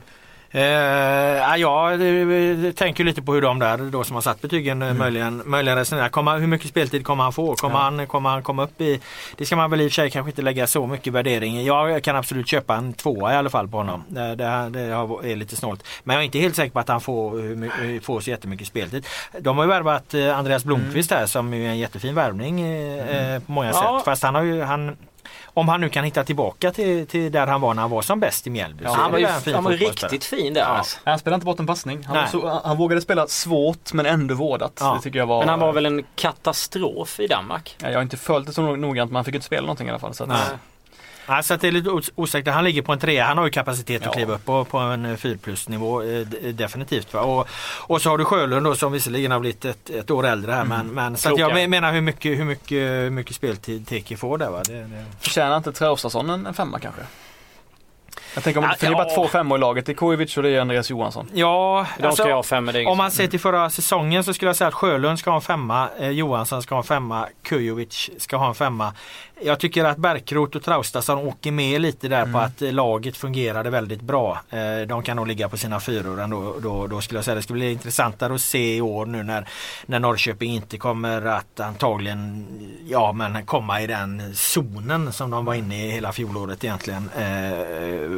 [0.51, 4.81] Eh, ja, jag eh, tänker lite på hur de där då som har satt betygen
[4.81, 4.97] mm.
[4.97, 6.09] möjligen, möjligen resonerar.
[6.09, 7.55] Kommer, hur mycket speltid kommer han få?
[7.55, 7.81] Kommer, ja.
[7.81, 9.01] han, kommer han komma upp i...
[9.37, 11.67] Det ska man väl i och för sig kanske inte lägga så mycket värdering i.
[11.67, 14.03] Jag kan absolut köpa en tvåa i alla fall på honom.
[14.07, 15.87] Det, det, det är lite snålt.
[16.03, 19.05] Men jag är inte helt säker på att han får, får så jättemycket speltid.
[19.39, 21.19] De har ju värvat eh, Andreas Blomqvist mm.
[21.19, 23.41] här som är en jättefin värvning mm.
[23.41, 23.73] på många ja.
[23.73, 24.05] sätt.
[24.05, 24.61] Fast han har ju...
[24.61, 24.97] Han,
[25.55, 28.19] om han nu kan hitta tillbaka till, till där han var när han var som
[28.19, 28.83] bäst i Mjällby.
[28.83, 30.61] Ja, han var ju han var riktigt fin där.
[30.61, 30.67] Ja.
[30.67, 30.97] Alltså.
[31.03, 32.03] Han spelade inte bort en passning.
[32.03, 34.77] Han, så, han, vågade spela svårt men ändå vårdat.
[34.79, 34.93] Ja.
[34.93, 35.39] Det tycker jag var...
[35.39, 37.75] Men han var väl en katastrof i Danmark?
[37.81, 39.89] Ja, jag har inte följt det så noggrant men han fick inte spela någonting i
[39.89, 40.13] alla fall.
[40.13, 40.29] Så att,
[41.27, 42.53] Ja, så det är lite osäkert.
[42.53, 43.25] Han ligger på en trea.
[43.25, 44.09] Han har ju kapacitet ja.
[44.09, 47.13] att kliva upp på, på en 4 plus nivå eh, definitivt.
[47.13, 47.21] Va?
[47.21, 47.47] Och,
[47.87, 50.61] och så har du Sjölund då som visserligen har blivit ett, ett år äldre här.
[50.61, 50.77] Mm.
[50.77, 54.49] Men, men, så jag menar hur mycket, hur mycket, hur mycket speltid Teki får där.
[54.49, 54.61] Va?
[54.67, 55.05] Det, det...
[55.19, 57.01] Förtjänar inte Traustason en, en femma kanske?
[58.35, 59.85] Jag tänker om, för det är bara två femmor i laget.
[59.85, 61.29] Det är Kujovic och det är Andreas Johansson.
[61.33, 64.49] Ja, De alltså, ska jag ha fem, om man ser till förra säsongen så skulle
[64.49, 68.09] jag säga att Sjölund ska ha en femma, eh, Johansson ska ha en femma, Kujovic
[68.17, 68.93] ska ha en femma.
[69.41, 72.33] Jag tycker att Bärkroth och Traustason åker med lite där mm.
[72.33, 74.41] på att laget fungerade väldigt bra.
[74.49, 76.55] Eh, de kan nog ligga på sina fyror ändå.
[76.61, 79.47] Då, då skulle jag säga det skulle bli intressantare att se i år nu när,
[79.85, 82.47] när Norrköping inte kommer att antagligen
[82.87, 87.09] ja, men komma i den zonen som de var inne i hela fjolåret egentligen.
[87.17, 87.23] Eh,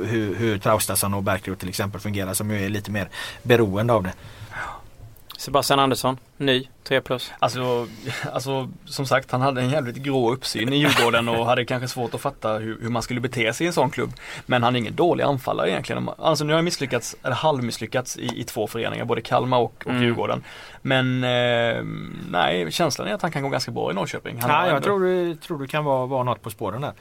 [0.10, 3.10] hur, hur Traustason och Bärkroth till exempel fungerar som ju är lite mer
[3.44, 4.14] beroende av det.
[5.38, 7.32] Sebastian Andersson, ny, 3 plus.
[7.40, 7.88] Alltså,
[8.34, 12.14] alltså som sagt han hade en jävligt grå uppsyn i Djurgården och hade kanske svårt
[12.14, 14.14] att fatta hur, hur man skulle bete sig i en sån klubb.
[14.46, 16.10] Men han är ingen dålig anfallare egentligen.
[16.18, 19.92] Alltså nu har han misslyckats, eller halvmisslyckats i, i två föreningar, både Kalmar och, och
[19.92, 20.04] mm.
[20.04, 20.44] Djurgården.
[20.82, 21.84] Men eh,
[22.30, 24.42] nej, känslan är att han kan gå ganska bra i Norrköping.
[24.42, 26.94] Han ja, jag tror det, tror det kan vara, vara något på spåren där.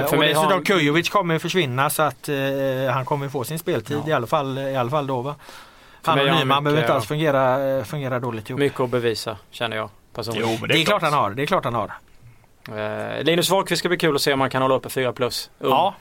[0.00, 0.64] Eh, för och dessutom han...
[0.64, 2.36] Kujovic kommer försvinna så att eh,
[2.92, 4.10] han kommer få sin speltid ja.
[4.10, 5.34] i alla fall, i alla fall då va.
[6.02, 8.60] Han och Nyman behöver inte alls fungera, fungera dåligt ihop.
[8.60, 10.48] Mycket att bevisa känner jag personligen.
[10.60, 11.30] Jo, det, är, det är klart han har.
[11.30, 11.92] Det är klart han har.
[12.68, 15.50] Eh, Linus Wahlqvist ska bli kul att se om han kan hålla uppe 4 plus.
[15.58, 15.70] Um.
[15.70, 15.94] Ja.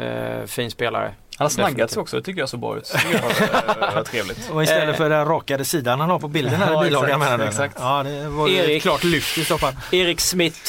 [0.00, 1.14] Eh, fin spelare.
[1.38, 2.94] Han har snaggat sig också, det tycker jag så bra ut.
[3.10, 4.50] Det var trevligt.
[4.50, 4.94] Och istället eh.
[4.94, 7.44] för den rakade sidan han har på bilden här i bilagan menar du?
[7.44, 7.76] Exakt.
[7.80, 9.72] Ja, det var Erik, ett klart lyft i så fall.
[9.92, 10.60] Erik Smith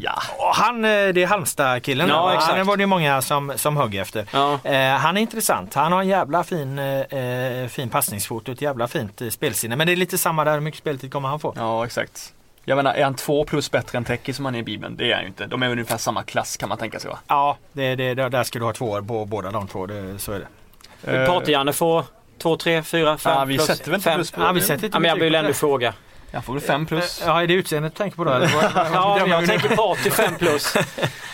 [0.00, 2.08] Ja, han, eh, det är Halmstad-killen.
[2.08, 2.56] Ja, exakt.
[2.56, 4.24] Han var det många som, som högg efter.
[4.32, 4.58] Ja.
[4.64, 5.74] Eh, han är intressant.
[5.74, 9.76] Han har en jävla fin, eh, fin passningsfot och ett jävla fint eh, spelsinne.
[9.76, 11.54] Men det är lite samma där, hur mycket speltid kommer han få?
[11.56, 12.32] Ja, exakt.
[12.64, 14.96] Jag menar, är han två plus bättre än Teki som han är i Bibeln?
[14.96, 15.46] Det är han ju inte.
[15.46, 17.18] De är ungefär samma klass kan man tänka sig va?
[17.26, 19.86] Ja, det, det, där ska du ha två år på båda de två.
[19.86, 20.46] Det, så är det.
[21.12, 22.04] Uh, Party-Janne får
[22.38, 23.66] två, tre, fyra, fem ja, vi plus?
[23.66, 25.94] Sätter väl inte plus på ja, vi sätter inte ja, men jag vill ändå fråga.
[26.30, 27.22] Jag får väl 5 plus.
[27.26, 28.30] Ja, är det utseendet du tänker på då?
[28.74, 30.74] ja, jag tänker party 5 plus.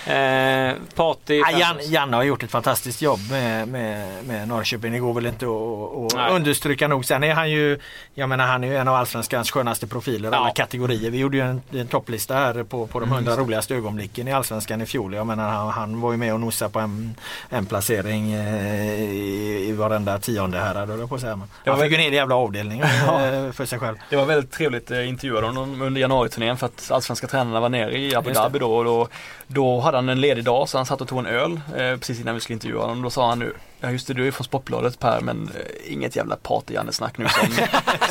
[0.07, 4.93] Eh, party ja, Jan, Janne har gjort ett fantastiskt jobb med, med, med Norrköping.
[4.93, 7.05] Det går väl inte att, att understryka nog.
[7.05, 7.79] Sen är han ju,
[8.15, 10.39] jag menar han är ju en av Allsvenskans skönaste profiler ja.
[10.39, 11.11] alla kategorier.
[11.11, 13.45] Vi gjorde ju en, en topplista här på, på de 100 mm.
[13.45, 15.15] roligaste ögonblicken i Allsvenskan i fjol.
[15.15, 17.15] Jag menar han, han var ju med och nosade på en,
[17.49, 20.87] en placering eh, i, i varenda tionde här.
[20.87, 21.41] Då, på säga.
[21.65, 23.97] Han fick ju en hel jävla avdelning eh, för sig själv.
[24.11, 27.99] Det var väldigt trevligt eh, intervjuade honom under januariturnén för att allsvenska tränarna var nere
[27.99, 28.77] i Abu Dhabi då.
[28.77, 29.09] Och då,
[29.47, 32.21] då hade han en ledig dag så han satt och tog en öl eh, precis
[32.21, 33.03] innan vi skulle intervjua honom.
[33.03, 36.17] Då sa han nu, ja just det du är från Sportbladet Per men eh, inget
[36.17, 37.49] jävla party-Janne-snack nu som,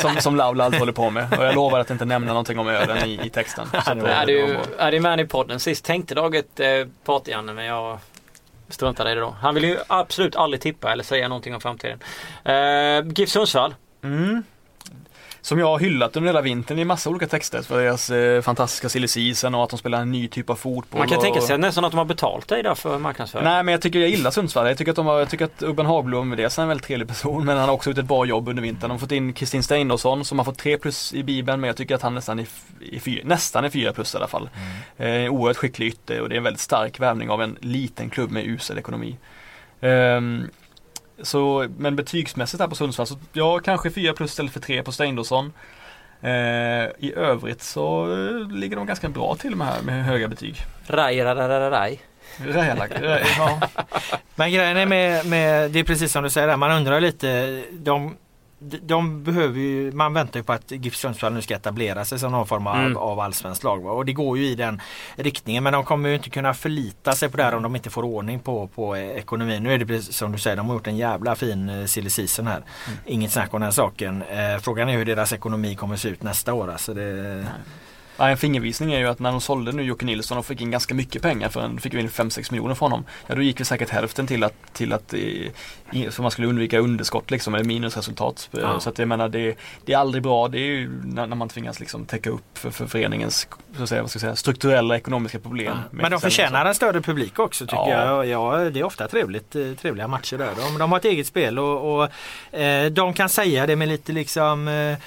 [0.00, 1.38] som, som Laulald håller på med.
[1.38, 3.66] Och jag lovar att inte nämna någonting om ölen i, i texten.
[3.84, 6.66] Så då, är du är det med i podden sist tänkte Daget eh,
[7.04, 7.98] party-Janne men jag
[8.68, 9.36] struntade i det då.
[9.40, 11.98] Han vill ju absolut aldrig tippa eller säga någonting om framtiden.
[12.44, 13.74] Eh, GIF Sundsvall.
[14.02, 14.42] Mm
[15.44, 18.88] som jag har hyllat under hela vintern i massa olika texter för deras eh, fantastiska
[18.88, 20.98] silly och att de spelar en ny typ av fotboll.
[20.98, 21.22] Man kan och...
[21.22, 23.44] tänka sig nästan att de har betalt dig där för marknadsföring.
[23.44, 24.66] Nej men jag tycker jag gillar Sundsvall.
[24.66, 27.44] Jag tycker att, de har, jag tycker att Urban Hagblom är en väldigt trevlig person
[27.44, 28.88] men han har också gjort ett bra jobb under vintern.
[28.88, 31.76] De har fått in Kristin Steindorsson som har fått 3 plus i Bibeln men jag
[31.76, 32.46] tycker att han nästan är,
[33.24, 34.48] nästan är 4 plus i alla fall.
[34.98, 35.24] Mm.
[35.24, 38.30] Eh, oerhört skicklig ytter och det är en väldigt stark värvning av en liten klubb
[38.30, 39.16] med usel ekonomi.
[39.80, 40.48] Um,
[41.22, 44.92] så, men betygsmässigt här på Sundsvall så ja, kanske 4 plus istället för 3 på
[44.92, 45.52] Steindorsson.
[46.20, 46.30] Eh,
[46.98, 50.56] I övrigt så eh, ligger de ganska bra till med här med höga betyg.
[50.86, 52.00] Raj, raj, raj, raj.
[53.38, 53.60] ja.
[54.34, 57.62] Men grejen är med, med, det är precis som du säger där, man undrar lite.
[57.72, 58.16] De,
[58.82, 62.32] de behöver ju, man väntar ju på att GIF Sundsvall nu ska etablera sig som
[62.32, 62.96] någon form av, mm.
[62.96, 63.86] av allsvenskt lag.
[63.86, 64.80] Och det går ju i den
[65.16, 67.90] riktningen men de kommer ju inte kunna förlita sig på det här om de inte
[67.90, 69.62] får ordning på, på ekonomin.
[69.62, 72.10] Nu är det precis som du säger, de har gjort en jävla fin eh, silly
[72.10, 72.56] season här.
[72.86, 72.98] Mm.
[73.06, 74.22] Inget snack om den saken.
[74.22, 76.70] Eh, frågan är hur deras ekonomi kommer se ut nästa år.
[76.70, 77.46] Alltså det,
[78.16, 80.70] Ja, en fingervisning är ju att när de sålde nu Jocke Nilsson och fick in
[80.70, 83.06] ganska mycket pengar för en, fick vi in 5-6 miljoner från honom.
[83.26, 85.52] Ja då gick vi säkert hälften till att, till att i,
[86.10, 88.48] för man skulle undvika underskott liksom eller minusresultat.
[88.50, 88.80] Ja.
[88.80, 89.54] Så att jag menar det,
[89.84, 90.48] det är aldrig bra.
[90.48, 93.88] Det är ju när, när man tvingas liksom täcka upp för, för föreningens så att
[93.88, 95.76] säga, vad ska jag säga, strukturella ekonomiska problem.
[95.90, 98.24] med Men de förtjänar en större publik också tycker Ja.
[98.24, 98.26] jag.
[98.26, 100.50] Ja, det är ofta trevligt, eh, trevliga matcher där.
[100.56, 104.12] De, de har ett eget spel och, och eh, de kan säga det med lite
[104.12, 104.98] liksom eh, eh,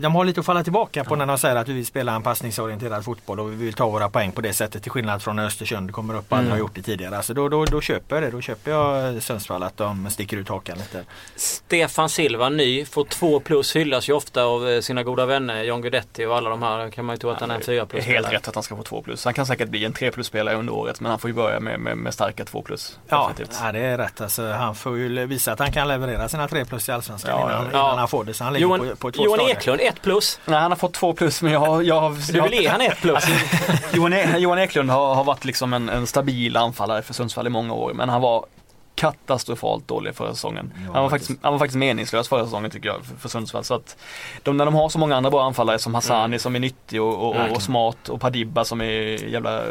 [0.00, 2.22] de har lite att falla tillbaka på när de säger att vi vill spela en
[2.22, 5.92] passningsorienterad fotboll och vi vill ta våra poäng på det sättet till skillnad från Östersund
[5.92, 7.16] kommer upp och aldrig har gjort det tidigare.
[7.16, 8.30] Alltså då, då, då köper jag det.
[8.30, 11.04] Då köper jag Sundsvall att de sticker ut hakan lite.
[11.36, 13.76] Stefan Silva, ny, får två plus.
[13.76, 16.90] Hyllas ju ofta av eh, sina goda vänner John Guidetti och alla de här.
[16.90, 18.76] kan man ju tro att han är en fyra plus helt rätt att han ska
[18.76, 19.24] få 2 plus.
[19.24, 21.60] Han kan säkert bli en 3 plus spelare under året men han får ju börja
[21.60, 22.98] med, med, med starka 2 plus.
[23.08, 23.32] Ja,
[23.62, 24.20] ja, det är rätt.
[24.20, 27.50] Alltså, han får ju visa att han kan leverera sina tre plus i Allsvenskan Ja,
[27.50, 27.86] innan, ja.
[27.86, 28.34] innan han får det.
[28.34, 29.54] Så han ligger Johan, på, på två Johan stadier.
[29.72, 30.40] Eklund, ett plus.
[30.44, 31.82] Nej han har fått 2 plus men jag har...
[31.82, 33.24] Jag, Du vill ge han ett plus.
[33.92, 37.50] Johan, E- Johan Eklund har, har varit liksom en, en stabil anfallare för Sundsvall i
[37.50, 38.46] många år men han var
[38.94, 40.72] katastrofalt dålig förra säsongen.
[40.92, 43.64] han, var faktiskt, han var faktiskt meningslös förra säsongen tycker jag för, för Sundsvall.
[43.64, 43.96] Så att
[44.42, 47.28] de, när de har så många andra bra anfallare som Hassani som är nyttig och,
[47.28, 49.68] och, och, smart och Padibba som är jävla eh,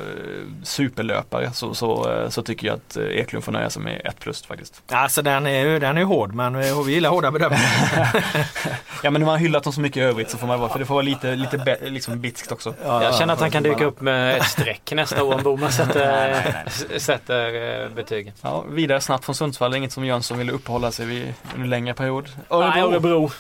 [0.63, 4.19] superlöpare så, så, eh, så tycker jag att eh, Eklund får nöja sig med ett
[4.19, 4.81] plus faktiskt.
[4.87, 8.25] Alltså den är ju den är hård men vi gillar hårda bedömningar.
[9.03, 10.69] Ja men när man har hyllat dem så mycket i övrigt så får man vara,
[10.69, 12.73] för det får vara lite, lite be, liksom bitskt också.
[12.83, 16.63] Jag känner att han kan dyka upp med ett streck nästa år om Boman sätter,
[16.99, 18.33] sätter eh, betyg.
[18.41, 22.29] Ja, vidare snabbt från Sundsvall, inget som Jönsson ville uppehålla sig vid under längre period.
[22.49, 23.31] Nej, Örebro.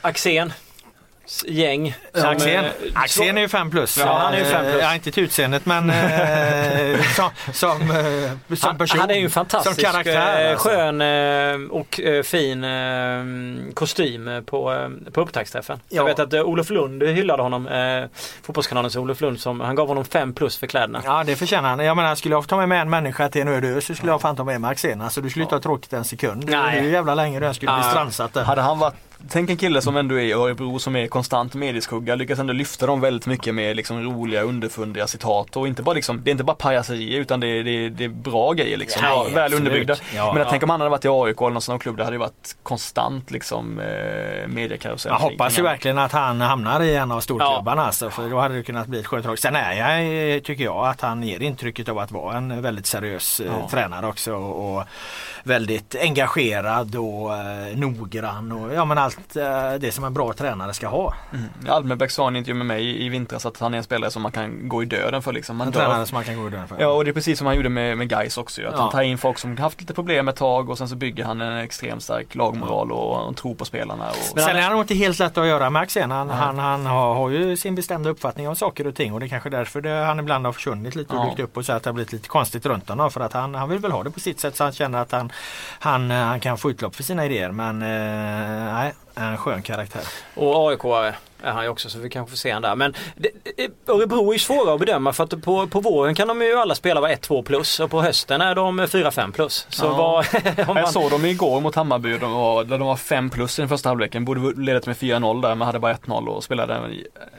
[0.00, 0.52] Axén.
[1.46, 1.94] Gäng.
[2.14, 3.98] som, Axén, eh, Axén är ju 5 plus.
[3.98, 4.82] Ja, han är ju fem plus.
[4.82, 9.00] Ja, inte till utseendet men eh, som, som, eh, som Han, person.
[9.00, 10.44] han är ju en fantastisk, som karaktär.
[10.44, 10.68] eh, alltså.
[10.68, 13.24] skön eh, och eh, fin eh,
[13.74, 15.80] kostym eh, på, eh, på upptaktsträffen.
[15.88, 16.04] Jag Ja.
[16.06, 18.04] vet att eh, Olof Lund hyllade honom, eh,
[18.42, 21.00] Fotbollskanalens Olof Lund, som, han gav honom 5 plus för kläderna.
[21.04, 21.78] Ja det förtjänar han.
[21.78, 24.20] Jag menar skulle jag ta med mig en människa till en öde så skulle jag
[24.20, 25.00] fan ta med mig Axén.
[25.00, 26.46] Alltså du skulle inte ha tråkigt en sekund.
[26.46, 26.78] Det Nej.
[26.78, 27.90] är ju jävla länge den skulle bli Ja.
[27.90, 28.44] strandsatt där.
[28.44, 28.94] Hade han varit,
[29.28, 32.86] tänk en kille som ändå är i Örebro som är konstant medieskugga, lyckas ändå lyfta
[32.86, 36.44] dem väldigt mycket med liksom roliga underfundiga citat och inte bara liksom, det är inte
[36.44, 39.02] bara pajaserier utan det är, det är, det är bra grejer liksom.
[39.04, 39.58] Ja, väl absolut.
[39.58, 39.96] underbyggda.
[40.14, 40.50] Ja, Men jag ja.
[40.50, 42.56] tänker om han hade varit i AIK eller någon sån klubb, det hade ju varit
[42.62, 45.12] konstant liksom eh, mediekarusell.
[45.12, 48.56] Jag hoppas ju verkligen att han hamnar i en av storklubbarna alltså, för då hade
[48.56, 49.40] det kunnat bli ett skönt.
[49.40, 53.40] Sen är jag, tycker jag att han ger intrycket av att vara en väldigt seriös
[53.40, 54.84] eh, tränare också och, och
[55.42, 60.74] väldigt engagerad och eh, noggrann och ja men allt eh, det som en bra tränare
[60.74, 61.14] ska ha.
[61.68, 64.22] Almebäck sa i en intervju med mig i, vintras att han är en spelare som
[64.22, 65.56] man kan gå i döden för liksom.
[65.56, 66.76] Man En dör tränare som man kan gå i dörren för.
[66.80, 68.62] Ja och det är precis som han gjorde med, med Gais också.
[68.62, 68.80] Att Ja.
[68.80, 71.40] han tar in folk som haft lite problem ett tag och sen så bygger han
[71.40, 74.10] en extremt stark lagmoral och, och tror på spelarna.
[74.10, 76.10] Och, Men Sen är han nog inte helt lätt att göra med Axén.
[76.10, 79.26] Han, han, han har, har ju sin bestämda uppfattning om saker och ting och det
[79.26, 81.28] är kanske därför det, han ibland har försvunnit lite och Ja.
[81.30, 83.10] dykt upp och så att det har blivit lite konstigt runt honom.
[83.10, 85.12] För att han, han vill väl ha det på sitt sätt så han känner att
[85.12, 85.32] han,
[85.78, 87.50] han, eh, han kan få utlopp för sina idéer.
[87.52, 90.02] Men eh, nej, en skön karaktär.
[90.34, 92.76] Och AIK är han ju också så vi kanske får se han där.
[92.76, 93.30] Men det,
[93.86, 96.74] Örebro är ju svåra att bedöma för att på, på våren kan de ju alla
[96.74, 99.66] spela vara 1-2 plus och på hösten är de 4-5 plus.
[99.70, 100.24] Så Ja.
[100.58, 103.58] om man, Jag såg dem igår mot Hammarby de var, där de var 5 plus
[103.58, 104.24] i den första halvleken.
[104.24, 106.94] Borde ledat med 4-0 där men hade bara 1-0 och spelade en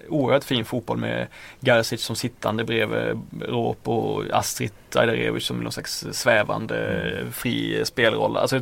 [0.09, 1.27] oerhört fin fotboll med
[1.59, 7.01] Garcic som sittande bredvid Råp och Astrid Ajdarevic som någon slags svävande
[7.31, 8.37] fri spelroll.
[8.37, 8.59] Alltså,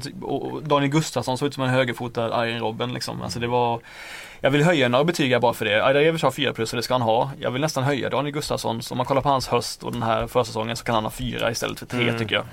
[0.61, 3.21] Daniel Gustafsson såg ut som en högerfotad Arjen Robben liksom.
[3.21, 3.79] Alltså det var
[4.41, 5.85] jag vill höja några betyg bara för det.
[5.85, 7.31] Ajdarevic har 4 plus och det ska han ha.
[7.39, 8.81] Jag vill nästan höja Daniel Gustafsson.
[8.81, 11.11] Så om man kollar på hans höst och den här försäsongen så kan han ha
[11.11, 12.17] 4 istället för 3 Mm.
[12.17, 12.45] tycker jag.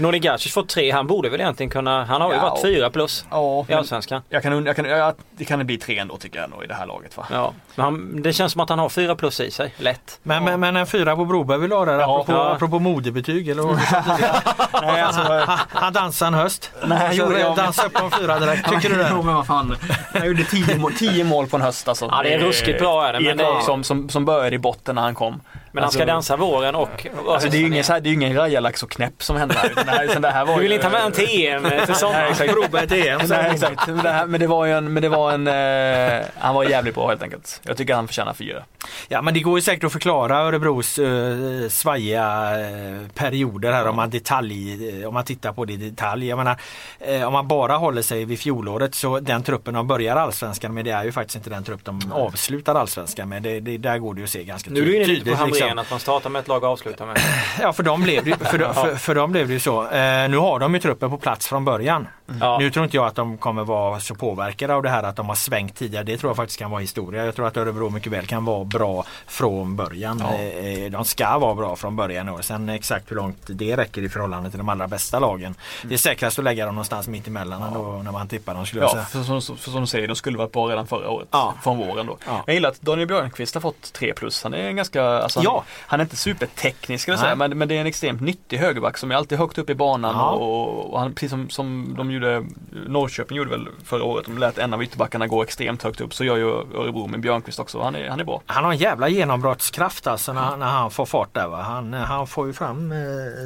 [0.00, 2.42] Noni Gacic får 3, han borde väl egentligen kunna, han har ju Ja.
[2.50, 4.22] varit 4 plus Ja, i Allsvenskan.
[4.28, 6.74] Jag kan, jag kan, jag, det kan bli tre ändå tycker jag nog i det
[6.74, 7.26] här laget va?
[7.32, 10.18] Ja, men han, det känns som att han har 4 plus i sig, lätt.
[10.22, 12.20] Men, men, men en fyra på Broberg vill du ha där Ja.
[12.20, 12.52] apropå, Ja.
[12.54, 13.76] apropå modebetyg eller vad.
[14.82, 16.70] Nej, alltså, han, han dansade en höst.
[16.86, 17.56] Nej, Han gjorde jag.
[17.56, 18.68] dansade upp på en fyra direkt.
[18.70, 19.22] Tycker du Jo det?
[19.22, 19.76] men vad fan.
[20.14, 22.08] Jag gjorde 10 mål, 10 mål på en höst alltså.
[22.10, 24.08] Ja, det är ruskigt bra är det, I men ett det är- lag som, som,
[24.08, 25.40] som började i botten när han kom.
[25.74, 27.06] Men han ska Alltså, dansa våren och...
[27.24, 28.90] och Alltså det är ju hösten ingen, så här, det är ju ingen rajalax och
[28.90, 29.70] knäpp som händer här.
[29.70, 31.62] Utan det här, utan det här var Du vill ju- inte ha med till EM
[31.62, 32.88] för Nej, sommaren?
[32.88, 33.20] till EM.
[33.28, 33.86] Nej, exakt.
[33.86, 36.64] Men det, här, men det var ju en, men det var en eh, han var
[36.64, 37.60] jävligt bra helt enkelt.
[37.64, 38.62] Jag tycker han förtjänar fyra.
[39.08, 43.96] Ja men det går ju säkert att förklara Örebros uh, svajiga eh, perioder här om
[43.96, 46.26] man detalj, eh, om man tittar på det i detalj.
[46.28, 46.56] Jag menar,
[47.00, 50.84] eh, om man bara håller sig vid fjolåret så den truppen de börjar allsvenskan med
[50.84, 53.42] det är ju faktiskt inte den trupp de avslutar allsvenskan med.
[53.42, 55.24] Det, det, där går det ju att se ganska Nu är du inne tydligt.
[55.38, 55.44] på.
[55.64, 57.16] Idén att man startar med ett lag och avslutar med
[57.60, 59.82] Ja, för dem blev det, för, för, för dem blev det ju så.
[59.82, 62.08] Eh, nu har de ju truppen på plats från början.
[62.40, 62.58] Ja.
[62.58, 65.28] Nu tror inte jag att de kommer vara så påverkade av det här att de
[65.28, 66.04] har svängt tidigare.
[66.04, 67.24] Det tror jag faktiskt kan vara historia.
[67.24, 70.20] Jag tror att Örebro mycket väl kan vara bra från början.
[70.20, 72.28] Eh, De ska vara bra från början.
[72.28, 75.54] Och sen exakt hur långt det räcker i förhållande till de allra bästa lagen.
[75.82, 78.82] Det är säkrast att lägga dem någonstans mitt emellan ändå när man tippar dem skulle
[78.82, 79.04] jag Ja, säga.
[79.24, 81.28] för som, för som du säger, de skulle varit bra redan förra året.
[81.30, 81.54] Ja.
[81.62, 82.16] Från våren då.
[82.26, 82.42] Ja.
[82.46, 84.42] Jag gillar att Daniel Björnqvist har fått 3 plus.
[84.42, 85.64] Han är en ganska, alltså han, Ja.
[85.86, 87.18] han är inte superteknisk Nej.
[87.18, 89.74] säga, men, men det är en extremt nyttig högerback som är alltid högt upp i
[89.74, 90.30] banan Ja.
[90.30, 92.44] och, och han, precis som, som de gjorde,
[92.86, 96.14] Norrköping gjorde väl förra året, de lät en av ytterbackarna gå extremt högt upp.
[96.14, 97.82] Så gör ju Örebro med Björnqvist också.
[97.82, 98.42] Han är, han är bra.
[98.46, 101.48] Han har en jävla genombrottskraft alltså när, när han får fart där.
[101.48, 101.62] Va?
[101.62, 102.98] Han, han får ju fram eh,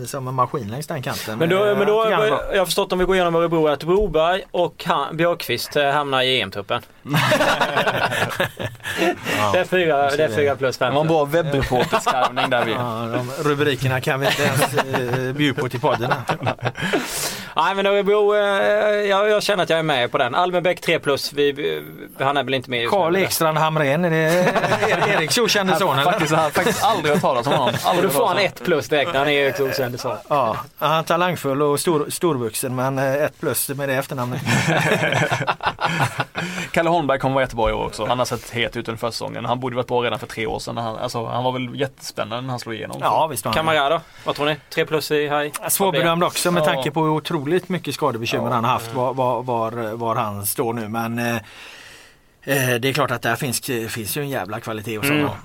[0.06, 1.38] som en maskin längs den kanten.
[1.38, 2.06] Men då, Eh, men då
[2.52, 6.22] jag har förstått om vi går igenom Örebro att Broberg och han, Björkqvist eh, hamnar
[6.22, 6.82] i EM-truppen.
[9.52, 10.94] det, är fyra, det är fyra plus Det fem.
[10.94, 11.24] var en bra
[11.98, 12.72] webbreporterskarvning där vi.
[12.72, 16.12] Ja, de rubrikerna kan vi inte ens eh, bjuda på till podden.
[17.56, 18.40] Nej men Örebro, eh,
[19.08, 20.34] jag, jag känner att jag är med på den.
[20.34, 21.82] Almenbäck 3 plus, vi,
[22.18, 23.16] han är väl inte med Karl.
[23.16, 24.44] Ekstrand Hamrén, är det
[25.14, 26.04] Eriks okände son eller?
[26.04, 27.74] Faktiskt, har faktiskt aldrig hört talas om honom.
[27.96, 30.16] Och då får han talas ett plus direkt när han är Eriks okänd son.
[30.28, 34.42] Ja, han är talangfull och stor, storvuxen men eh, ett plus med det efternamnet.
[36.70, 38.06] Kalle Holmberg kommer vara jättebra i år också.
[38.06, 39.44] Han har sett het ut under försäsongen.
[39.44, 40.76] Han borde varit bra redan för tre år sedan.
[40.76, 42.98] Han, alltså, han var väl jättespännande när han slog igenom.
[43.00, 44.00] Ja visst han Kamara då?
[44.24, 44.56] Vad tror ni?
[44.74, 45.52] 3 plus i haj?
[45.68, 46.64] Svårbedömd också med Ja.
[46.66, 50.72] tanke på hur otroligt mycket skadebekymmer han har haft var, var, var, var han står
[50.72, 51.36] nu men eh,
[52.42, 53.60] eh, det är klart att där finns,
[53.94, 55.18] finns ju en jävla kvalitet hos Mm.
[55.22, 55.36] honom.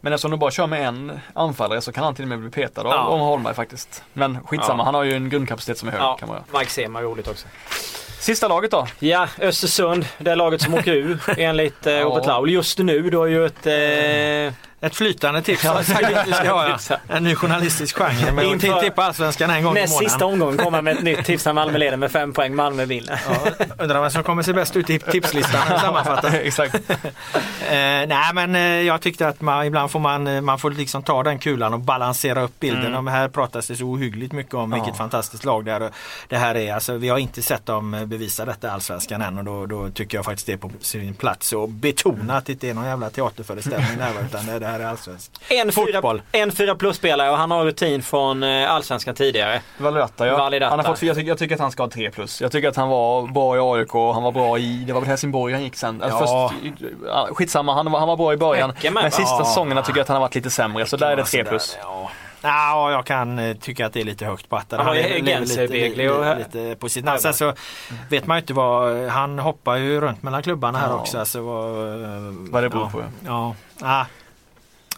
[0.00, 2.50] Men eftersom de bara kör med en anfallare så kan han till och med bli
[2.50, 3.16] petad av, Ja.
[3.16, 4.02] Holmberg faktiskt.
[4.12, 4.84] Men skitsamma, Ja.
[4.84, 6.00] han har ju en grundkapacitet som är hög.
[6.00, 6.58] Ja, Kan man göra.
[6.60, 7.46] Mike Sema är roligt också.
[8.20, 8.86] Sista laget då?
[8.98, 10.06] Ja, Östersund.
[10.18, 12.50] Det laget som åker ur enligt eh, Robert Laul.
[12.50, 13.66] Just nu då är ju ett...
[13.66, 16.78] Eh, Ett flytande tips har jag sagt att vi ska ha.
[16.88, 16.96] Ja.
[17.08, 20.32] En ny journalistisk genre att Inför- tippa Allsvenskan en gång i näst sista månaden.
[20.32, 22.54] omgången kommer med ett nytt tips när Malmö leder med fem poäng.
[22.54, 23.20] Malmö vinner.
[23.28, 26.32] Ja, undrar vem som kommer se bäst ut i tipslistan när jag sammanfattar.
[26.42, 26.74] Exakt.
[26.74, 31.02] Eh, nej men eh, jag tyckte att man, ibland får man, eh, man får liksom
[31.02, 32.86] ta den kulan och balansera upp bilden.
[32.86, 32.98] Mm.
[32.98, 35.90] Om här pratas det så ohyggligt mycket om vilket fantastiskt lag det, är,
[36.28, 36.74] det här är.
[36.74, 39.90] Alltså, vi har inte sett dem eh, bevisa detta i Allsvenskan än och då, då
[39.90, 42.84] tycker jag faktiskt det är på sin plats att betona att det inte är någon
[42.86, 45.40] jävla teaterföreställning där utan det, här är allsvenskt.
[45.48, 46.22] En fyra, Fotboll.
[46.32, 49.60] en fyra plus-spelare och han har rutin från eh, Allsvenskan tidigare.
[49.78, 50.36] Validata ja.
[50.36, 50.70] Validata.
[50.70, 52.40] Han har fått, jag, tycker, jag tycker att han ska ha 3 plus.
[52.40, 55.08] Jag tycker att han var bra i AIK, han var bra i, det var väl
[55.08, 56.02] Helsingborg han gick sen.
[56.02, 56.52] Alltså Ja.
[56.62, 58.72] Först, ja, skitsamma, han var, han var bra i början.
[58.82, 59.44] Med, Men sista va?
[59.44, 61.78] säsongerna tycker jag att han har varit lite sämre, så där är det 3 plus.
[61.82, 62.10] Ja.
[62.44, 64.56] Ja, jag kan eh, tycka att det är lite högt på.
[64.70, 67.18] Han lever- lever lite, lite, lite på sitt namn.
[67.18, 67.52] Sen så
[68.10, 70.94] vet man ju inte vad, han hoppar ju runt mellan klubbarna här Ja.
[70.94, 71.18] också.
[71.18, 71.72] Alltså, vad,
[72.50, 73.02] Vad det beror ja, på.
[73.26, 73.54] Ja.
[73.82, 74.04] Ah.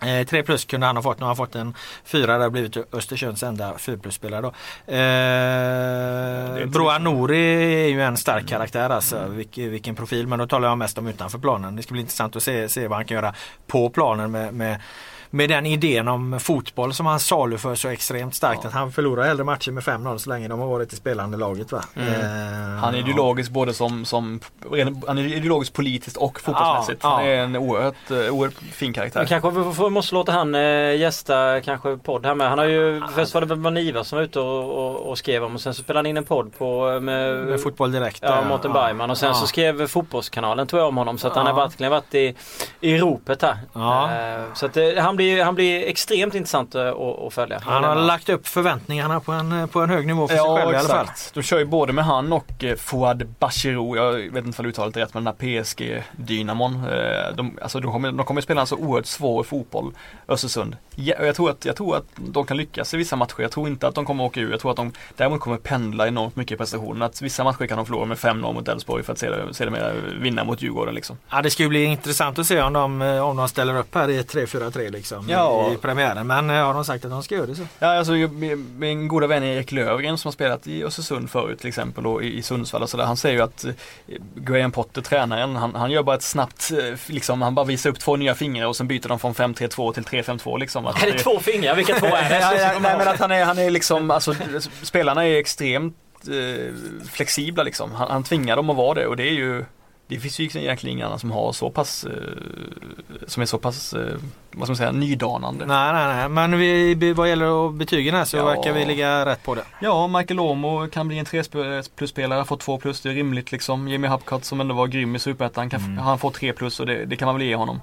[0.03, 1.19] Eh, 3 plus kunde han ha fått.
[1.19, 2.39] Nu har han fått en fyra.
[2.39, 4.49] Det har blivit Östersunds enda 4 plus-spelare då.
[4.93, 9.29] Eh, Broa Nouri är ju en stark karaktär alltså.
[9.29, 10.27] Vilken, vilken profil.
[10.27, 11.77] Men då talar jag mest om utanför planen.
[11.77, 13.35] Det ska bli intressant att se, se vad han kan göra
[13.67, 14.81] på planen med, med
[15.35, 19.45] med den idén om fotboll som han saluför så extremt starkt att han förlorar hellre
[19.45, 21.73] matcher med 5-0 så länge de har varit i spelande laget.
[21.73, 21.85] Va?
[21.97, 22.03] Eh,
[22.81, 24.41] Han är ideologisk både som, som
[25.07, 27.01] han är ideologisk politiskt och fotbollsmässigt.
[27.03, 27.17] Ja, ja.
[27.17, 29.21] Han är en oerhört, eh, oerhört fin karaktär.
[29.21, 32.49] Men kanske vi får, måste låta han eh, gästa kanske podd här med.
[32.49, 35.45] Han har ju, först var det väl Maniva som var ute och, och, och skrev
[35.45, 38.19] om och sen så spelade han in en podd på eh, med, med Fotboll Direkt.
[38.23, 38.81] Ja, Mårten ja.
[38.83, 39.35] Bergman och sen Ja.
[39.35, 41.53] så skrev Fotbollskanalen tror jag om honom så att han Ja.
[41.53, 42.35] har verkligen varit i,
[42.81, 43.57] i ropet här.
[43.73, 44.11] Ja.
[44.13, 47.61] Eh, Så att det, han, blir, han blir extremt intressant att, att följa.
[47.65, 50.73] Han har lagt upp förväntningarna på en, på en hög nivå för sig Ja, själv
[50.73, 51.05] i alla fall.
[51.05, 51.35] exakt.
[51.35, 53.97] De kör ju både med han och eh, Fouad Bachirou.
[53.97, 56.75] Jag vet inte om uttalet är rätt men den här PSG-dynamon.
[56.75, 59.93] Eh, de, alltså de kommer, de kommer spela en så oerhört svår fotboll,
[60.29, 60.77] Östersund.
[60.97, 63.35] Jag, tror att, jag tror att de kan lyckas i vissa matcher.
[63.39, 64.51] Jag tror inte att de kommer åka ur.
[64.51, 67.03] Jag tror att de däremot kommer pendla enormt mycket i prestationen.
[67.03, 70.45] Att vissa matcher kan de förlora med 5-0 mot Elfsborg för att se- sedermera vinna
[70.45, 71.17] mot Djurgården liksom.
[71.31, 74.11] Ja, det ska ju bli intressant att se om de, om de ställer upp här
[74.11, 75.73] i ett 3-4-3 liksom Ja.
[75.73, 76.27] i premiären.
[76.27, 77.63] Men eh, har de sagt att de ska göra det så?
[77.79, 78.13] Ja, alltså
[78.77, 82.43] min goda vän Erik Lövgren som har spelat i Östersund förut till exempel och i
[82.43, 83.05] Sundsvall och sådär.
[83.05, 83.73] Han säger ju att eh,
[84.35, 87.99] Graham Potter, tränaren, han, han gör bara ett snabbt, eh, liksom, han bara visar upp
[87.99, 90.87] två nya fingrar och sen byter de från 5-3-2 till 3-5-2 liksom.
[90.87, 91.75] Att Är det två fingrar?
[91.75, 92.39] Vilka två är det?
[92.41, 94.35] ja, ja, nej men att han är, han är liksom, alltså
[94.83, 95.97] spelarna är extremt
[96.29, 96.75] eh,
[97.11, 97.93] flexibla liksom.
[97.93, 99.65] Han, han tvingar dem att vara det och det är ju
[100.07, 102.13] det finns ju egentligen ingen annan som har så pass, eh,
[103.27, 104.15] som är så pass, eh,
[104.53, 105.67] vad ska man säga, nydanande.
[105.67, 106.29] Nej, nej, nej.
[106.29, 108.45] Men vi, vad gäller betygen här så Ja.
[108.45, 109.65] verkar vi ligga rätt på det.
[109.81, 111.43] Ja, Michael Åmo kan bli en 3
[111.97, 113.89] plus-spelare, får 2 plus, det är rimligt liksom.
[113.89, 115.99] Jimmy Hapcott som ändå var grym i Superettan, Mm.
[115.99, 117.81] han får 3 plus och det, det kan man väl ge honom.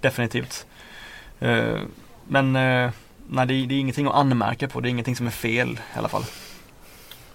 [0.00, 0.66] Definitivt.
[1.40, 1.76] Eh,
[2.28, 2.90] Men eh,
[3.28, 4.80] nej, det, är- det är ingenting att anmärka på.
[4.80, 6.24] Det är ingenting som är fel i alla fall.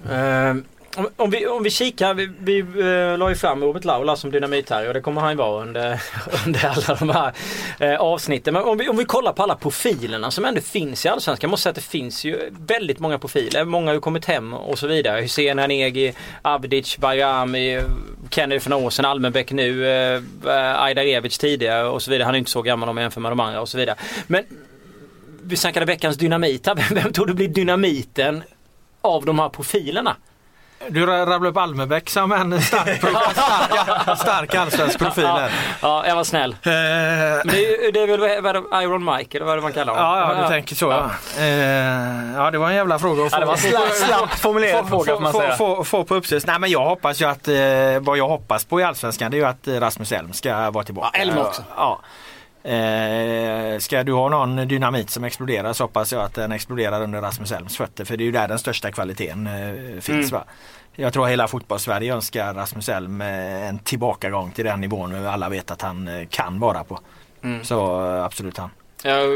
[0.10, 0.56] Eh,
[0.96, 4.32] om, om, vi, om vi kikar, vi, vi eh, la ju fram Robert Laula som
[4.32, 6.02] dynamit här och det kommer han ju vara under,
[6.46, 7.34] under alla de här
[7.80, 8.54] eh, avsnitten.
[8.54, 11.48] Men om vi, om vi kollar på alla profilerna som ändå finns i Allsvenskan.
[11.48, 13.66] Jag måste säga att det finns ju väldigt många profiler.
[13.66, 15.22] Många har ju kommit hem och så vidare.
[15.22, 17.84] Hussein Hanegi, Avdic, Bajrami, eh,
[18.30, 22.26] Kennedy år sedan, Almenbäck nu, eh, eh Aida Rebic tidigare och så vidare.
[22.26, 23.96] Han är inte så gammal om man jämför med de andra och så vidare.
[24.28, 24.44] Men
[25.44, 26.76] vi snackade veckans dynamit här.
[26.90, 28.44] Vem, vem tror du blir dynamiten
[29.02, 30.16] av de här profilerna?
[30.90, 35.26] Du rabblade upp Almebäck som en stark, stark, stark allsvensk profil.
[35.26, 35.52] här.
[35.82, 36.52] Ja, jag var snäll.
[36.52, 39.64] Eh, Men det, är, det är väl vad är Iron Mike eller vad är det
[39.64, 40.20] man kallar honom?
[40.20, 40.86] Ja, ja, du tänker så.
[40.92, 41.10] Ja.
[41.40, 41.46] Eh,
[42.36, 43.36] ja, det var en jävla fråga att få.
[43.36, 45.56] Ja, det var slapp, slappt formulerad få, fråga få, får man få, säga.
[45.56, 46.48] få, få på uppsikt.
[46.48, 47.56] Nej men jag hoppas ju att, eh,
[48.02, 50.84] vad jag hoppas på i Allsvenskan det är ju att eh, Rasmus Elm ska vara
[50.84, 51.10] tillbaka.
[51.14, 51.64] Ja, Elm också.
[51.78, 52.00] Ja.
[52.66, 57.22] Eh, ska du ha någon dynamit som exploderar så hoppas jag att den exploderar under
[57.22, 60.10] Rasmus Elms fötter för det är ju där den största kvaliteten eh, finns.
[60.10, 60.30] Mm.
[60.30, 60.44] Va?
[60.96, 65.72] Jag tror hela fotbollssverige önskar Rasmus Elm eh, en tillbakagång till den nivån alla vet
[65.72, 67.00] att han eh, kan vara på.
[67.44, 67.64] Mm.
[67.64, 68.70] Så eh, absolut han.
[69.04, 69.30] Jag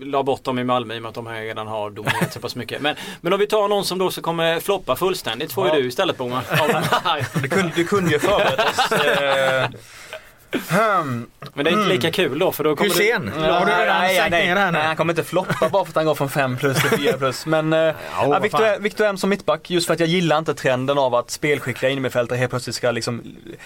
[0.00, 2.40] la bort dem i Malmö i och med att de här redan har dominerat så
[2.40, 2.80] pass mycket.
[2.80, 5.88] Men, men om vi tar någon som då så kommer floppa fullständigt får ju du
[5.88, 6.42] istället Boman.
[7.74, 9.98] Du kunde ju förberett oss.
[10.52, 11.26] Hmm.
[11.54, 13.40] Men det är inte lika kul då för då kommer Hussein, du...
[13.40, 14.78] har du redan nej, sänkt nej, ner här nu?
[14.78, 17.18] nej, han kommer inte floppa bara för att han går från 5 plus till 4
[17.18, 17.46] plus.
[17.46, 17.94] Men eh, ja,
[18.26, 18.80] vad Victor.
[18.80, 22.38] Victor M som mittback, just för att jag gillar inte trenden av att spelskickliga innermittfältare
[22.38, 23.22] helt plötsligt ska liksom,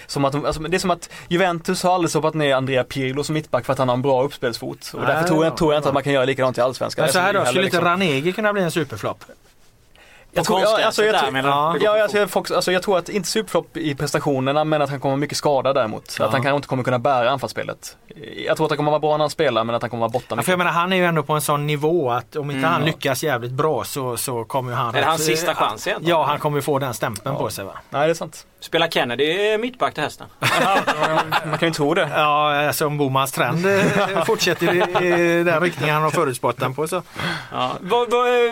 [0.07, 3.33] som att, alltså, det är som att Juventus har aldrig stoppat ner Andrea Pirlo som
[3.33, 4.91] mittback för att han har en bra uppspelsfot.
[4.93, 5.89] Och därför Nej, tror ja, jag, tror jag inte ja.
[5.89, 7.03] att man kan göra likadant i Allsvenskan.
[7.03, 9.25] Men så här då, skulle heller inte liksom- Ranegi kunna bli en superflopp?
[10.35, 12.97] Jag tror, ja, konstgräset alltså, jag, där, menar ja, alltså, jag, folk, alltså, jag tror
[12.97, 16.15] att inte superflopp i prestationerna men att han kommer mycket skadad däremot.
[16.19, 16.25] Ja.
[16.25, 17.97] Att han kanske inte kommer kunna bära anfallsspelet.
[18.47, 20.09] Jag tror att han kommer vara bra när han spelar men att han kommer vara
[20.09, 20.45] borta Ja, mycket.
[20.45, 22.71] för jag menar han är ju ändå på en sån nivå att om inte Mm.
[22.71, 24.95] han lyckas jävligt bra så, så kommer ju han...
[24.95, 26.17] Är det hans sista chans egentligen?
[26.19, 27.73] Ja, han kommer ju få den stämpeln på sig va.
[27.89, 28.45] Nej det är sant.
[28.63, 30.27] Spelar Kennedy mittback till hästen?
[31.45, 32.09] Man kan ju tro det.
[32.15, 34.73] Ja, alltså om Bomans trend eh, fortsätter
[35.03, 37.03] i, den riktningen han har förutspått den på så.
[37.51, 37.77] Ja.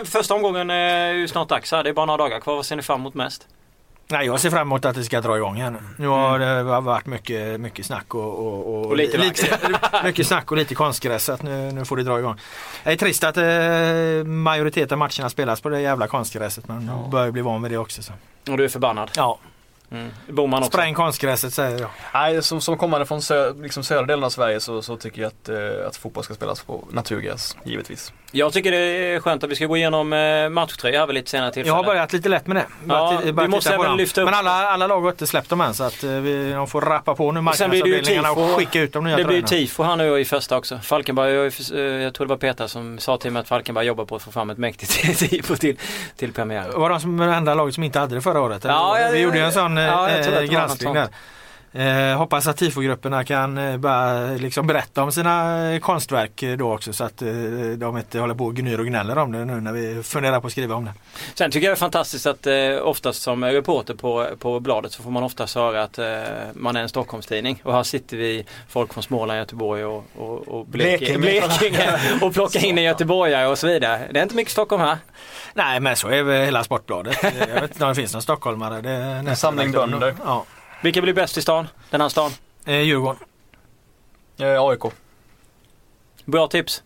[0.04, 1.84] Första omgången är ju snart dags här.
[1.84, 2.56] Det är bara några dagar kvar.
[2.56, 3.46] Vad ser ni fram emot mest?
[4.08, 5.78] Nej, jag ser fram emot att det ska dra igång här nu.
[5.96, 9.18] Nu har det varit mycket, mycket snack och, och, och, Och lite
[10.04, 12.40] mycket snack och lite konstgräs så att nu, nu får det dra igång.
[12.84, 17.08] Det är trist att eh, majoriteten av matcherna spelas på det jävla konstgräset men ja.
[17.10, 18.02] börjar bli van vid det också.
[18.02, 18.12] Så.
[18.50, 19.10] Och du är förbannad?
[19.16, 19.38] Ja,
[19.92, 20.10] Mm.
[20.28, 20.78] Boman också?
[20.78, 21.90] spräng konstgräset säger jag.
[22.14, 25.28] Nej, som, som kommande från sö, liksom södra delen av Sverige så, så tycker jag
[25.28, 28.12] att, eh, att fotboll ska spelas på naturgräs, givetvis.
[28.34, 31.30] Jag tycker det är skönt att vi ska gå igenom eh, matchtröja här vid lite
[31.30, 31.68] senare tillfälle.
[31.68, 32.66] Jag har börjat lite lätt med det.
[32.88, 35.74] Ja, vi måste även lyfta upp- Men alla, alla lag har inte släppt dem än
[35.74, 39.16] så att eh, vi, de får rappa på nu marknadsavdelningarna och skicka ut de nya
[39.16, 40.78] Det blir ju tifo här nu i första också.
[40.78, 44.04] Falkenberg, jag, eh, jag tror det var Peter som sa till mig att Falkenberg jobbar
[44.04, 45.78] på att få fram ett mäktigt tifo till,
[46.16, 46.68] till premiär.
[46.74, 48.64] Var de som det enda laget som inte hade det förra året?
[48.64, 51.08] Ja, vi ja, gjorde ju en sån ja, eh, granskning där.
[51.74, 56.74] Eh, hoppas att tifogrupperna kan eh, bara liksom berätta om sina eh, konstverk eh, då
[56.74, 57.28] också så att eh,
[57.76, 60.46] de inte håller på och gnyr och gnäller om det nu när vi funderar på
[60.46, 60.92] att skriva om det.
[61.34, 65.02] Sen tycker jag det är fantastiskt att eh, oftast som reporter på, på bladet så
[65.02, 66.06] får man oftast höra att eh,
[66.54, 67.60] man är en Stockholmstidning.
[67.64, 72.00] Och här sitter vi folk från Småland, Göteborg och, och, och Blekinge, Blekinge.
[72.22, 74.08] Och plockar in en göteborgare och så vidare.
[74.12, 74.98] Det är inte mycket Stockholm här.
[75.54, 77.24] Nej men så är väl hela Sportbladet.
[77.24, 78.80] Eh, jag vet inte om det finns någon stockholmare.
[78.80, 80.14] Det är nästan samling bönder.
[80.24, 80.44] Ja.
[80.82, 81.68] Vilka blir bäst i stan?
[81.90, 82.30] Den här stan?
[82.64, 83.20] Eh, Djurgården.
[84.40, 84.80] Eh, AIK.
[86.24, 86.82] Bra tips.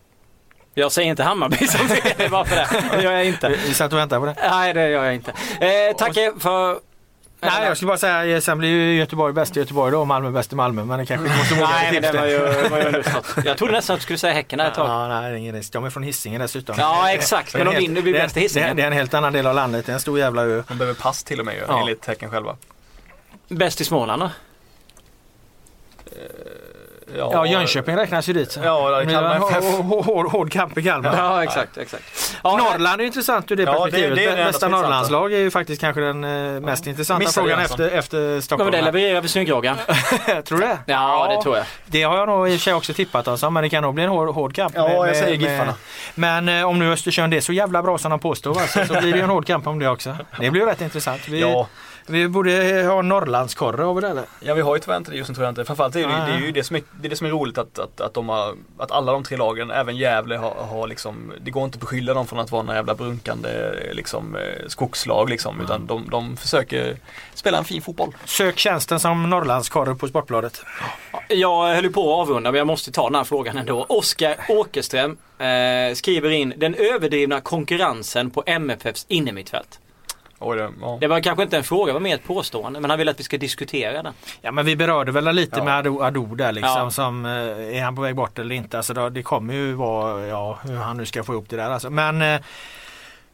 [0.73, 2.67] Jag säger inte Hammarby som fel, bara för det.
[2.97, 3.49] Det gör jag inte.
[3.49, 4.49] Vi satt och väntade på det.
[4.49, 5.31] Nej det gör jag inte.
[5.59, 6.79] Eh, tack för...
[7.39, 10.07] Nej jag skulle bara säga eh, sen blir ju Göteborg bäst i Göteborg då och
[10.07, 12.31] Malmö bäst i Malmö men det kanske inte måste våga Nej men det var det.
[12.31, 13.45] ju, var ju underförstått.
[13.45, 14.89] Jag trodde nästan att du skulle säga Häcken där ett tag.
[14.89, 15.73] Ja, nej, det är ingen risk.
[15.73, 16.75] De är från Hisingen dessutom.
[16.79, 17.53] Ja, exakt.
[17.53, 18.67] Men de vinner, blir det är- bäst i Hisingen.
[18.67, 19.85] Det är, det är en helt annan del av landet.
[19.85, 20.63] Det är en stor jävla ö.
[20.67, 21.79] De behöver pass till och med ju, Ja.
[21.79, 22.55] enligt Häcken själva.
[23.47, 24.29] Bäst i Småland då?
[27.17, 28.59] Ja, Jönköping räknas ju dit.
[28.63, 29.63] Ja, det är Men Kalmar FF.
[29.65, 31.17] en hår- hår- Hård kamp i Kalmar.
[31.17, 32.03] Ja exakt, exakt.
[32.43, 34.15] Ja, Norrland är intressant ur det Ja, perspektivet.
[34.15, 37.89] det det Bästa Norrlandslag är ju faktiskt kanske den eh, mest intressanta Missade frågan efter,
[37.89, 38.71] efter Men Stockholm.
[38.71, 39.77] det levererar vi snyggroggan.
[40.45, 40.77] Tror du det?
[40.85, 41.65] Ja, det tror jag.
[41.85, 43.93] Det har jag nog i och för sig också tippat alltså, men det kan nog
[43.93, 44.73] bli en hård, hård kamp.
[44.75, 45.73] Ja, jag säger Giffarna.
[46.15, 48.93] Men eh, om nu Östersund är så jävla bra som de påstår va, så, så
[48.93, 50.17] blir det ju en hård kamp om det också.
[50.39, 51.27] Det blir ju rätt intressant.
[51.27, 51.67] Vi, Ja,
[52.09, 54.23] vi borde ha Norrlandskorre över det eller?
[54.39, 55.65] ja, vi har ju tyvärr inte det just nu tror jag inte.
[55.65, 56.31] Framförallt är det, Nej.
[56.31, 58.13] det är ju det som är det är det som är roligt att, att, att,
[58.13, 61.75] de har, att alla de tre lagen, även Gävle har, har liksom, det går inte
[61.75, 63.49] att beskylla dem från att vara några jävla brunkande
[63.91, 66.97] liksom, eh, skogslag liksom, utan de, de försöker
[67.33, 68.15] spela en fin fotboll.
[68.25, 70.61] Sök tjänsten som Norrlandskorre på Sportbladet.
[71.29, 73.85] Jag höll på att avrunda men jag måste ta den här frågan ändå.
[73.89, 79.79] Oskar Åkerström eh, skriver in den överdrivna konkurrensen på MFFs innermittfält.
[80.39, 80.97] Oj, det, ja.
[81.01, 82.79] Det var kanske inte en fråga, det var mer ett påstående.
[82.79, 84.13] Men han vill att vi ska diskutera den.
[84.41, 85.63] Ja men vi berörde väl lite Ja.
[85.63, 86.73] med Ado, Ado där liksom.
[86.83, 86.91] Ja.
[86.91, 87.31] Som, eh,
[87.77, 88.77] är han på väg bort eller inte?
[88.77, 91.69] Alltså då, det kommer ju vara, ja hur han nu ska få ihop det där
[91.69, 91.89] alltså.
[91.89, 92.35] Men eh,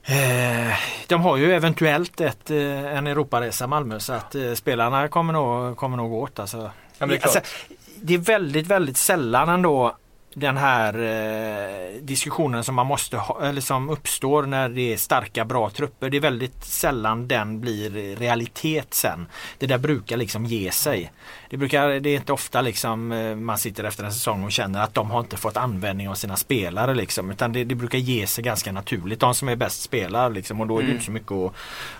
[0.05, 0.73] eh,
[1.07, 5.77] de har ju eventuellt ett, eh, en Europaresa Malmö så att eh, spelarna kommer nog,
[5.77, 6.57] kommer nog åt alltså.
[6.57, 7.35] Ja, men det är klart.
[7.35, 7.53] alltså,
[7.95, 9.95] det är väldigt, väldigt sällan ändå
[10.35, 15.45] den här eh, diskussionen som man måste ha, eller som uppstår när det är starka
[15.45, 16.10] bra trupper.
[16.10, 19.27] Det är väldigt sällan den blir realitet sen.
[19.57, 21.11] Det där brukar liksom ge sig.
[21.53, 24.84] Det, brukar, det är inte ofta liksom eh, man sitter efter en säsong och känner
[24.84, 27.31] att de har inte fått användning av sina spelare liksom.
[27.31, 29.19] Utan det, det brukar ge sig ganska naturligt.
[29.19, 30.93] De som är bäst spelar liksom och då är det Mm.
[30.95, 31.53] inte så mycket att,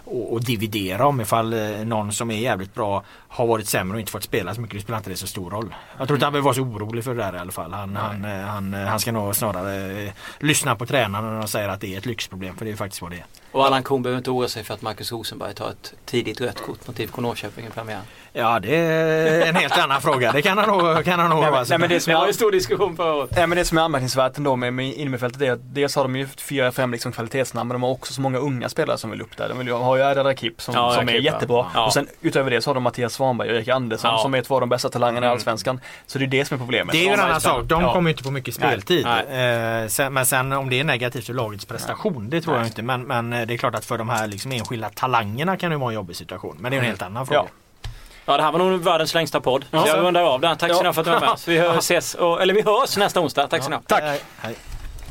[0.08, 4.00] att, att dividera om ifall eh, någon som är jävligt bra har varit sämre och
[4.00, 4.78] inte fått spela så mycket.
[4.78, 5.76] Det spelar inte det så stor roll.
[5.98, 7.74] Jag tror inte han behöver vara så orolig för det där i alla fall.
[7.74, 11.82] Han, han, eh, han, han ska nog snarare lyssna på tränarna när de säger att
[11.82, 12.56] det är ett lyxproblem.
[12.58, 13.26] För det är faktiskt vad det är.
[13.54, 16.62] Och Allan Kuhn behöver inte oroa sig för att Marcus Rosenberg tar ett tidigt rött
[16.62, 18.02] kort mot IFK Norrköping i premiären.
[18.36, 20.32] Ja det är en helt annan fråga.
[20.32, 22.08] Det kan han nog, kan han nog Nej, oroa men, sig nej, men för.
[22.12, 23.30] det Det var en stor diskussion förra året.
[23.36, 26.16] nej, men det som är anmärkningsvärt ändå med, med innermittfältet är att dels har de
[26.16, 29.22] ju fyra, fem liksom kvalitetsnamn men de har också så många unga spelare som vill
[29.22, 29.50] upp där.
[29.50, 31.66] De vill, ju- har ju Erdal Rakip som, Ja, som är Rakip, jättebra.
[31.74, 31.86] Ja.
[31.86, 34.18] Och sen utöver det så har de Mattias Svanberg och Erik Andersson Ja.
[34.18, 35.80] som är två av de bästa talangerna i Allsvenskan.
[36.08, 36.92] Så det är det som är problemet.
[36.94, 37.64] Det är ju en annan sak.
[37.66, 37.94] De Ja.
[37.94, 39.06] kommer ju inte få mycket speltid.
[39.30, 39.82] Nej.
[39.84, 42.82] Eh, sen, men sen om det är negativt för lagets prestation, det tror jag inte.
[42.82, 45.78] Men, men eh, det är klart att för de här liksom enskilda talangerna kan det
[45.78, 46.58] vara en jobbig situation.
[46.60, 47.40] Men det är en helt annan fråga.
[47.40, 47.90] Ja.
[48.26, 49.66] Ja det här var nog världens längsta podd.
[49.72, 50.58] Så jag rundar av den.
[50.58, 50.82] Tack så Ja.
[50.84, 51.40] mycket för att du var med.
[51.40, 53.48] Så vi hör, ses, och, eller vi hörs nästa onsdag.
[53.48, 53.88] Tack så mycket.
[53.88, 54.22] Tack!
[54.42, 54.56] Hej.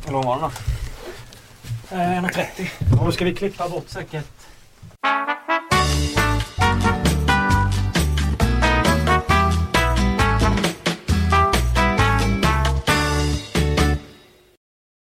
[0.07, 0.51] Hur lång var den
[1.91, 1.97] då?
[1.97, 2.99] 1.30.
[3.01, 4.25] Och då ska vi klippa bort säkert